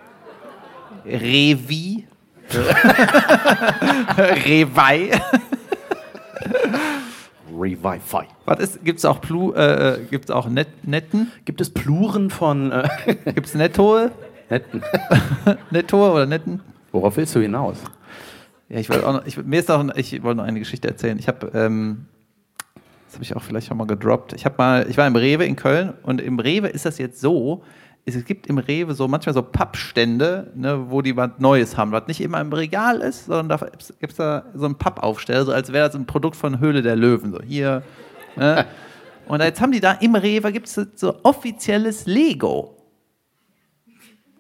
Revi? 1.06 2.06
Rewei? 4.46 5.12
Revify. 7.58 8.24
Was 8.46 8.60
ist, 8.60 8.84
gibt's 8.86 9.06
auch 9.06 9.22
Plu, 9.22 9.54
äh, 9.54 10.00
gibt's 10.10 10.32
auch 10.32 10.48
Net, 10.50 10.68
Netten? 10.88 11.32
Gibt 11.46 11.62
es 11.62 11.70
Pluren 11.70 12.30
von 12.30 12.72
äh, 12.72 12.88
Gibt's 13.34 13.54
Nettoe? 13.54 14.12
Netten? 14.50 14.82
Nettoe 15.72 16.12
oder 16.12 16.26
Netten? 16.26 16.62
Worauf 16.92 17.18
willst 17.18 17.36
du 17.36 17.40
hinaus? 17.42 17.78
Ja, 18.70 18.80
ich 18.80 18.90
wollte 18.90 19.08
auch 19.08 19.14
noch, 19.14 19.26
ich, 19.26 19.38
mir 19.44 19.60
ist 19.60 19.70
auch, 19.72 19.84
ich 19.96 20.22
wollte 20.24 20.38
noch 20.38 20.46
eine 20.46 20.60
Geschichte 20.60 20.88
erzählen. 20.88 21.18
Ich 21.18 21.28
habe, 21.28 21.52
ähm, 21.56 22.06
das 23.06 23.16
habe 23.16 23.24
ich 23.24 23.36
auch 23.36 23.42
vielleicht 23.42 23.68
schon 23.68 23.78
mal 23.78 23.88
gedroppt. 23.88 24.34
Ich 24.34 24.46
habe 24.46 24.56
mal, 24.58 24.88
ich 24.88 24.98
war 24.98 25.08
im 25.08 25.16
Rewe 25.16 25.46
in 25.46 25.56
Köln 25.56 25.94
und 26.04 26.22
im 26.22 26.40
Rewe 26.40 26.68
ist 26.68 26.86
das 26.86 27.00
jetzt 27.00 27.20
so, 27.20 27.64
es 28.06 28.26
gibt 28.26 28.48
im 28.48 28.58
Rewe 28.58 28.94
so 28.94 29.08
manchmal 29.08 29.34
so 29.34 29.42
Pappstände, 29.42 30.52
ne, 30.56 30.90
wo 30.90 31.02
die 31.02 31.16
was 31.16 31.32
Neues 31.38 31.78
haben, 31.78 31.92
was 31.92 32.08
nicht 32.08 32.22
immer 32.22 32.42
im 32.42 32.52
Regal 32.52 33.02
ist, 33.02 33.26
sondern 33.26 33.50
da 33.50 33.68
gibt 34.00 34.12
es 34.12 34.18
da 34.18 34.46
so 34.54 34.66
einen 34.66 34.76
Pappaufsteller, 34.76 35.46
so 35.46 35.52
als 35.52 35.72
wäre 35.72 35.88
das 35.88 35.96
ein 35.96 36.06
Produkt 36.06 36.36
von 36.36 36.60
Höhle 36.60 36.82
der 36.82 36.96
Löwen. 36.96 37.32
So 37.32 37.42
hier. 37.42 37.84
Ne? 38.36 38.66
Und 39.28 39.42
jetzt 39.42 39.62
haben 39.62 39.72
die 39.72 39.80
da 39.80 39.92
im 39.94 40.16
Rewe 40.16 40.52
gibt 40.52 40.68
es 40.68 40.80
so 40.96 41.20
offizielles 41.24 42.08
Lego. 42.08 42.76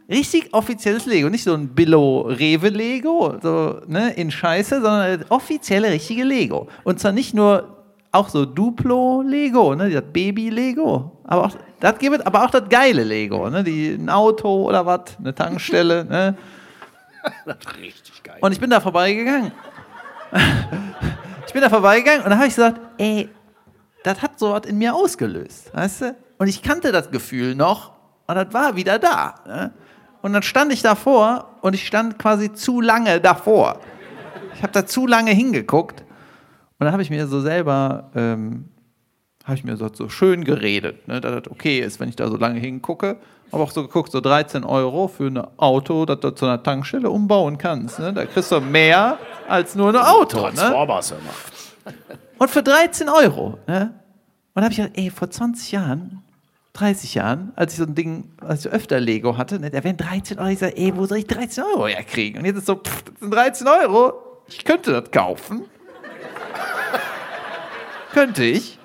Richtig 0.09 0.53
offizielles 0.53 1.05
Lego, 1.05 1.29
nicht 1.29 1.43
so 1.43 1.53
ein 1.53 1.67
Billo-Rewe-Lego, 1.69 3.37
so 3.43 3.81
ne, 3.85 4.11
in 4.13 4.31
Scheiße, 4.31 4.81
sondern 4.81 5.19
das 5.19 5.29
offizielle, 5.29 5.91
richtige 5.91 6.23
Lego. 6.23 6.67
Und 6.83 6.99
zwar 6.99 7.11
nicht 7.11 7.35
nur 7.35 7.77
auch 8.11 8.27
so 8.29 8.43
Duplo-Lego, 8.45 9.75
ne, 9.75 9.91
das 9.91 10.03
Baby-Lego, 10.11 11.19
aber 11.25 11.45
auch 11.45 11.51
das 11.79 11.97
gibt 11.99 12.25
aber 12.25 12.43
auch 12.43 12.49
das 12.49 12.67
geile 12.69 13.03
Lego, 13.03 13.49
ne, 13.51 13.63
die, 13.63 13.91
ein 13.91 14.09
Auto 14.09 14.63
oder 14.63 14.83
was, 14.83 15.01
eine 15.19 15.35
Tankstelle, 15.35 16.03
ne. 16.09 16.35
Richtig 17.79 18.23
geil. 18.23 18.37
Und 18.41 18.51
ich 18.51 18.59
bin 18.59 18.71
da 18.71 18.79
vorbeigegangen. 18.79 19.51
ich 21.45 21.53
bin 21.53 21.61
da 21.61 21.69
vorbeigegangen 21.69 22.23
und 22.23 22.31
da 22.31 22.37
habe 22.37 22.47
ich 22.47 22.55
gesagt, 22.55 22.79
ey, 22.97 23.29
das 24.03 24.21
hat 24.23 24.39
so 24.39 24.51
was 24.53 24.65
in 24.65 24.79
mir 24.79 24.95
ausgelöst, 24.95 25.71
weißt 25.73 26.01
du? 26.01 26.15
Und 26.39 26.47
ich 26.47 26.63
kannte 26.63 26.91
das 26.91 27.11
Gefühl 27.11 27.53
noch 27.53 27.91
und 28.25 28.35
das 28.35 28.51
war 28.53 28.75
wieder 28.75 28.97
da. 28.97 29.35
Ne? 29.45 29.73
Und 30.21 30.33
dann 30.33 30.43
stand 30.43 30.73
ich 30.73 30.81
davor 30.81 31.45
und 31.61 31.73
ich 31.73 31.87
stand 31.87 32.19
quasi 32.19 32.53
zu 32.53 32.81
lange 32.81 33.21
davor. 33.21 33.79
Ich 34.55 34.63
habe 34.63 34.73
da 34.73 34.85
zu 34.85 35.07
lange 35.07 35.31
hingeguckt 35.31 36.01
und 36.79 36.85
dann 36.85 36.91
habe 36.91 37.03
ich 37.03 37.09
mir 37.09 37.27
so 37.27 37.41
selber, 37.41 38.09
ähm, 38.15 38.69
habe 39.43 39.55
ich 39.55 39.63
mir 39.63 39.77
so, 39.77 39.89
so 39.91 40.09
schön 40.09 40.43
geredet, 40.43 41.07
ne, 41.07 41.19
dass 41.19 41.43
das 41.43 41.51
okay 41.51 41.79
ist, 41.79 41.99
wenn 41.99 42.09
ich 42.09 42.15
da 42.15 42.29
so 42.29 42.37
lange 42.37 42.59
hingucke. 42.59 43.17
Aber 43.51 43.63
auch 43.63 43.71
so 43.71 43.81
geguckt, 43.81 44.11
so 44.11 44.21
13 44.21 44.63
Euro 44.63 45.07
für 45.07 45.27
ein 45.27 45.41
Auto, 45.57 46.05
das 46.05 46.19
du 46.19 46.31
zu 46.31 46.45
einer 46.45 46.61
Tankstelle 46.61 47.09
umbauen 47.09 47.57
kannst. 47.57 47.99
Ne? 47.99 48.13
Da 48.13 48.25
kriegst 48.25 48.51
du 48.51 48.61
mehr 48.61 49.17
als 49.47 49.75
nur 49.75 49.89
ein 49.89 49.95
Auto. 49.95 50.37
Ne? 50.47 50.53
Transformers 50.53 51.11
immer. 51.11 51.95
Und 52.37 52.49
für 52.49 52.61
13 52.61 53.09
Euro. 53.09 53.57
Ne? 53.67 53.93
Und 54.53 54.61
da 54.61 54.63
habe 54.63 54.71
ich 54.71 54.77
gedacht, 54.77 54.97
ey, 54.97 55.09
vor 55.09 55.29
20 55.29 55.71
Jahren, 55.71 56.21
30 56.73 57.15
Jahren, 57.15 57.51
als 57.55 57.73
ich 57.73 57.79
so 57.79 57.85
ein 57.85 57.95
Ding, 57.95 58.31
als 58.41 58.65
ich 58.65 58.71
öfter 58.71 58.99
Lego 58.99 59.37
hatte, 59.37 59.59
ne, 59.59 59.69
da 59.69 59.83
wären 59.83 59.97
13 59.97 60.39
Euro. 60.39 60.49
Ich 60.49 60.59
sage, 60.59 60.77
ey, 60.77 60.95
wo 60.95 61.05
soll 61.05 61.19
ich 61.19 61.27
13 61.27 61.63
Euro 61.63 61.87
herkriegen? 61.87 62.39
Und 62.39 62.45
jetzt 62.45 62.57
ist 62.57 62.67
so, 62.67 62.75
pff, 62.75 63.03
das 63.03 63.19
sind 63.19 63.33
13 63.33 63.67
Euro. 63.67 64.13
Ich 64.47 64.63
könnte 64.63 64.91
das 64.91 65.11
kaufen. 65.11 65.63
könnte 68.13 68.43
ich. 68.43 68.79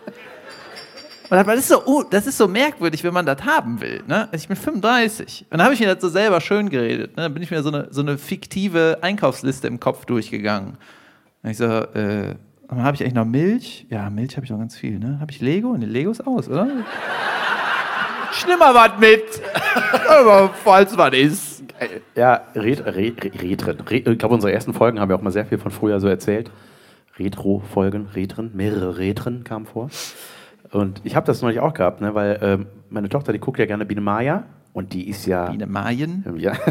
Und 1.31 1.47
das 1.47 1.59
ist, 1.59 1.69
so, 1.69 1.85
oh, 1.87 2.03
das 2.09 2.27
ist 2.27 2.37
so 2.37 2.47
merkwürdig, 2.47 3.03
wenn 3.03 3.15
man 3.15 3.27
das 3.27 3.45
haben 3.45 3.81
will. 3.81 4.03
Ne? 4.07 4.23
Also 4.31 4.37
ich 4.37 4.49
bin 4.49 4.57
35. 4.57 5.47
Und 5.51 5.59
dann 5.59 5.65
habe 5.65 5.75
ich 5.75 5.81
mir 5.81 5.93
das 5.93 6.03
so 6.03 6.09
selber 6.09 6.41
schön 6.41 6.69
geredet. 6.69 7.17
Ne? 7.17 7.25
Dann 7.25 7.35
bin 7.35 7.43
ich 7.43 7.51
mir 7.51 7.63
so 7.63 7.71
eine, 7.71 7.89
so 7.91 8.03
eine 8.03 8.19
fiktive 8.19 8.99
Einkaufsliste 9.01 9.67
im 9.67 9.81
Kopf 9.81 10.05
durchgegangen. 10.05 10.77
Und 11.43 11.51
ich 11.51 11.57
so, 11.57 11.65
äh, 11.65 12.35
habe 12.69 12.95
ich 12.95 13.03
eigentlich 13.03 13.15
noch 13.15 13.25
Milch? 13.25 13.87
Ja, 13.91 14.11
Milch 14.11 14.37
habe 14.37 14.45
ich 14.45 14.51
noch 14.51 14.59
ganz 14.59 14.77
viel. 14.77 14.99
Ne? 14.99 15.19
Habe 15.21 15.33
ich 15.33 15.41
Lego? 15.41 15.77
Ne, 15.77 15.87
Lego 15.87 16.11
ist 16.11 16.27
aus, 16.27 16.49
oder? 16.49 16.69
Schlimmer 18.35 18.75
was 18.75 18.99
mit. 18.99 19.23
Aber 20.09 20.51
falls 20.63 20.97
was 20.97 21.15
ist. 21.15 21.65
Ja, 22.15 22.43
Ret, 22.55 22.85
Ret, 22.87 23.43
Retren. 23.43 23.81
Ret, 23.81 24.09
ich 24.09 24.19
glaube, 24.19 24.35
unsere 24.35 24.53
ersten 24.53 24.75
Folgen 24.75 25.01
haben 25.01 25.09
wir 25.09 25.17
auch 25.17 25.23
mal 25.23 25.31
sehr 25.31 25.47
viel 25.47 25.59
von 25.59 25.71
früher 25.71 26.01
so 26.01 26.09
erzählt. 26.09 26.51
Retro-Folgen, 27.19 28.09
Retren, 28.15 28.51
mehrere 28.55 28.99
Retren 28.99 29.45
kamen 29.45 29.67
vor. 29.67 29.89
Und 30.73 31.01
ich 31.05 31.15
habe 31.15 31.27
das 31.27 31.43
neulich 31.43 31.61
auch 31.61 31.75
gehabt, 31.75 32.01
ne, 32.01 32.15
weil 32.15 32.39
ähm, 32.43 32.67
meine 32.91 33.09
Tochter, 33.09 33.33
die 33.33 33.39
guckt 33.39 33.59
ja 33.61 33.67
gerne 33.67 33.85
Biene 33.85 34.01
Maya 34.01 34.45
und 34.73 34.93
die 34.93 35.09
ist 35.09 35.27
ja. 35.27 35.51
Biene 35.51 35.67
Mayen? 35.67 36.25
Ja. 36.37 36.53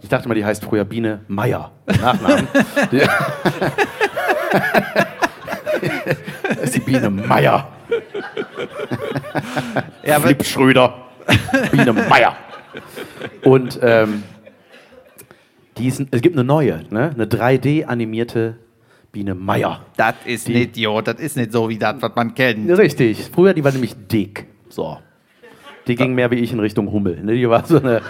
Ich 0.00 0.08
dachte 0.08 0.28
mal, 0.28 0.34
die 0.34 0.44
heißt 0.44 0.64
früher 0.64 0.84
Biene 0.84 1.22
Meier. 1.26 1.72
Nachnamen. 1.86 2.46
das 6.48 6.62
ist 6.62 6.76
die 6.76 6.80
Biene 6.80 7.10
Meier. 7.10 7.66
Ja, 10.04 10.20
Flip 10.20 10.44
Schröder. 10.44 10.94
Biene 11.70 11.92
Meier. 11.92 12.36
Und 13.44 13.78
ähm, 13.82 14.22
die 15.78 15.88
ist, 15.88 16.02
es 16.10 16.20
gibt 16.20 16.36
eine 16.36 16.44
neue, 16.44 16.82
ne? 16.90 17.10
eine 17.14 17.26
3D-animierte 17.26 18.54
Biene 19.12 19.34
Meier. 19.34 19.84
Das 19.96 20.14
ist 20.24 20.48
nicht, 20.48 20.76
jo, 20.76 21.00
das 21.00 21.20
ist 21.20 21.36
nicht 21.36 21.52
so 21.52 21.68
wie 21.68 21.78
das, 21.78 21.96
was 22.00 22.12
man 22.14 22.34
kennt. 22.34 22.70
Richtig. 22.78 23.30
Früher, 23.32 23.54
die 23.54 23.62
war 23.62 23.72
nämlich 23.72 23.94
dick. 24.08 24.46
So. 24.68 24.98
Die 25.86 25.96
ging 25.96 26.14
mehr 26.14 26.30
wie 26.30 26.36
ich 26.36 26.52
in 26.52 26.60
Richtung 26.60 26.90
Hummel. 26.90 27.22
Ne? 27.22 27.34
Die 27.34 27.48
war 27.48 27.64
so 27.64 27.78
eine. 27.78 28.00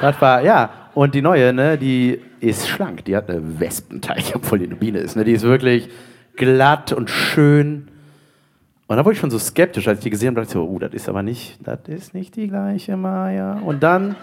Das 0.00 0.20
war, 0.20 0.42
ja. 0.42 0.70
Und 0.94 1.14
die 1.14 1.20
neue, 1.20 1.52
ne, 1.52 1.76
die 1.76 2.20
ist 2.40 2.68
schlank. 2.68 3.04
Die 3.04 3.16
hat 3.16 3.28
eine 3.28 3.60
Wespenteich, 3.60 4.34
obwohl 4.34 4.58
die 4.58 4.66
eine 4.66 4.76
Biene 4.76 4.98
ist. 4.98 5.16
Ne? 5.16 5.24
Die 5.24 5.32
ist 5.32 5.42
wirklich 5.42 5.88
glatt 6.36 6.92
und 6.92 7.10
schön. 7.10 7.88
Und 8.88 8.96
da 8.96 9.04
wurde 9.04 9.14
ich 9.14 9.20
schon 9.20 9.30
so 9.30 9.38
skeptisch, 9.38 9.88
als 9.88 9.98
ich 9.98 10.04
die 10.04 10.10
gesehen 10.10 10.28
habe, 10.28 10.42
dachte 10.42 10.48
ich 10.48 10.52
so, 10.52 10.64
oh, 10.64 10.78
das 10.78 10.92
ist 10.92 11.08
aber 11.08 11.22
nicht, 11.22 11.58
das 11.66 11.80
ist 11.86 12.14
nicht 12.14 12.36
die 12.36 12.46
gleiche 12.46 12.96
Maya. 12.96 13.58
Und 13.64 13.82
dann 13.82 14.14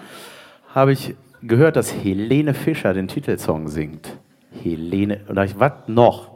habe 0.74 0.92
ich 0.92 1.14
gehört, 1.42 1.76
dass 1.76 1.92
Helene 1.92 2.54
Fischer 2.54 2.94
den 2.94 3.06
Titelsong 3.08 3.68
singt. 3.68 4.16
Helene, 4.62 5.20
und 5.28 5.36
da 5.36 5.44
dachte 5.44 5.54
ich, 5.54 5.60
was 5.60 5.72
noch? 5.86 6.30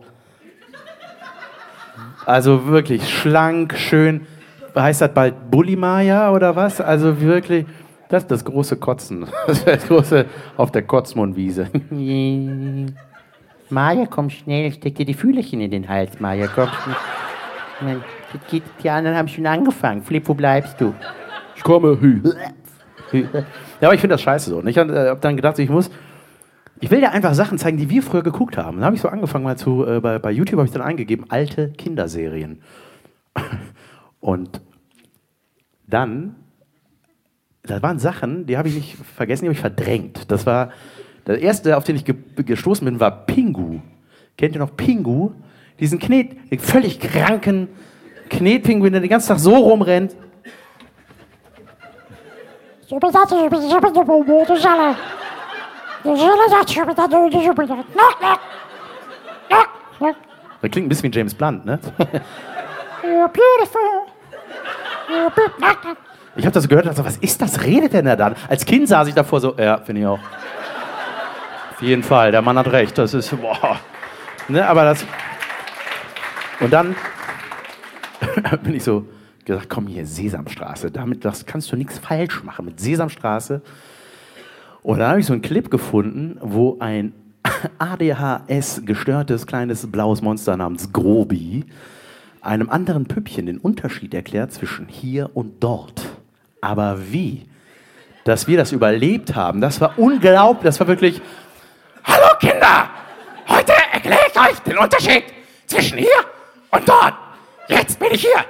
Also 2.27 2.67
wirklich 2.67 3.09
schlank, 3.09 3.75
schön. 3.79 4.27
Heißt 4.77 5.01
das 5.01 5.15
bald 5.15 5.51
Bullimaya 5.51 6.31
oder 6.31 6.55
was? 6.55 6.81
Also 6.81 7.21
wirklich, 7.23 7.65
das 8.11 8.25
ist 8.25 8.31
das 8.31 8.45
große 8.45 8.77
Kotzen. 8.77 9.27
Das 9.47 9.65
das 9.65 9.87
große 9.87 10.27
auf 10.59 10.71
der 10.71 10.83
Kotzmundwiese. 10.83 11.69
Maja, 13.71 14.07
komm 14.07 14.29
schnell, 14.29 14.71
steck 14.73 14.97
dir 14.97 15.07
die 15.07 15.15
Fühlerchen 15.15 15.63
in 15.63 15.71
den 15.71 15.89
Hals, 15.89 16.21
Maja, 16.21 16.49
komm 16.55 16.69
schnell. 17.79 18.03
Das 18.33 18.51
geht, 18.51 18.63
die 18.83 18.91
anderen 18.91 19.17
haben 19.17 19.29
schon 19.29 19.47
angefangen. 19.47 20.03
Flip, 20.03 20.27
wo 20.27 20.35
bleibst 20.35 20.81
du? 20.81 20.95
Ich 21.57 21.63
komme. 21.63 21.99
Hü. 22.01 22.23
Hü. 23.11 23.27
Ja, 23.81 23.89
aber 23.89 23.95
ich 23.95 24.01
finde 24.01 24.15
das 24.15 24.23
scheiße 24.23 24.51
so. 24.51 24.59
Und 24.59 24.67
ich 24.67 24.77
habe 24.77 25.19
dann 25.21 25.37
gedacht, 25.37 25.59
ich 25.59 25.71
muss. 25.71 25.91
Ich 26.81 26.91
will 26.93 27.01
dir 27.01 27.11
einfach 27.11 27.35
Sachen 27.35 27.59
zeigen, 27.59 27.77
die 27.77 27.91
wir 27.91 28.03
früher 28.05 28.23
geguckt 28.23 28.57
haben. 28.57 28.77
Dann 28.77 28.85
habe 28.85 28.95
ich 28.95 29.03
so 29.03 29.09
angefangen 29.09 29.43
mal 29.43 29.57
zu, 29.57 29.85
äh, 29.85 29.99
bei, 29.99 30.21
bei 30.21 30.31
YouTube 30.31 30.59
habe 30.59 30.67
ich 30.67 30.73
dann 30.73 30.83
eingegeben, 30.83 31.27
alte 31.29 31.71
Kinderserien. 31.71 32.63
Und 34.21 34.61
dann, 35.89 36.37
da 37.65 37.83
waren 37.83 37.99
Sachen, 37.99 38.47
die 38.47 38.57
habe 38.57 38.69
ich 38.69 38.77
nicht 38.77 38.97
vergessen, 39.17 39.43
die 39.43 39.49
habe 39.49 39.55
ich 39.55 39.61
verdrängt. 39.61 40.31
Das 40.31 40.47
war, 40.47 40.71
der 41.27 41.41
erste, 41.41 41.77
auf 41.77 41.83
den 41.83 41.97
ich 41.97 42.05
ge 42.05 42.15
gestoßen 42.37 42.85
bin, 42.85 43.01
war 43.01 43.27
Pingu. 43.27 43.81
Kennt 44.37 44.55
ihr 44.55 44.61
noch 44.61 44.77
Pingu? 44.77 45.33
Diesen 45.81 45.99
Knet, 45.99 46.51
den 46.53 46.61
völlig 46.61 47.01
kranken 47.01 47.69
Knetpinguin, 48.29 48.93
der 48.93 49.01
den 49.01 49.11
ganzen 49.11 49.29
Tag 49.29 49.39
so 49.39 49.55
rumrennt. 49.57 50.15
Das 60.61 60.71
klingt 60.71 60.87
ein 60.87 60.89
bisschen 60.89 61.13
wie 61.13 61.17
James 61.17 61.35
Blunt, 61.35 61.65
ne? 61.65 61.79
Ich 66.37 66.45
habe 66.45 66.53
das 66.55 66.69
gehört 66.69 66.87
und 66.87 66.97
dachte, 66.97 67.07
was 67.07 67.17
ist 67.19 67.41
das? 67.43 67.63
Redet 67.63 67.93
denn 67.93 68.05
da 68.05 68.17
dann? 68.17 68.37
Als 68.49 68.65
Kind 68.65 68.89
saß 68.89 69.09
ich 69.09 69.15
davor 69.15 69.41
so, 69.41 69.55
ja, 69.57 69.79
finde 69.79 70.03
ich 70.03 70.07
auch. 70.07 70.21
Auf 71.73 71.83
jeden 71.83 72.03
Fall, 72.03 72.31
der 72.33 72.43
Mann 72.43 72.59
hat 72.59 72.71
recht. 72.73 72.97
Das 72.99 73.15
ist, 73.15 73.31
boah. 73.41 73.79
Ne, 74.49 74.67
aber 74.67 74.85
das. 74.85 75.05
Und 76.61 76.73
dann 76.73 76.97
bin 78.63 78.75
ich 78.75 78.85
so 78.85 79.07
gesagt, 79.45 79.69
komm 79.69 79.87
hier, 79.87 80.07
Sesamstraße. 80.07 80.91
Damit 80.91 81.25
das 81.25 81.47
kannst 81.47 81.73
du 81.73 81.77
nichts 81.77 81.99
falsch 81.99 82.43
machen 82.45 82.67
mit 82.67 82.81
Sesamstraße. 82.81 83.63
Und 84.83 84.99
dann 84.99 85.11
habe 85.11 85.21
ich 85.21 85.27
so 85.27 85.33
einen 85.33 85.43
Clip 85.43 85.71
gefunden, 85.71 86.39
wo 86.41 86.79
ein 86.81 87.13
ADHS-gestörtes 87.79 89.47
kleines 89.47 89.91
blaues 89.91 90.23
Monster 90.23 90.57
namens 90.57 90.93
Grobi 90.93 91.65
einem 92.41 92.71
anderen 92.71 93.07
Püppchen 93.07 93.47
den 93.47 93.59
Unterschied 93.59 94.15
erklärt 94.15 94.53
zwischen 94.53 94.87
hier 94.87 95.31
und 95.35 95.63
dort. 95.63 96.07
Aber 96.61 96.99
wie? 97.11 97.47
Dass 98.25 98.47
wir 98.47 98.57
das 98.57 98.73
überlebt 98.73 99.35
haben, 99.35 99.61
das 99.61 99.81
war 99.81 99.99
unglaublich, 99.99 100.65
das 100.65 100.81
war 100.81 100.87
wirklich. 100.87 101.21
Hallo 102.05 102.37
Kinder! 102.39 102.91
Heute 103.49 103.73
erkläre 103.93 104.21
ich 104.31 104.41
euch 104.41 104.59
den 104.61 104.79
Unterschied 104.79 105.25
zwischen 105.67 105.99
hier 105.99 106.09
und 106.71 106.89
dort. 106.89 107.28
Jetzt 107.69 107.99
bin 107.99 108.09
ich 108.13 108.23
hier. 108.23 108.45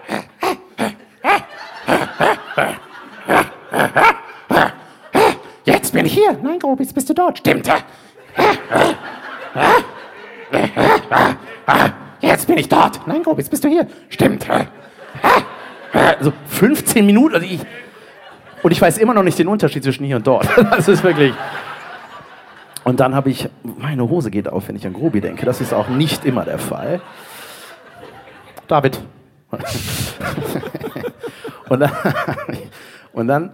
Jetzt 5.64 5.92
bin 5.92 6.06
ich 6.06 6.12
hier. 6.12 6.38
Nein, 6.42 6.58
Grobi, 6.58 6.84
jetzt 6.84 6.94
bist 6.94 7.08
du 7.10 7.14
dort. 7.14 7.38
Stimmt. 7.38 7.68
Jetzt 12.20 12.46
bin 12.46 12.58
ich 12.58 12.68
dort. 12.68 13.06
Nein, 13.06 13.22
Grobi, 13.22 13.40
jetzt 13.42 13.50
bist 13.50 13.64
du 13.64 13.68
hier. 13.68 13.86
Stimmt. 14.08 14.46
Also 15.92 16.32
15 16.46 17.04
Minuten. 17.04 17.34
Also 17.34 17.46
ich, 17.46 17.60
und 18.62 18.70
ich 18.70 18.80
weiß 18.80 18.98
immer 18.98 19.14
noch 19.14 19.22
nicht 19.22 19.38
den 19.38 19.48
Unterschied 19.48 19.82
zwischen 19.82 20.04
hier 20.04 20.16
und 20.16 20.26
dort. 20.26 20.48
Das 20.70 20.88
ist 20.88 21.02
wirklich. 21.02 21.34
Und 22.84 23.00
dann 23.00 23.14
habe 23.14 23.30
ich, 23.30 23.48
meine 23.62 24.08
Hose 24.08 24.30
geht 24.30 24.48
auf, 24.48 24.68
wenn 24.68 24.76
ich 24.76 24.86
an 24.86 24.94
Grobi 24.94 25.20
denke. 25.20 25.44
Das 25.44 25.60
ist 25.60 25.74
auch 25.74 25.88
nicht 25.88 26.24
immer 26.24 26.44
der 26.44 26.58
Fall. 26.58 27.00
David. 28.68 29.00
und 31.68 31.80
dann, 31.80 31.90
und 33.12 33.26
dann 33.26 33.50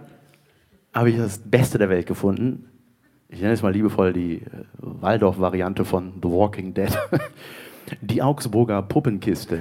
habe 0.93 1.09
ich 1.09 1.17
das 1.17 1.37
Beste 1.39 1.77
der 1.77 1.89
Welt 1.89 2.05
gefunden. 2.05 2.69
Ich 3.29 3.41
nenne 3.41 3.53
es 3.53 3.61
mal 3.61 3.71
liebevoll 3.71 4.13
die 4.13 4.35
äh, 4.35 4.41
Waldorf-Variante 4.77 5.83
von 5.83 6.13
The 6.21 6.29
Walking 6.29 6.73
Dead. 6.73 6.89
Die 8.01 8.19
Augsburger 8.19 8.81
Puppenkiste. 8.81 9.59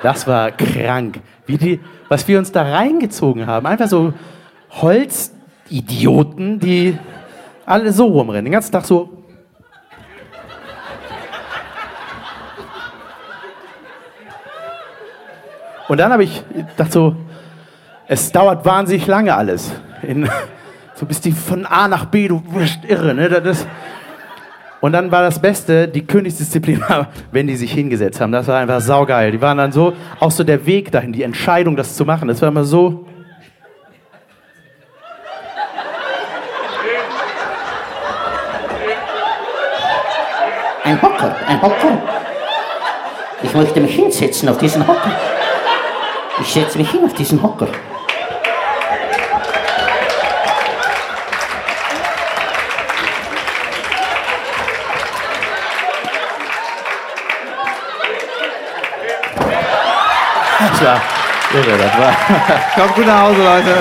Das 0.00 0.28
war 0.28 0.52
krank. 0.52 1.18
Wie 1.44 1.58
die, 1.58 1.80
was 2.08 2.28
wir 2.28 2.38
uns 2.38 2.52
da 2.52 2.62
reingezogen 2.62 3.48
haben. 3.48 3.66
Einfach 3.66 3.88
so 3.88 4.14
Holzidioten, 4.70 6.60
die 6.60 6.96
alle 7.66 7.92
so 7.92 8.06
rumrennen. 8.06 8.44
Den 8.44 8.52
ganzen 8.52 8.70
Tag 8.70 8.84
so. 8.84 9.13
Und 15.88 15.98
dann 15.98 16.12
habe 16.12 16.24
ich 16.24 16.42
gedacht 16.48 16.92
so, 16.92 17.14
es 18.06 18.32
dauert 18.32 18.64
wahnsinnig 18.64 19.06
lange 19.06 19.34
alles. 19.34 19.72
In, 20.02 20.28
so 20.94 21.06
bis 21.06 21.20
die 21.20 21.32
von 21.32 21.66
A 21.66 21.88
nach 21.88 22.06
B, 22.06 22.28
du 22.28 22.42
wirst 22.52 22.84
irre. 22.84 23.14
Ne? 23.14 23.28
Das 23.28 23.66
und 24.84 24.92
dann 24.92 25.10
war 25.10 25.22
das 25.22 25.38
Beste, 25.38 25.88
die 25.88 26.06
Königsdisziplin 26.06 26.78
war, 26.86 27.08
wenn 27.32 27.46
die 27.46 27.56
sich 27.56 27.72
hingesetzt 27.72 28.20
haben. 28.20 28.32
Das 28.32 28.46
war 28.48 28.58
einfach 28.58 28.82
saugeil. 28.82 29.30
Die 29.30 29.40
waren 29.40 29.56
dann 29.56 29.72
so, 29.72 29.94
auch 30.20 30.30
so 30.30 30.44
der 30.44 30.66
Weg 30.66 30.92
dahin, 30.92 31.10
die 31.10 31.22
Entscheidung, 31.22 31.74
das 31.74 31.96
zu 31.96 32.04
machen. 32.04 32.28
Das 32.28 32.42
war 32.42 32.50
immer 32.50 32.64
so. 32.64 33.06
Ein 40.84 41.00
Hocker, 41.00 41.34
ein 41.46 41.62
Hocker. 41.62 42.02
Ich 43.42 43.54
möchte 43.54 43.80
mich 43.80 43.94
hinsetzen 43.94 44.50
auf 44.50 44.58
diesen 44.58 44.86
Hocker. 44.86 45.12
Ich 46.40 46.52
setze 46.52 46.78
mich 46.78 46.90
hin 46.90 47.04
auf 47.04 47.14
diesen 47.14 47.42
Hocker. 47.42 47.68
Das 60.58 60.84
war 60.84 61.00
das 61.52 61.98
war. 61.98 62.16
Kommt 62.74 62.94
gut 62.96 63.06
nach 63.06 63.20
Hause, 63.20 63.42
Leute. 63.42 63.76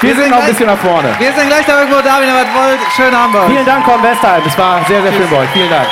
Wir, 0.00 0.10
wir 0.10 0.22
sind 0.22 0.30
noch 0.30 0.40
ein 0.40 0.46
bisschen 0.46 0.66
nach 0.66 0.78
vorne. 0.78 1.14
Wir 1.18 1.32
sind 1.32 1.46
gleich 1.46 1.64
da 1.64 1.78
irgendwo 1.78 2.00
da, 2.00 2.20
wenn 2.20 2.28
ihr 2.28 2.34
was 2.34 2.54
wollt. 2.54 2.80
Schön 2.96 3.16
haben 3.16 3.32
wir. 3.32 3.46
Vielen 3.46 3.64
Dank, 3.64 3.84
Korn 3.84 4.02
Westheim. 4.02 4.42
Es 4.44 4.58
war 4.58 4.84
sehr, 4.88 5.00
sehr 5.00 5.12
schön 5.12 5.30
bei 5.30 5.36
euch. 5.36 5.48
Vielen 5.50 5.70
Dank. 5.70 5.86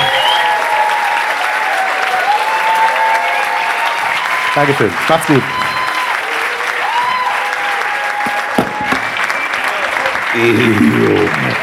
Dankeschön. 4.53 4.91
Macht's 5.07 5.27
gut. 5.27 5.43
Ejo. 10.33 11.61